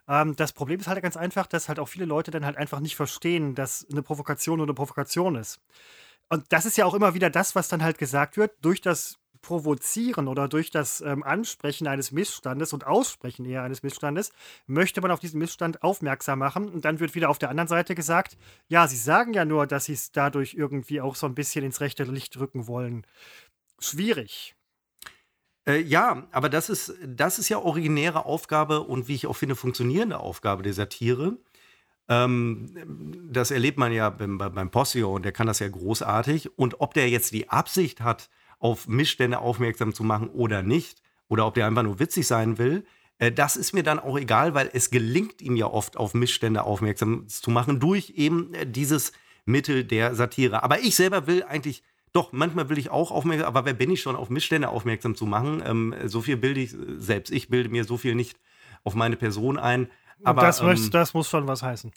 Ähm, 0.08 0.36
das 0.36 0.52
Problem 0.52 0.78
ist 0.78 0.86
halt 0.86 1.02
ganz 1.02 1.16
einfach, 1.16 1.48
dass 1.48 1.68
halt 1.68 1.80
auch 1.80 1.88
viele 1.88 2.04
Leute 2.04 2.30
dann 2.30 2.46
halt 2.46 2.56
einfach 2.56 2.78
nicht 2.78 2.94
verstehen, 2.94 3.56
dass 3.56 3.84
eine 3.90 4.02
Provokation 4.02 4.58
nur 4.58 4.66
eine 4.66 4.74
Provokation 4.74 5.34
ist. 5.34 5.58
Und 6.28 6.44
das 6.50 6.66
ist 6.66 6.76
ja 6.76 6.84
auch 6.84 6.94
immer 6.94 7.14
wieder 7.14 7.30
das, 7.30 7.54
was 7.54 7.68
dann 7.68 7.82
halt 7.82 7.98
gesagt 7.98 8.36
wird, 8.36 8.52
durch 8.60 8.80
das 8.80 9.18
Provozieren 9.42 10.26
oder 10.26 10.48
durch 10.48 10.70
das 10.72 11.00
ähm, 11.02 11.22
Ansprechen 11.22 11.86
eines 11.86 12.10
Missstandes 12.10 12.72
und 12.72 12.84
Aussprechen 12.84 13.44
eher 13.44 13.62
eines 13.62 13.84
Missstandes, 13.84 14.32
möchte 14.66 15.00
man 15.00 15.12
auf 15.12 15.20
diesen 15.20 15.38
Missstand 15.38 15.84
aufmerksam 15.84 16.40
machen. 16.40 16.68
Und 16.68 16.84
dann 16.84 16.98
wird 16.98 17.14
wieder 17.14 17.30
auf 17.30 17.38
der 17.38 17.50
anderen 17.50 17.68
Seite 17.68 17.94
gesagt, 17.94 18.36
ja, 18.66 18.88
sie 18.88 18.96
sagen 18.96 19.34
ja 19.34 19.44
nur, 19.44 19.68
dass 19.68 19.84
sie 19.84 19.92
es 19.92 20.10
dadurch 20.10 20.54
irgendwie 20.54 21.00
auch 21.00 21.14
so 21.14 21.26
ein 21.26 21.36
bisschen 21.36 21.64
ins 21.64 21.80
rechte 21.80 22.02
Licht 22.04 22.36
rücken 22.38 22.66
wollen. 22.66 23.06
Schwierig. 23.79 24.56
Äh, 25.68 25.81
ja, 25.81 26.27
aber 26.31 26.48
das 26.48 26.68
ist, 26.68 26.94
das 27.04 27.38
ist 27.38 27.48
ja 27.48 27.58
originäre 27.58 28.24
Aufgabe 28.24 28.81
und 28.81 29.08
wie 29.08 29.14
ich 29.14 29.27
auch 29.27 29.37
finde, 29.37 29.56
funktionierende 29.56 30.18
Aufgabe 30.18 30.62
der 30.62 30.72
Satire. 30.72 31.37
Ähm, 32.09 32.71
das 33.31 33.50
erlebt 33.50 33.79
man 33.79 33.92
ja 33.92 34.11
beim, 34.11 34.38
beim 34.38 34.71
Postio 34.71 35.15
und 35.15 35.25
der 35.25 35.33
kann 35.33 35.46
das 35.46 35.59
ja 35.59 35.69
großartig. 35.69 36.59
Und 36.59 36.81
ob 36.81 36.94
der 36.94 37.09
jetzt 37.09 37.33
die 37.33 37.48
Absicht 37.48 38.00
hat, 38.00 38.29
auf 38.59 38.88
Missstände 38.88 39.38
aufmerksam 39.38 39.92
zu 39.92 40.02
machen 40.02 40.29
oder 40.29 40.63
nicht, 40.63 41.02
oder 41.29 41.46
ob 41.46 41.54
der 41.54 41.67
einfach 41.67 41.83
nur 41.83 41.98
witzig 41.98 42.27
sein 42.27 42.59
will. 42.59 42.85
Äh, 43.19 43.33
das 43.33 43.57
ist 43.57 43.73
mir 43.73 43.83
dann 43.83 43.98
auch 43.98 44.19
egal, 44.19 44.54
weil 44.54 44.71
es 44.73 44.90
gelingt 44.90 45.42
ihm 45.42 45.57
ja 45.57 45.67
oft 45.67 45.96
auf 45.96 46.15
Missstände 46.15 46.65
aufmerksam 46.65 47.29
zu 47.29 47.50
machen 47.50 47.81
durch 47.81 48.11
eben 48.17 48.54
äh, 48.54 48.67
dieses 48.67 49.13
Mittel 49.44 49.85
der 49.85 50.15
Satire. 50.15 50.63
Aber 50.63 50.81
ich 50.81 50.96
selber 50.96 51.27
will 51.27 51.42
eigentlich, 51.42 51.83
doch, 52.13 52.33
manchmal 52.33 52.69
will 52.69 52.79
ich 52.79 52.90
auch 52.90 53.11
aufmerksam, 53.11 53.46
aber 53.46 53.65
wer 53.65 53.75
bin 53.75 53.90
ich 53.90 54.00
schon, 54.00 54.17
auf 54.17 54.31
Missstände 54.31 54.69
aufmerksam 54.69 55.15
zu 55.15 55.27
machen? 55.27 55.63
Ähm, 55.65 55.94
so 56.04 56.21
viel 56.21 56.37
bilde 56.37 56.61
ich, 56.61 56.75
selbst 56.96 57.31
ich 57.33 57.48
bilde 57.48 57.69
mir 57.69 57.85
so 57.85 57.96
viel 57.96 58.15
nicht 58.15 58.38
auf 58.85 58.94
meine 58.94 59.17
Person 59.17 59.59
ein. 59.59 59.88
Aber, 60.25 60.42
das, 60.42 60.60
ähm, 60.60 60.67
möchtest, 60.67 60.94
das 60.94 61.14
muss 61.14 61.29
schon 61.29 61.46
was 61.46 61.62
heißen. 61.62 61.92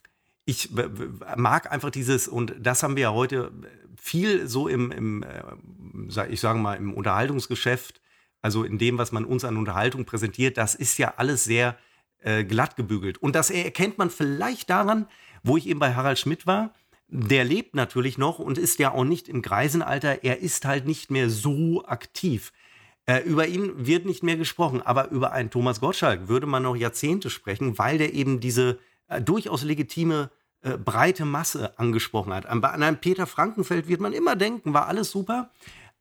ich 0.46 0.70
mag 1.38 1.72
einfach 1.72 1.90
dieses, 1.90 2.28
und 2.28 2.56
das 2.60 2.84
haben 2.84 2.96
wir 2.96 3.04
ja 3.04 3.14
heute 3.14 3.52
viel 3.96 4.48
so 4.48 4.68
im, 4.68 4.92
im 4.92 5.24
äh, 5.24 6.28
ich 6.28 6.40
sage 6.40 6.60
mal, 6.60 6.76
im 6.76 6.94
Unterhaltungsgeschäft, 6.94 8.02
also 8.42 8.64
in 8.64 8.78
dem, 8.78 8.98
was 8.98 9.12
man 9.12 9.26
uns 9.26 9.44
an 9.44 9.58
Unterhaltung 9.58 10.06
präsentiert, 10.06 10.58
das 10.58 10.76
ist 10.76 10.98
ja 10.98 11.14
alles 11.18 11.44
sehr 11.44 11.78
äh, 12.22 12.44
glatt 12.44 12.76
gebügelt. 12.76 13.18
Und 13.18 13.36
das 13.36 13.50
erkennt 13.50 13.98
man 13.98 14.10
vielleicht 14.10 14.70
daran, 14.70 15.08
wo 15.44 15.58
ich 15.58 15.68
eben 15.68 15.80
bei 15.80 15.94
Harald 15.94 16.20
Schmidt 16.20 16.48
war. 16.48 16.74
Der 17.08 17.44
lebt 17.44 17.76
natürlich 17.76 18.18
noch 18.18 18.40
und 18.40 18.58
ist 18.58 18.80
ja 18.80 18.92
auch 18.92 19.04
nicht 19.04 19.28
im 19.30 19.42
Greisenalter. 19.42 20.24
Er 20.24 20.40
ist 20.40 20.66
halt 20.66 20.86
nicht 20.86 21.12
mehr 21.12 21.30
so 21.30 21.86
aktiv. 21.86 22.52
Äh, 23.10 23.24
über 23.24 23.48
ihn 23.48 23.88
wird 23.88 24.06
nicht 24.06 24.22
mehr 24.22 24.38
gesprochen, 24.38 24.84
aber 24.84 25.10
über 25.10 25.32
einen 25.32 25.50
Thomas 25.50 25.80
Gottschalk 25.80 26.28
würde 26.28 26.46
man 26.46 26.62
noch 26.62 26.76
Jahrzehnte 26.76 27.32
sprechen, 27.32 27.80
weil 27.80 27.98
der 27.98 28.14
eben 28.14 28.40
diese 28.40 28.78
äh, 29.08 29.20
durchaus 29.20 29.64
legitime 29.64 30.30
äh, 30.62 30.78
breite 30.78 31.26
Masse 31.26 31.80
angesprochen 31.80 32.32
hat. 32.32 32.46
An, 32.46 32.64
an 32.64 32.84
einen 32.84 32.98
Peter 32.98 33.26
Frankenfeld 33.26 33.88
wird 33.88 34.00
man 34.00 34.14
immer 34.14 34.36
denken, 34.36 34.76
war 34.76 34.86
alles 34.86 35.10
super. 35.10 35.50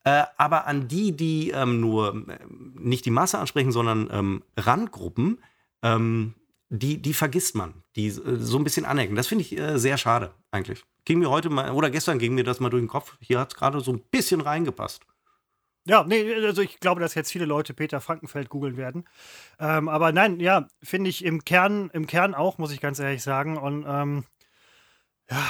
Äh, 0.05 0.25
aber 0.37 0.67
an 0.67 0.87
die, 0.87 1.17
die 1.17 1.49
ähm, 1.49 1.81
nur 1.81 2.29
äh, 2.29 2.41
nicht 2.75 3.07
die 3.07 3.11
Masse 3.11 3.39
ansprechen, 3.39 3.73
sondern 3.73 4.11
ähm, 4.13 4.43
Randgruppen, 4.59 5.39
ähm, 5.83 6.35
die, 6.69 7.01
die 7.01 7.15
vergisst 7.15 7.55
man, 7.55 7.85
die 7.97 8.09
äh, 8.09 8.37
so 8.37 8.59
ein 8.59 8.65
bisschen 8.65 8.85
anecken. 8.85 9.17
Das 9.17 9.29
finde 9.29 9.45
ich 9.45 9.57
äh, 9.57 9.79
sehr 9.79 9.97
schade 9.97 10.35
eigentlich. 10.51 10.85
Ging 11.07 11.21
mir 11.21 11.31
heute 11.31 11.49
mal, 11.49 11.71
oder 11.71 11.89
gestern 11.89 12.19
ging 12.19 12.35
mir 12.35 12.45
das 12.45 12.61
mal 12.61 12.69
durch 12.69 12.83
den 12.83 12.89
Kopf. 12.89 13.17
Hier 13.21 13.41
hat 13.41 13.53
es 13.53 13.59
gerade 13.59 13.81
so 13.81 13.93
ein 13.95 14.03
bisschen 14.11 14.43
reingepasst. 14.43 15.07
Ja, 15.89 16.05
nee, 16.05 16.35
also 16.45 16.61
ich 16.63 16.81
glaube, 16.81 17.01
dass 17.01 17.15
jetzt 17.15 17.33
viele 17.33 17.47
Leute 17.47 17.73
Peter 17.75 18.01
Frankenfeld 18.01 18.49
googeln 18.51 18.77
werden. 18.77 19.05
Ähm, 19.59 19.89
aber 19.89 20.13
nein, 20.13 20.39
ja, 20.39 20.69
finde 20.83 21.09
ich 21.11 21.25
im 21.25 21.45
Kern, 21.45 21.91
im 21.95 22.07
Kern 22.07 22.35
auch, 22.35 22.59
muss 22.59 22.73
ich 22.73 22.81
ganz 22.81 22.99
ehrlich 22.99 23.23
sagen. 23.23 23.57
Und 23.57 23.87
ähm, 23.89 24.25
ja, 25.31 25.43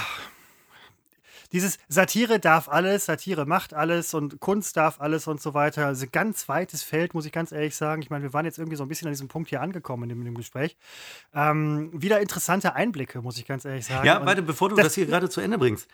dieses 1.53 1.78
Satire 1.89 2.39
darf 2.39 2.68
alles, 2.68 3.07
Satire 3.07 3.47
macht 3.47 3.72
alles 3.72 4.12
und 4.12 4.39
Kunst 4.39 4.76
darf 4.76 5.01
alles 5.01 5.26
und 5.26 5.41
so 5.41 5.55
weiter. 5.55 5.86
Also 5.86 6.07
ganz 6.12 6.47
weites 6.49 6.82
Feld, 6.82 7.14
muss 7.14 7.24
ich 7.24 7.32
ganz 7.32 7.53
ehrlich 7.53 7.74
sagen. 7.74 8.03
Ich 8.03 8.11
meine, 8.11 8.22
wir 8.22 8.32
waren 8.34 8.45
jetzt 8.45 8.59
irgendwie 8.59 8.76
so 8.76 8.84
ein 8.84 8.89
bisschen 8.89 9.09
an 9.09 9.12
diesem 9.14 9.28
Punkt 9.28 9.49
hier 9.49 9.62
angekommen 9.62 10.03
in 10.05 10.09
dem, 10.11 10.18
in 10.20 10.24
dem 10.26 10.34
Gespräch. 10.36 10.76
Ähm, 11.34 11.91
wieder 11.95 12.20
interessante 12.20 12.74
Einblicke, 12.74 13.22
muss 13.22 13.39
ich 13.39 13.47
ganz 13.47 13.64
ehrlich 13.64 13.86
sagen. 13.86 14.07
Ja, 14.07 14.24
warte, 14.26 14.43
bevor 14.43 14.68
du 14.68 14.76
das- 14.76 14.86
das, 14.86 14.95
hier 14.95 15.07
gerade 15.07 15.30
zu 15.30 15.41
Ende 15.41 15.57
bringst. 15.59 15.89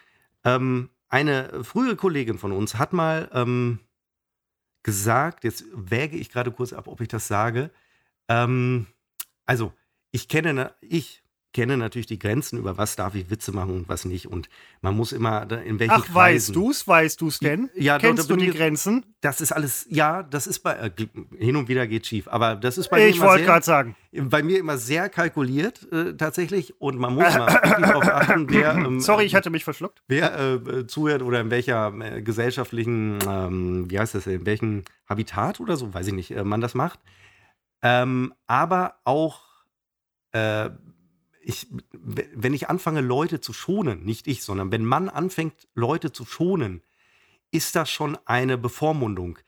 Ähm, 0.45 0.90
eine 1.09 1.62
frühere 1.62 1.95
Kollegin 1.95 2.38
von 2.38 2.51
uns 2.51 2.74
hat 2.74 2.92
mal 2.92 3.30
ähm, 3.32 3.78
gesagt, 4.85 5.43
jetzt 5.43 5.64
wäge 5.74 6.16
ich 6.16 6.30
gerade 6.30 6.53
kurz 6.53 6.72
ab, 6.72 6.87
ob 6.87 7.01
ich 7.01 7.09
das 7.09 7.26
sage. 7.26 7.72
Ähm, 8.28 8.87
also, 9.47 9.72
ich 10.12 10.28
kenne, 10.28 10.72
ich 10.80 11.24
kenne 11.55 11.79
natürlich 11.79 12.07
die 12.07 12.19
Grenzen, 12.19 12.59
über 12.59 12.77
was 12.77 12.97
darf 12.97 13.15
ich 13.15 13.31
Witze 13.31 13.53
machen 13.53 13.71
und 13.75 13.89
was 13.89 14.05
nicht. 14.05 14.27
Und 14.27 14.51
man 14.83 14.95
muss 14.95 15.13
immer, 15.13 15.51
in 15.63 15.79
welchen 15.79 15.93
Ach, 15.93 16.05
Kreisen. 16.05 16.15
weißt 16.15 16.57
du's? 16.57 16.87
Weißt 16.87 17.21
du's 17.21 17.39
denn? 17.39 17.71
Ja, 17.75 17.97
Kennst 17.99 18.29
du 18.29 18.37
die 18.37 18.49
ich- 18.51 18.57
Grenzen? 18.57 19.07
Das 19.23 19.41
ist 19.41 19.53
alles, 19.53 19.87
ja, 19.89 20.23
das 20.23 20.47
ist 20.47 20.59
bei, 20.59 20.75
äh, 20.75 20.91
hin 21.39 21.57
und 21.57 21.69
wieder 21.69 21.87
geht 21.87 22.07
schief, 22.07 22.29
aber 22.29 22.57
das 22.57 22.77
ist 22.77 22.91
bei 22.91 22.99
mir 22.99 23.07
Ich 23.07 23.21
wollte 23.21 23.45
gerade 23.45 23.65
sagen. 23.65 23.97
bei 24.13 24.43
mir 24.43 24.59
immer 24.59 24.77
sehr 24.77 25.09
kalkuliert 25.09 25.91
äh, 25.93 26.13
tatsächlich 26.15 26.79
und 26.79 26.99
man 26.99 27.15
muss 27.15 27.35
immer 27.35 27.47
darauf 27.47 28.05
achten, 28.07 28.47
wer, 28.51 28.75
ähm, 28.75 29.01
Sorry, 29.01 29.25
ich 29.25 29.35
hatte 29.35 29.49
mich 29.49 29.65
verschluckt. 29.65 30.03
wer 30.09 30.37
äh, 30.39 30.55
äh, 30.57 30.87
zuhört 30.87 31.23
oder 31.23 31.41
in 31.41 31.51
welcher 31.51 31.95
äh, 32.01 32.21
gesellschaftlichen, 32.21 33.19
ähm, 33.27 33.91
wie 33.91 33.99
heißt 33.99 34.15
das, 34.15 34.27
in 34.27 34.45
welchem 34.45 34.83
Habitat 35.09 35.59
oder 35.61 35.77
so, 35.79 35.95
weiß 35.95 36.09
ich 36.09 36.13
nicht, 36.15 36.33
äh, 36.33 36.45
man 36.45 36.61
das 36.61 36.75
macht. 36.75 36.99
Ähm, 37.83 38.35
aber 38.47 38.97
auch, 39.05 39.41
äh, 40.33 40.69
ich, 41.45 41.68
wenn 41.92 42.55
ich 42.55 42.68
anfange, 42.68 43.01
Leute 43.01 43.40
zu 43.40 43.53
schonen, 43.53 44.05
nicht 44.05 44.26
ich, 44.26 44.42
sondern 44.42 44.72
wenn 44.72 44.84
man 44.84 45.09
anfängt, 45.09 45.68
Leute 45.74 46.12
zu 46.12 46.24
schonen, 46.24 46.82
ist 47.51 47.76
das 47.76 47.90
schon 47.90 48.18
eine 48.24 48.59
Bevormundung. 48.59 49.38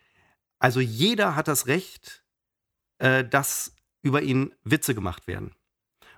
Also 0.59 0.81
jeder 0.81 1.35
hat 1.35 1.49
das 1.49 1.67
Recht, 1.67 2.25
äh, 2.99 3.25
dass 3.25 3.75
über 4.03 4.23
ihn 4.23 4.55
Witze 4.63 4.95
gemacht 4.95 5.27
werden. 5.27 5.53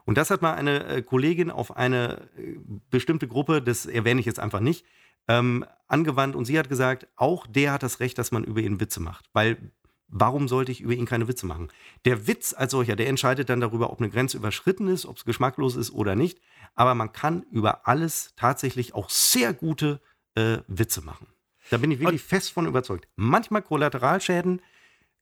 Und 0.04 0.18
das 0.18 0.30
hat 0.30 0.42
mal 0.42 0.54
eine 0.54 0.84
äh, 0.84 1.02
Kollegin 1.02 1.50
auf 1.50 1.76
eine 1.76 2.28
äh, 2.36 2.56
bestimmte 2.90 3.28
Gruppe, 3.28 3.62
das 3.62 3.86
erwähne 3.86 4.20
ich 4.20 4.26
jetzt 4.26 4.40
einfach 4.40 4.60
nicht, 4.60 4.84
ähm, 5.28 5.64
angewandt 5.86 6.36
und 6.36 6.44
sie 6.44 6.58
hat 6.58 6.68
gesagt, 6.68 7.06
auch 7.16 7.46
der 7.46 7.72
hat 7.72 7.82
das 7.82 8.00
Recht, 8.00 8.18
dass 8.18 8.32
man 8.32 8.44
über 8.44 8.60
ihn 8.60 8.80
Witze 8.80 9.00
macht. 9.00 9.26
Weil 9.32 9.72
warum 10.08 10.48
sollte 10.48 10.72
ich 10.72 10.80
über 10.80 10.94
ihn 10.94 11.06
keine 11.06 11.28
Witze 11.28 11.46
machen? 11.46 11.68
Der 12.04 12.26
Witz 12.26 12.54
als 12.54 12.72
solcher, 12.72 12.96
der 12.96 13.08
entscheidet 13.08 13.48
dann 13.48 13.60
darüber, 13.60 13.90
ob 13.92 14.00
eine 14.00 14.10
Grenze 14.10 14.36
überschritten 14.36 14.88
ist, 14.88 15.06
ob 15.06 15.16
es 15.16 15.24
geschmacklos 15.24 15.76
ist 15.76 15.92
oder 15.92 16.16
nicht. 16.16 16.40
Aber 16.74 16.94
man 16.94 17.12
kann 17.12 17.44
über 17.50 17.86
alles 17.86 18.34
tatsächlich 18.36 18.94
auch 18.94 19.10
sehr 19.10 19.52
gute 19.52 20.00
äh, 20.34 20.58
Witze 20.66 21.02
machen. 21.02 21.26
Da 21.70 21.78
bin 21.78 21.90
ich 21.90 22.00
wirklich 22.00 22.22
fest 22.22 22.52
von 22.52 22.66
überzeugt. 22.66 23.08
Manchmal 23.16 23.62
Kollateralschäden 23.62 24.62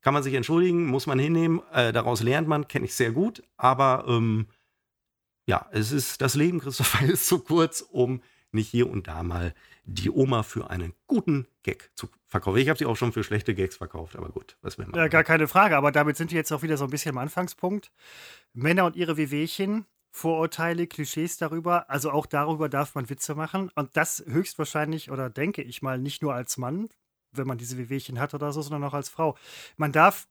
kann 0.01 0.13
man 0.13 0.23
sich 0.23 0.33
entschuldigen, 0.33 0.85
muss 0.85 1.07
man 1.07 1.19
hinnehmen. 1.19 1.61
Äh, 1.73 1.91
daraus 1.91 2.23
lernt 2.23 2.47
man, 2.47 2.67
kenne 2.67 2.85
ich 2.85 2.95
sehr 2.95 3.11
gut. 3.11 3.43
Aber 3.57 4.05
ähm, 4.07 4.47
ja, 5.45 5.67
es 5.71 5.91
ist 5.91 6.21
das 6.21 6.35
Leben, 6.35 6.59
Christopher, 6.59 7.05
ist 7.09 7.27
zu 7.27 7.39
kurz, 7.39 7.81
um 7.81 8.21
nicht 8.57 8.69
hier 8.69 8.89
und 8.89 9.07
da 9.07 9.23
mal 9.23 9.53
die 9.85 10.09
Oma 10.11 10.43
für 10.43 10.69
einen 10.69 10.93
guten 11.07 11.47
Gag 11.63 11.91
zu 11.95 12.09
verkaufen. 12.25 12.57
Ich 12.57 12.67
habe 12.67 12.77
sie 12.77 12.85
auch 12.85 12.97
schon 12.97 13.13
für 13.13 13.23
schlechte 13.23 13.55
Gags 13.55 13.77
verkauft, 13.77 14.17
aber 14.17 14.29
gut, 14.29 14.57
was 14.61 14.77
will 14.77 14.85
man? 14.87 14.99
Ja, 14.99 15.07
gar 15.07 15.23
keine 15.23 15.47
Frage, 15.47 15.77
aber 15.77 15.91
damit 15.91 16.17
sind 16.17 16.31
wir 16.31 16.37
jetzt 16.37 16.51
auch 16.51 16.61
wieder 16.61 16.75
so 16.75 16.83
ein 16.83 16.89
bisschen 16.89 17.11
am 17.11 17.19
Anfangspunkt. 17.19 17.91
Männer 18.53 18.85
und 18.85 18.97
ihre 18.97 19.15
Wehwehchen, 19.15 19.85
Vorurteile, 20.11 20.87
Klischees 20.87 21.37
darüber, 21.37 21.89
also 21.89 22.11
auch 22.11 22.25
darüber 22.25 22.69
darf 22.69 22.95
man 22.95 23.09
Witze 23.09 23.35
machen 23.35 23.71
und 23.75 23.95
das 23.95 24.23
höchstwahrscheinlich 24.27 25.11
oder 25.11 25.29
denke 25.29 25.61
ich 25.61 25.81
mal 25.81 25.99
nicht 25.99 26.21
nur 26.21 26.33
als 26.33 26.57
Mann, 26.57 26.89
wenn 27.31 27.47
man 27.47 27.57
diese 27.57 27.77
Wehwehchen 27.77 28.19
hat 28.19 28.33
oder 28.33 28.51
so, 28.51 28.61
sondern 28.61 28.83
auch 28.83 28.93
als 28.93 29.09
Frau. 29.09 29.37
Man 29.77 29.91
darf 29.91 30.27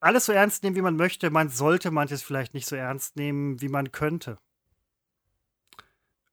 alles 0.00 0.26
so 0.26 0.32
ernst 0.32 0.62
nehmen, 0.62 0.76
wie 0.76 0.82
man 0.82 0.96
möchte, 0.96 1.30
man 1.30 1.48
sollte 1.48 1.90
manches 1.90 2.22
vielleicht 2.22 2.54
nicht 2.54 2.66
so 2.66 2.76
ernst 2.76 3.16
nehmen, 3.16 3.60
wie 3.60 3.68
man 3.68 3.90
könnte. 3.90 4.38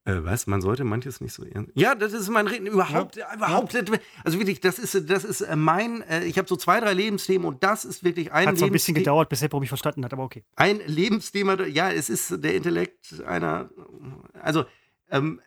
Äh, 0.04 0.24
was? 0.24 0.48
Man 0.48 0.62
sollte 0.62 0.84
manches 0.84 1.22
nicht 1.22 1.34
so 1.34 1.44
ernst. 1.44 1.72
Ja, 1.76 1.94
das 1.94 2.14
ist 2.14 2.28
mein 2.30 2.48
Reden. 2.48 2.66
Überhaupt, 2.66 3.18
überhaupt. 3.36 3.76
Also 4.24 4.40
wirklich, 4.40 4.60
das 4.60 4.80
ist, 4.80 5.10
das 5.10 5.24
ist 5.24 5.42
äh, 5.42 5.56
mein. 5.56 6.02
Äh, 6.02 6.24
ich 6.26 6.38
habe 6.40 6.48
so 6.48 6.56
zwei, 6.56 6.80
drei 6.80 6.94
Lebensthemen 6.94 7.48
und 7.48 7.64
das 7.64 7.86
ist 7.86 8.04
wirklich 8.04 8.32
ein 8.32 8.48
Hat 8.48 8.58
so 8.58 8.66
ein 8.66 8.72
bisschen 8.72 8.96
gedauert, 8.96 9.30
bis 9.30 9.42
Seppo 9.42 9.60
mich 9.60 9.70
verstanden 9.70 10.04
hat, 10.04 10.12
aber 10.14 10.24
okay. 10.24 10.44
ein 10.56 10.82
Lebensthema, 10.88 11.62
ja, 11.66 11.92
es 11.92 12.10
ist 12.10 12.44
der 12.44 12.56
Intellekt 12.56 13.22
einer, 13.28 13.70
also 14.42 14.66
ähm, 15.12 15.40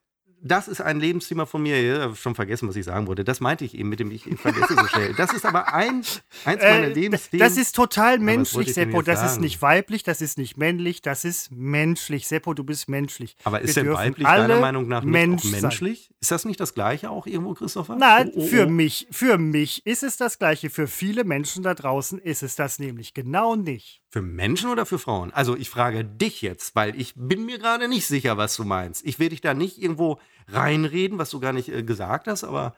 das 0.46 0.68
ist 0.68 0.80
ein 0.82 1.00
Lebensthema 1.00 1.46
von 1.46 1.62
mir, 1.62 1.76
ich 1.96 2.00
hab 2.00 2.16
schon 2.18 2.34
vergessen, 2.34 2.68
was 2.68 2.76
ich 2.76 2.84
sagen 2.84 3.06
wollte. 3.06 3.24
Das 3.24 3.40
meinte 3.40 3.64
ich 3.64 3.74
eben 3.76 3.88
mit 3.88 3.98
dem, 3.98 4.10
ich 4.10 4.24
vergesse 4.36 4.74
so 4.74 4.86
schnell. 4.86 5.14
Das 5.14 5.32
ist 5.32 5.46
aber 5.46 5.72
ein, 5.74 6.04
eins 6.04 6.20
meiner 6.44 6.62
Äh, 6.62 6.92
Lebensthemen. 6.92 7.44
das 7.46 7.56
ist 7.56 7.74
total 7.74 8.18
menschlich, 8.18 8.74
Seppo. 8.74 9.00
Das 9.02 9.22
ist 9.22 9.30
sagen? 9.32 9.40
nicht 9.42 9.62
weiblich, 9.62 10.02
das 10.02 10.20
ist 10.20 10.36
nicht 10.38 10.56
männlich, 10.58 11.00
das 11.02 11.24
ist 11.24 11.50
menschlich. 11.50 12.28
Seppo, 12.28 12.54
du 12.54 12.62
bist 12.62 12.88
menschlich. 12.88 13.36
aber 13.44 13.60
ist 13.62 13.74
Wir 13.74 13.84
denn 13.84 13.92
weiblich 13.94 14.26
deiner 14.26 14.60
Meinung 14.60 14.86
nach 14.86 15.02
nicht 15.02 15.12
Mensch 15.12 15.40
auch 15.46 15.50
sein. 15.50 15.60
menschlich? 15.62 16.10
Ist 16.20 16.30
das 16.30 16.44
nicht 16.44 16.60
das 16.60 16.74
Gleiche 16.74 17.10
auch 17.10 17.26
irgendwo, 17.26 17.54
Christopher? 17.54 17.96
Nein, 17.96 18.30
Oh, 18.34 18.40
oh, 18.42 18.46
für 18.46 18.66
oh. 18.66 18.70
mich, 18.70 19.06
für 19.10 19.38
mich 19.38 19.84
ist 19.86 20.02
es 20.02 20.16
das 20.16 20.38
Gleiche. 20.38 20.68
Für 20.70 20.86
viele 20.86 21.24
Menschen 21.24 21.62
da 21.62 21.74
draußen 21.74 22.18
ist 22.18 22.42
es 22.42 22.54
das 22.54 22.78
nämlich 22.78 23.14
genau 23.14 23.56
nicht. 23.56 24.02
Für 24.10 24.22
Menschen 24.22 24.70
oder 24.70 24.86
für 24.86 24.98
Frauen? 24.98 25.32
Also 25.32 25.56
ich 25.56 25.70
frage 25.70 26.04
dich 26.04 26.40
jetzt, 26.42 26.74
weil 26.76 26.98
ich 27.00 27.14
bin 27.16 27.46
mir 27.46 27.58
gerade 27.58 27.88
nicht 27.88 28.06
sicher, 28.06 28.36
was 28.36 28.54
du 28.56 28.64
meinst. 28.64 29.04
Ich 29.04 29.18
will 29.18 29.30
dich 29.30 29.40
da 29.40 29.54
nicht 29.54 29.82
irgendwo 29.82 30.18
reinreden, 30.48 31.18
was 31.18 31.30
du 31.30 31.40
gar 31.40 31.52
nicht 31.52 31.68
äh, 31.68 31.82
gesagt 31.82 32.26
hast, 32.28 32.44
aber 32.44 32.74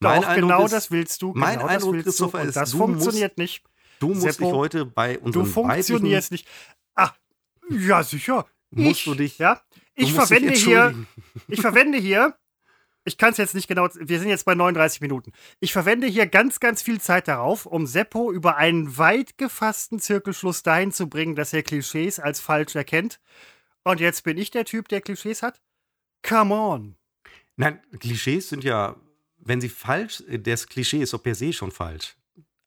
mein 0.00 0.20
Doch, 0.22 0.28
Eindruck 0.28 0.50
genau 0.50 0.64
ist, 0.66 0.72
das 0.72 0.90
willst 0.90 1.22
du. 1.22 1.32
mein 1.34 1.54
genau 1.56 1.66
das 1.66 1.74
Eindruck, 1.76 1.92
willst 1.94 2.06
du. 2.06 2.10
Christopher, 2.10 2.40
Und 2.42 2.48
ist, 2.48 2.56
das 2.56 2.70
du 2.70 2.78
funktioniert 2.78 3.38
nicht. 3.38 3.64
du 3.98 4.08
musst 4.08 4.22
Seppo, 4.22 4.44
dich 4.44 4.52
heute 4.54 4.84
bei 4.86 5.14
Du 5.14 5.20
unseren 5.24 5.46
funktionierst 5.46 6.30
nicht. 6.32 6.46
Ah, 6.94 7.10
ja, 7.70 8.02
sicher. 8.02 8.46
Musst 8.70 8.98
ich, 9.00 9.04
du 9.04 9.14
dich- 9.14 9.38
Ja, 9.38 9.60
Du 9.74 10.04
ich 10.04 10.14
musst 10.14 10.28
verwende 10.28 10.52
hier. 10.54 10.94
Ich 11.48 11.60
verwende 11.60 11.98
hier. 11.98 12.36
Ich 13.04 13.16
kann 13.16 13.30
es 13.30 13.38
jetzt 13.38 13.54
nicht 13.54 13.66
genau. 13.68 13.88
Wir 13.94 14.18
sind 14.20 14.28
jetzt 14.28 14.44
bei 14.44 14.54
39 14.54 15.00
Minuten. 15.00 15.32
Ich 15.60 15.72
verwende 15.72 16.06
hier 16.06 16.26
ganz, 16.26 16.60
ganz 16.60 16.82
viel 16.82 17.00
Zeit 17.00 17.26
darauf, 17.26 17.64
um 17.64 17.86
Seppo 17.86 18.30
über 18.30 18.56
einen 18.56 18.98
weit 18.98 19.38
gefassten 19.38 19.98
Zirkelschluss 19.98 20.62
dahin 20.62 20.92
zu 20.92 21.08
bringen, 21.08 21.34
dass 21.34 21.54
er 21.54 21.62
Klischees 21.62 22.20
als 22.20 22.38
falsch 22.40 22.74
erkennt. 22.76 23.18
Und 23.82 24.00
jetzt 24.00 24.24
bin 24.24 24.36
ich 24.36 24.50
der 24.50 24.66
Typ, 24.66 24.88
der 24.88 25.00
Klischees 25.00 25.42
hat? 25.42 25.62
Come 26.22 26.54
on. 26.54 26.96
Nein, 27.58 27.80
Klischees 27.98 28.48
sind 28.48 28.62
ja, 28.62 28.96
wenn 29.38 29.60
sie 29.60 29.68
falsch, 29.68 30.22
das 30.28 30.68
Klischee 30.68 31.02
ist 31.02 31.12
doch 31.12 31.22
per 31.22 31.34
se 31.34 31.52
schon 31.52 31.72
falsch. 31.72 32.16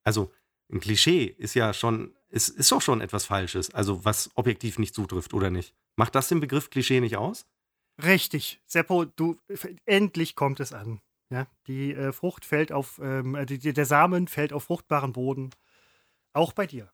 Also 0.03 0.31
Ein 0.69 0.81
Klischee 0.81 1.25
ist 1.37 1.53
ja 1.53 1.73
schon, 1.73 2.13
ist, 2.29 2.49
ist 2.49 2.71
doch 2.71 2.81
schon 2.81 2.99
etwas 2.99 3.25
Falsches, 3.25 3.73
also 3.73 4.03
was 4.03 4.29
objektiv 4.35 4.79
nicht 4.79 4.93
zutrifft, 4.93 5.33
oder 5.33 5.49
nicht? 5.49 5.73
Macht 5.95 6.13
das 6.13 6.27
den 6.27 6.41
Begriff 6.41 6.69
Klischee 6.69 6.99
nicht 6.99 7.15
aus? 7.15 7.45
Richtig. 8.03 8.61
Seppo, 8.67 9.05
du, 9.05 9.37
endlich 9.85 10.35
kommt 10.35 10.59
es 10.59 10.73
an. 10.73 10.99
Ja, 11.29 11.47
die 11.67 11.93
äh, 11.93 12.11
Frucht 12.11 12.43
fällt 12.43 12.73
auf, 12.73 12.99
ähm, 13.01 13.37
die, 13.47 13.71
der 13.71 13.85
Samen 13.85 14.27
fällt 14.27 14.51
auf 14.51 14.65
fruchtbaren 14.65 15.13
Boden. 15.13 15.51
Auch 16.33 16.51
bei 16.51 16.67
dir. 16.67 16.91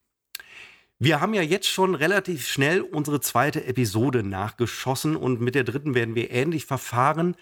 Wir 1.00 1.20
haben 1.20 1.34
ja 1.34 1.42
jetzt 1.42 1.68
schon 1.68 1.96
relativ 1.96 2.48
schnell 2.48 2.82
unsere 2.82 3.22
zweite 3.22 3.66
Episode 3.66 4.22
nachgeschossen 4.22 5.16
und 5.16 5.42
mit 5.42 5.56
der 5.56 5.64
dritten 5.64 5.96
werden 5.96 6.14
wir 6.14 6.30
ähnlich 6.30 6.66
verfahren. 6.66 7.36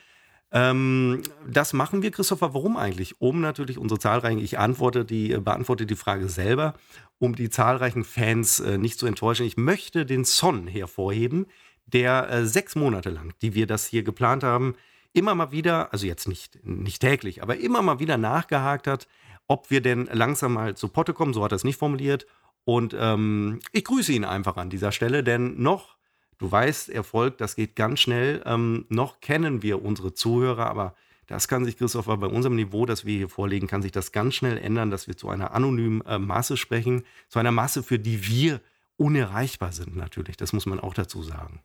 Ähm, 0.51 1.21
das 1.47 1.73
machen 1.73 2.01
wir, 2.01 2.11
Christopher. 2.11 2.53
Warum 2.53 2.77
eigentlich? 2.77 3.19
Um 3.19 3.41
natürlich 3.41 3.77
unsere 3.77 3.99
zahlreichen, 3.99 4.39
ich 4.39 4.59
antworte 4.59 5.05
die, 5.05 5.31
äh, 5.31 5.39
beantworte 5.39 5.85
die 5.85 5.95
Frage 5.95 6.29
selber, 6.29 6.75
um 7.17 7.35
die 7.35 7.49
zahlreichen 7.49 8.03
Fans 8.03 8.59
äh, 8.59 8.77
nicht 8.77 8.99
zu 8.99 9.05
enttäuschen. 9.05 9.45
Ich 9.45 9.57
möchte 9.57 10.05
den 10.05 10.23
Son 10.23 10.67
hervorheben, 10.67 11.47
der 11.85 12.29
äh, 12.29 12.45
sechs 12.45 12.75
Monate 12.75 13.09
lang, 13.09 13.33
die 13.41 13.53
wir 13.53 13.67
das 13.67 13.85
hier 13.85 14.03
geplant 14.03 14.43
haben, 14.43 14.75
immer 15.13 15.35
mal 15.35 15.51
wieder, 15.51 15.93
also 15.93 16.05
jetzt 16.05 16.27
nicht, 16.27 16.65
nicht 16.65 17.01
täglich, 17.01 17.41
aber 17.41 17.57
immer 17.57 17.81
mal 17.81 17.99
wieder 17.99 18.17
nachgehakt 18.17 18.87
hat, 18.87 19.07
ob 19.47 19.69
wir 19.69 19.81
denn 19.81 20.09
langsam 20.11 20.53
mal 20.53 20.75
zu 20.75 20.89
Potte 20.89 21.13
kommen. 21.13 21.33
So 21.33 21.43
hat 21.43 21.51
er 21.51 21.57
es 21.57 21.63
nicht 21.63 21.77
formuliert 21.77 22.25
und 22.65 22.95
ähm, 22.99 23.59
ich 23.71 23.83
grüße 23.85 24.11
ihn 24.11 24.25
einfach 24.25 24.57
an 24.57 24.69
dieser 24.69 24.91
Stelle, 24.91 25.23
denn 25.23 25.61
noch, 25.61 25.94
du 26.37 26.51
weißt, 26.51 26.89
Erfolg, 26.89 27.37
das 27.37 27.55
geht 27.55 27.75
ganz 27.75 27.99
schnell. 27.99 28.41
Ähm, 28.45 28.85
noch 28.89 29.19
kennen 29.19 29.61
wir 29.61 29.83
unsere 29.83 30.13
Zuhörer, 30.13 30.67
aber 30.67 30.95
das 31.27 31.47
kann 31.47 31.65
sich, 31.65 31.77
Christopher, 31.77 32.17
bei 32.17 32.27
unserem 32.27 32.55
Niveau, 32.55 32.85
das 32.85 33.05
wir 33.05 33.17
hier 33.17 33.29
vorlegen, 33.29 33.67
kann 33.67 33.81
sich 33.81 33.91
das 33.91 34.11
ganz 34.11 34.35
schnell 34.35 34.57
ändern, 34.57 34.91
dass 34.91 35.07
wir 35.07 35.17
zu 35.17 35.29
einer 35.29 35.53
anonymen 35.53 36.01
äh, 36.05 36.19
Masse 36.19 36.57
sprechen, 36.57 37.03
zu 37.29 37.39
einer 37.39 37.51
Masse, 37.51 37.81
für 37.81 37.97
die 37.97 38.27
wir 38.27 38.61
unerreichbar 38.97 39.71
sind, 39.71 39.95
natürlich. 39.95 40.37
Das 40.37 40.53
muss 40.53 40.65
man 40.65 40.79
auch 40.79 40.93
dazu 40.93 41.23
sagen. 41.23 41.61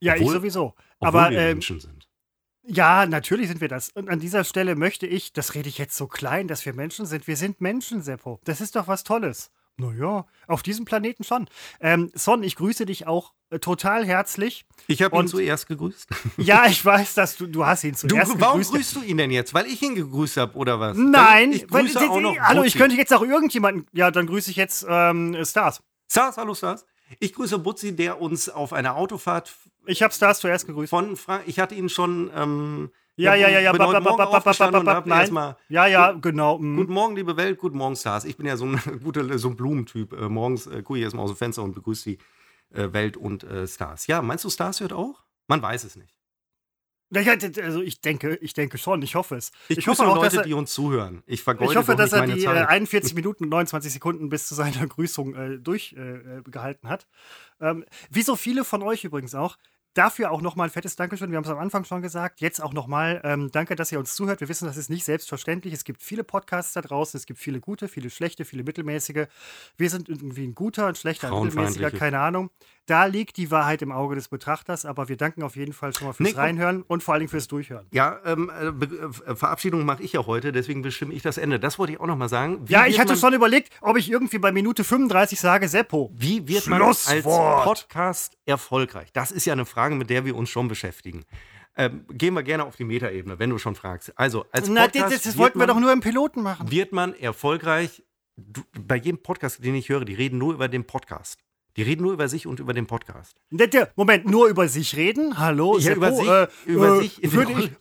Ja, 0.00 0.14
obwohl, 0.14 0.26
ich 0.26 0.32
sowieso. 0.32 0.74
Aber 1.00 1.30
wir 1.30 1.38
äh, 1.38 1.54
Menschen 1.54 1.80
sind. 1.80 2.08
Ja, 2.66 3.06
natürlich 3.06 3.48
sind 3.48 3.60
wir 3.60 3.68
das. 3.68 3.90
Und 3.90 4.08
an 4.08 4.20
dieser 4.20 4.42
Stelle 4.42 4.74
möchte 4.74 5.06
ich, 5.06 5.32
das 5.32 5.54
rede 5.54 5.68
ich 5.68 5.78
jetzt 5.78 5.96
so 5.96 6.06
klein, 6.06 6.48
dass 6.48 6.64
wir 6.66 6.72
Menschen 6.72 7.06
sind. 7.06 7.26
Wir 7.26 7.36
sind 7.36 7.60
Menschen, 7.60 8.02
Seppo. 8.02 8.40
Das 8.44 8.60
ist 8.60 8.74
doch 8.74 8.88
was 8.88 9.04
Tolles. 9.04 9.50
Naja, 9.76 10.26
auf 10.46 10.62
diesem 10.62 10.84
Planeten 10.84 11.24
schon. 11.24 11.48
Ähm, 11.80 12.10
Son, 12.14 12.42
ich 12.42 12.56
grüße 12.56 12.86
dich 12.86 13.06
auch 13.06 13.32
total 13.60 14.04
herzlich. 14.04 14.64
Ich 14.86 15.02
habe 15.02 15.16
ihn 15.16 15.28
zuerst 15.28 15.66
gegrüßt. 15.66 16.08
Ja, 16.36 16.66
ich 16.66 16.84
weiß, 16.84 17.14
dass 17.14 17.36
du, 17.36 17.46
du 17.46 17.64
hast 17.64 17.84
ihn 17.84 17.94
zuerst 17.94 18.32
du, 18.32 18.40
warum 18.40 18.58
gegrüßt. 18.58 18.70
Warum 18.70 18.76
grüßt 18.76 18.96
du 18.96 19.02
ihn 19.02 19.16
denn 19.16 19.30
jetzt? 19.30 19.54
Weil 19.54 19.66
ich 19.66 19.80
ihn 19.82 19.94
gegrüßt 19.94 20.36
habe 20.36 20.56
oder 20.56 20.78
was? 20.80 20.96
Nein, 20.96 21.52
ich 21.52 21.66
grüße 21.66 22.00
weil, 22.00 22.08
auch 22.08 22.20
noch 22.20 22.36
hallo, 22.38 22.62
ich 22.64 22.76
könnte 22.76 22.96
jetzt 22.96 23.12
auch 23.12 23.22
irgendjemanden. 23.22 23.86
Ja, 23.92 24.10
dann 24.10 24.26
grüße 24.26 24.50
ich 24.50 24.56
jetzt 24.56 24.86
ähm, 24.88 25.36
Stars. 25.44 25.82
Stars, 26.10 26.36
hallo 26.36 26.54
Stars. 26.54 26.84
Ich 27.20 27.32
grüße 27.32 27.58
Butzi, 27.58 27.94
der 27.94 28.20
uns 28.20 28.48
auf 28.48 28.72
einer 28.72 28.96
Autofahrt. 28.96 29.52
Ich 29.86 30.02
habe 30.02 30.12
Stars 30.12 30.40
zuerst 30.40 30.66
gegrüßt. 30.66 30.90
Von 30.90 31.16
Frank 31.16 31.44
ich 31.46 31.58
hatte 31.58 31.74
ihn 31.74 31.88
schon. 31.88 32.30
Ähm, 32.34 32.90
ja, 33.16 33.36
ja, 33.36 33.48
ja, 33.48 33.60
ja, 33.60 33.72
nein. 35.06 35.30
Ja, 35.68 35.86
ja, 35.86 36.12
genau. 36.12 36.58
Mm. 36.58 36.76
Guten 36.76 36.92
Morgen, 36.92 37.14
liebe 37.14 37.36
Welt, 37.36 37.58
guten 37.58 37.78
Morgen, 37.78 37.94
Stars. 37.94 38.24
Ich 38.24 38.36
bin 38.36 38.44
ja 38.44 38.56
so 38.56 38.64
ein 38.64 38.80
guter, 39.04 39.38
so 39.38 39.50
ein 39.50 39.56
Blumentyp. 39.56 40.12
Äh, 40.12 40.28
morgens 40.28 40.66
äh, 40.66 40.82
gucke 40.82 40.98
ich 40.98 41.04
erstmal 41.04 41.24
aus 41.24 41.30
dem 41.30 41.36
Fenster 41.36 41.62
und 41.62 41.74
begrüße 41.74 42.10
die 42.10 42.18
äh, 42.74 42.92
Welt 42.92 43.16
und 43.16 43.44
äh, 43.44 43.66
Stars. 43.66 44.06
Ja, 44.06 44.22
meinst 44.22 44.44
du, 44.44 44.50
Stars 44.50 44.80
hört 44.80 44.92
auch? 44.92 45.22
Man 45.46 45.62
weiß 45.62 45.84
es 45.84 45.96
nicht. 45.96 46.14
Also 47.12 47.80
ich 47.80 48.00
denke, 48.00 48.36
ich 48.36 48.54
denke 48.54 48.76
schon, 48.78 49.02
ich 49.02 49.14
hoffe 49.14 49.36
es. 49.36 49.52
Ich, 49.68 49.78
ich 49.78 49.86
hoffe 49.86 50.06
auch, 50.06 50.16
Leute, 50.16 50.38
er, 50.38 50.42
die 50.42 50.54
uns 50.54 50.72
zuhören. 50.72 51.22
Ich, 51.26 51.42
vergeude 51.44 51.70
ich 51.70 51.76
hoffe, 51.76 51.94
dass 51.94 52.12
er 52.12 52.26
die 52.26 52.42
Zeit. 52.42 52.66
41 52.66 53.14
Minuten 53.14 53.44
und 53.44 53.50
29 53.50 53.92
Sekunden 53.92 54.28
bis 54.28 54.48
zu 54.48 54.54
seiner 54.54 54.86
Grüßung 54.86 55.34
äh, 55.34 55.58
durchgehalten 55.58 56.88
äh, 56.88 56.90
hat. 56.90 57.06
Ähm, 57.60 57.84
wie 58.10 58.22
so 58.22 58.36
viele 58.36 58.64
von 58.64 58.82
euch 58.82 59.04
übrigens 59.04 59.34
auch. 59.34 59.56
Dafür 59.94 60.32
auch 60.32 60.42
nochmal 60.42 60.68
ein 60.68 60.70
fettes 60.72 60.96
Dankeschön. 60.96 61.30
Wir 61.30 61.36
haben 61.36 61.44
es 61.44 61.50
am 61.50 61.58
Anfang 61.58 61.84
schon 61.84 62.02
gesagt. 62.02 62.40
Jetzt 62.40 62.60
auch 62.60 62.72
nochmal 62.72 63.20
ähm, 63.22 63.50
danke, 63.52 63.76
dass 63.76 63.92
ihr 63.92 64.00
uns 64.00 64.16
zuhört. 64.16 64.40
Wir 64.40 64.48
wissen, 64.48 64.66
das 64.66 64.76
ist 64.76 64.90
nicht 64.90 65.04
selbstverständlich. 65.04 65.72
Es 65.72 65.84
gibt 65.84 66.02
viele 66.02 66.24
Podcasts 66.24 66.72
da 66.72 66.80
draußen. 66.80 67.16
Es 67.16 67.26
gibt 67.26 67.38
viele 67.38 67.60
gute, 67.60 67.86
viele 67.86 68.10
schlechte, 68.10 68.44
viele 68.44 68.64
mittelmäßige. 68.64 69.26
Wir 69.76 69.90
sind 69.90 70.08
irgendwie 70.08 70.48
ein 70.48 70.54
guter, 70.56 70.88
ein 70.88 70.96
schlechter, 70.96 71.32
ein 71.32 71.44
mittelmäßiger, 71.44 71.92
keine 71.92 72.18
Ahnung. 72.18 72.50
Da 72.86 73.06
liegt 73.06 73.38
die 73.38 73.50
Wahrheit 73.50 73.80
im 73.80 73.92
Auge 73.92 74.14
des 74.14 74.28
Betrachters, 74.28 74.84
aber 74.84 75.08
wir 75.08 75.16
danken 75.16 75.42
auf 75.42 75.56
jeden 75.56 75.72
Fall 75.72 75.94
schon 75.94 76.06
mal 76.06 76.12
fürs 76.12 76.28
Nick, 76.28 76.36
Reinhören 76.36 76.82
und 76.82 77.02
vor 77.02 77.14
allen 77.14 77.20
Dingen 77.20 77.30
fürs 77.30 77.48
Durchhören. 77.48 77.86
Ja, 77.92 78.20
ähm, 78.26 78.50
äh, 78.50 78.66
äh, 78.66 79.34
Verabschiedung 79.34 79.86
mache 79.86 80.02
ich 80.02 80.12
ja 80.12 80.26
heute, 80.26 80.52
deswegen 80.52 80.82
bestimme 80.82 81.14
ich 81.14 81.22
das 81.22 81.38
Ende. 81.38 81.58
Das 81.58 81.78
wollte 81.78 81.94
ich 81.94 82.00
auch 82.00 82.06
noch 82.06 82.16
mal 82.16 82.28
sagen. 82.28 82.68
Wie 82.68 82.72
ja, 82.74 82.86
ich 82.86 83.00
hatte 83.00 83.16
schon 83.16 83.32
überlegt, 83.32 83.72
ob 83.80 83.96
ich 83.96 84.10
irgendwie 84.10 84.38
bei 84.38 84.52
Minute 84.52 84.84
35 84.84 85.40
sage, 85.40 85.66
Seppo. 85.66 86.12
Wie 86.14 86.46
wird 86.46 86.66
man 86.66 86.82
als 86.82 87.22
Podcast 87.22 88.36
erfolgreich? 88.44 89.10
Das 89.14 89.32
ist 89.32 89.46
ja 89.46 89.54
eine 89.54 89.64
Frage, 89.64 89.94
mit 89.94 90.10
der 90.10 90.26
wir 90.26 90.36
uns 90.36 90.50
schon 90.50 90.68
beschäftigen. 90.68 91.24
Ähm, 91.76 92.04
gehen 92.10 92.34
wir 92.34 92.42
gerne 92.42 92.64
auf 92.64 92.76
die 92.76 92.84
Metaebene, 92.84 93.38
wenn 93.38 93.50
du 93.50 93.58
schon 93.58 93.74
fragst. 93.74 94.12
Also, 94.16 94.44
als 94.52 94.68
Podcast 94.68 94.94
Na, 94.94 95.08
das, 95.08 95.22
das 95.22 95.36
wollten 95.38 95.58
man, 95.58 95.68
wir 95.68 95.74
doch 95.74 95.80
nur 95.80 95.92
im 95.92 96.00
Piloten 96.00 96.42
machen. 96.42 96.70
Wird 96.70 96.92
man 96.92 97.14
erfolgreich? 97.14 98.04
Du, 98.36 98.62
bei 98.78 98.96
jedem 98.96 99.22
Podcast, 99.22 99.64
den 99.64 99.74
ich 99.74 99.88
höre, 99.88 100.04
die 100.04 100.14
reden 100.14 100.38
nur 100.38 100.52
über 100.52 100.68
den 100.68 100.86
Podcast. 100.86 101.40
Die 101.76 101.82
reden 101.82 102.02
nur 102.02 102.12
über 102.12 102.28
sich 102.28 102.46
und 102.46 102.60
über 102.60 102.72
den 102.72 102.86
Podcast. 102.86 103.36
Moment, 103.96 104.26
nur 104.26 104.46
über 104.46 104.68
sich 104.68 104.94
reden? 104.94 105.38
Hallo? 105.38 105.76
Ja, 105.78 105.94
über 105.94 106.12
sich. 106.12 106.28
Äh, 106.28 106.46
über 106.66 106.98
äh, 106.98 107.00
sich 107.00 107.22
ich, 107.22 107.32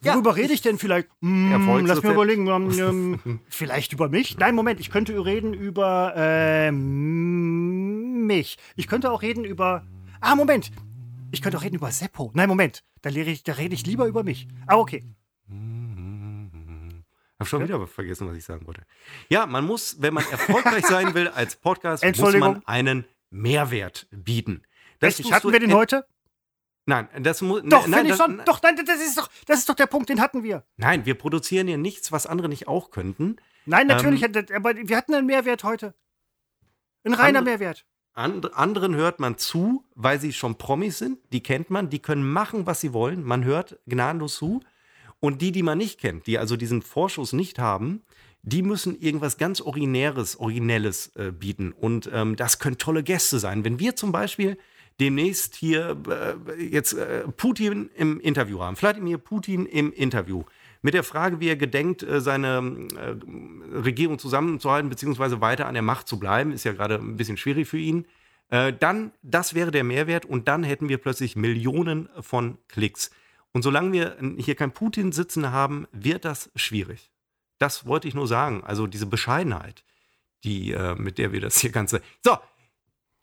ja. 0.02 0.14
Worüber 0.16 0.36
rede 0.36 0.52
ich 0.52 0.64
denn 0.64 0.80
vielleicht? 0.80 1.10
Hm, 1.22 1.86
lass 1.86 2.02
mir 2.02 2.14
überlegen. 2.14 2.48
Ähm, 2.48 3.20
ähm, 3.26 3.39
vielleicht 3.50 3.94
über 3.94 4.10
mich? 4.10 4.38
Nein, 4.38 4.56
Moment, 4.56 4.80
ich 4.80 4.89
könnte 4.89 5.14
reden 5.24 5.54
über 5.54 6.14
äh, 6.16 6.72
mich. 6.72 8.58
Ich 8.76 8.88
könnte 8.88 9.12
auch 9.12 9.22
reden 9.22 9.46
über. 9.46 9.86
Ah, 10.22 10.36
Moment. 10.36 10.72
Ich 11.32 11.44
könnte 11.44 11.60
auch 11.60 11.64
reden 11.64 11.76
über 11.76 11.91
Seppo. 11.91 12.32
Nein, 12.34 12.50
Moment. 12.50 12.84
Da, 13.04 13.12
ich, 13.12 13.44
da 13.44 13.54
rede 13.54 13.76
ich 13.76 13.86
lieber 13.86 14.08
über 14.08 14.24
mich. 14.24 14.48
Ah, 14.66 14.78
okay. 14.78 15.04
Habe 17.39 17.50
schon 17.50 17.64
wieder 17.64 17.86
vergessen, 17.88 18.28
was 18.28 18.38
ich 18.38 18.46
sagen 18.46 18.66
wollte. 18.66 18.84
Ja, 19.28 19.46
man 19.46 19.66
muss, 19.66 19.98
wenn 20.00 20.14
man 20.14 20.24
erfolgreich 20.32 20.86
sein 20.88 21.14
will 21.14 21.28
als 21.28 21.58
Podcast, 21.58 22.04
muss 22.18 22.36
man 22.36 22.66
einen 22.66 23.06
Mehrwert 23.34 24.07
bieten. 24.11 24.63
Das 24.99 25.19
Richtig, 25.19 25.34
hatten 25.34 25.51
wir 25.51 25.59
den 25.59 25.73
heute? 25.73 26.05
Nein, 26.86 27.07
das 27.19 27.41
muss. 27.41 27.61
Doch, 27.65 27.84
finde 27.84 28.09
ich 28.09 28.15
schon. 28.15 28.41
Doch, 28.45 28.61
nein, 28.61 28.75
das 28.86 29.01
ist 29.01 29.17
doch, 29.17 29.29
das 29.47 29.59
ist 29.59 29.69
doch 29.69 29.75
der 29.75 29.88
Punkt, 29.88 30.09
den 30.09 30.21
hatten 30.21 30.43
wir. 30.43 30.63
Nein, 30.77 31.05
wir 31.05 31.15
produzieren 31.15 31.67
hier 31.67 31.77
nichts, 31.77 32.11
was 32.11 32.27
andere 32.27 32.49
nicht 32.49 32.67
auch 32.67 32.91
könnten. 32.91 33.38
Nein, 33.65 33.88
natürlich, 33.88 34.23
ähm, 34.23 34.45
aber 34.53 34.75
wir 34.75 34.97
hatten 34.97 35.13
einen 35.13 35.25
Mehrwert 35.25 35.63
heute. 35.63 35.93
Ein 37.05 37.13
reiner 37.13 37.39
and, 37.39 37.47
Mehrwert. 37.47 37.86
And, 38.13 38.53
anderen 38.53 38.95
hört 38.95 39.19
man 39.19 39.38
zu, 39.38 39.86
weil 39.95 40.19
sie 40.19 40.34
schon 40.34 40.57
Promis 40.57 40.99
sind. 40.99 41.19
Die 41.31 41.41
kennt 41.41 41.69
man, 41.69 41.89
die 41.89 41.99
können 41.99 42.29
machen, 42.29 42.65
was 42.65 42.81
sie 42.81 42.93
wollen. 42.93 43.23
Man 43.23 43.45
hört 43.45 43.79
gnadenlos 43.88 44.36
zu. 44.36 44.61
Und 45.19 45.41
die, 45.41 45.53
die 45.53 45.63
man 45.63 45.77
nicht 45.77 46.01
kennt, 46.01 46.27
die 46.27 46.38
also 46.38 46.57
diesen 46.57 46.81
Vorschuss 46.81 47.31
nicht 47.31 47.57
haben, 47.57 48.03
die 48.44 48.62
müssen 48.62 49.00
irgendwas 49.00 49.38
ganz 49.38 49.62
Originäres, 49.62 50.39
Originelles 50.39 51.12
äh, 51.16 51.32
bieten. 51.32 51.72
Und 51.72 52.10
ähm, 52.14 52.36
das 52.36 52.60
können 52.60 52.78
tolle 52.78 53.02
Gäste 53.02 53.39
sein. 53.39 53.64
Wenn 53.64 53.80
wir 53.80 53.96
zum 53.96 54.12
Beispiel 54.12 54.58
demnächst 55.00 55.56
hier 55.56 55.98
äh, 56.10 56.62
jetzt 56.62 56.94
äh, 56.94 57.24
Putin 57.36 57.89
im 57.96 58.20
Interview 58.20 58.60
haben, 58.60 58.80
Wladimir 58.80 59.18
Putin 59.18 59.66
im 59.66 59.91
Interview, 59.94 60.44
mit 60.82 60.94
der 60.94 61.04
Frage, 61.04 61.39
wie 61.39 61.48
er 61.48 61.56
gedenkt, 61.56 62.04
äh, 62.04 62.20
seine 62.20 62.89
äh, 62.98 63.78
Regierung 63.78 64.20
zusammenzuhalten, 64.20 64.89
beziehungsweise 64.89 65.39
weiter 65.39 65.66
an 65.66 65.74
der 65.74 65.82
Macht 65.82 66.10
zu 66.10 66.20
bleiben, 66.20 66.52
ist 66.52 66.66
ja 66.66 66.74
gerade 66.74 66.96
ein 66.96 67.16
bisschen 67.16 67.38
schwierig 67.38 67.70
für 67.70 67.78
ihn. 67.80 68.06
Äh, 68.50 68.74
dann, 68.78 69.14
das 69.22 69.54
wäre 69.54 69.72
der 69.72 69.86
Mehrwert 69.86 70.26
und 70.26 70.50
dann 70.50 70.64
hätten 70.64 70.89
wir 70.89 70.98
plötzlich 70.98 71.38
Millionen 71.38 72.10
von 72.20 72.58
Klicks. 72.68 73.10
Und 73.54 73.62
solange 73.62 73.94
wir 73.94 74.18
hier 74.38 74.56
kein 74.56 74.74
Putin 74.74 75.14
sitzen 75.14 75.52
haben, 75.52 75.88
wird 75.94 76.26
das 76.26 76.52
schwierig. 76.56 77.12
Das 77.64 77.86
wollte 77.86 78.09
ich 78.09 78.14
nur 78.14 78.28
sagen. 78.28 78.61
Also 78.66 78.88
diese 78.88 79.05
Bescheidenheit, 79.05 79.86
die, 80.43 80.74
äh, 80.74 80.95
mit 80.95 81.18
der 81.18 81.32
wir 81.32 81.39
das 81.39 81.59
hier 81.59 81.70
Ganze. 81.70 82.01
So, 82.22 82.38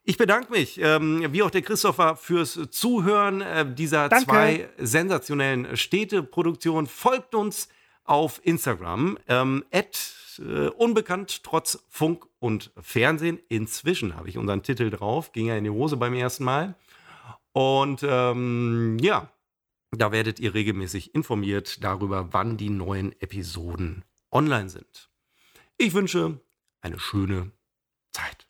ich 0.03 0.17
bedanke 0.17 0.51
mich, 0.51 0.81
ähm, 0.81 1.27
wie 1.31 1.43
auch 1.43 1.51
der 1.51 1.61
Christopher, 1.61 2.17
fürs 2.17 2.59
Zuhören 2.71 3.43
äh, 3.43 3.71
dieser 3.71 4.09
Danke. 4.09 4.25
zwei 4.25 4.71
sensationellen 4.79 5.77
Städteproduktionen. 5.77 6.87
Folgt 6.87 7.35
uns 7.35 7.69
auf 8.05 8.41
Instagram, 8.43 9.19
ähm, 9.29 9.63
at, 9.73 10.15
äh, 10.39 10.69
unbekannt 10.69 11.45
trotz 11.45 11.85
Funk 11.91 12.25
und 12.39 12.73
Fernsehen. 12.81 13.41
Inzwischen 13.51 14.17
habe 14.17 14.31
ich 14.31 14.39
unseren 14.39 14.63
Titel 14.63 14.89
drauf, 14.89 15.33
ging 15.33 15.49
ja 15.49 15.57
in 15.59 15.65
die 15.65 15.71
Hose 15.71 15.99
beim 15.99 16.15
ersten 16.15 16.45
Mal. 16.45 16.77
Und 17.53 18.01
ähm, 18.09 18.97
ja, 19.03 19.31
da 19.91 20.13
werdet 20.13 20.41
ihr 20.41 20.55
regelmäßig 20.55 21.15
informiert 21.15 21.85
darüber, 21.85 22.33
wann 22.33 22.57
die 22.57 22.71
neuen 22.71 23.13
Episoden 23.21 24.03
online 24.31 24.69
sind. 24.69 25.11
Ich 25.77 25.95
wünsche 25.95 26.41
eine 26.81 26.99
schöne 26.99 27.53
Zeit. 28.13 28.50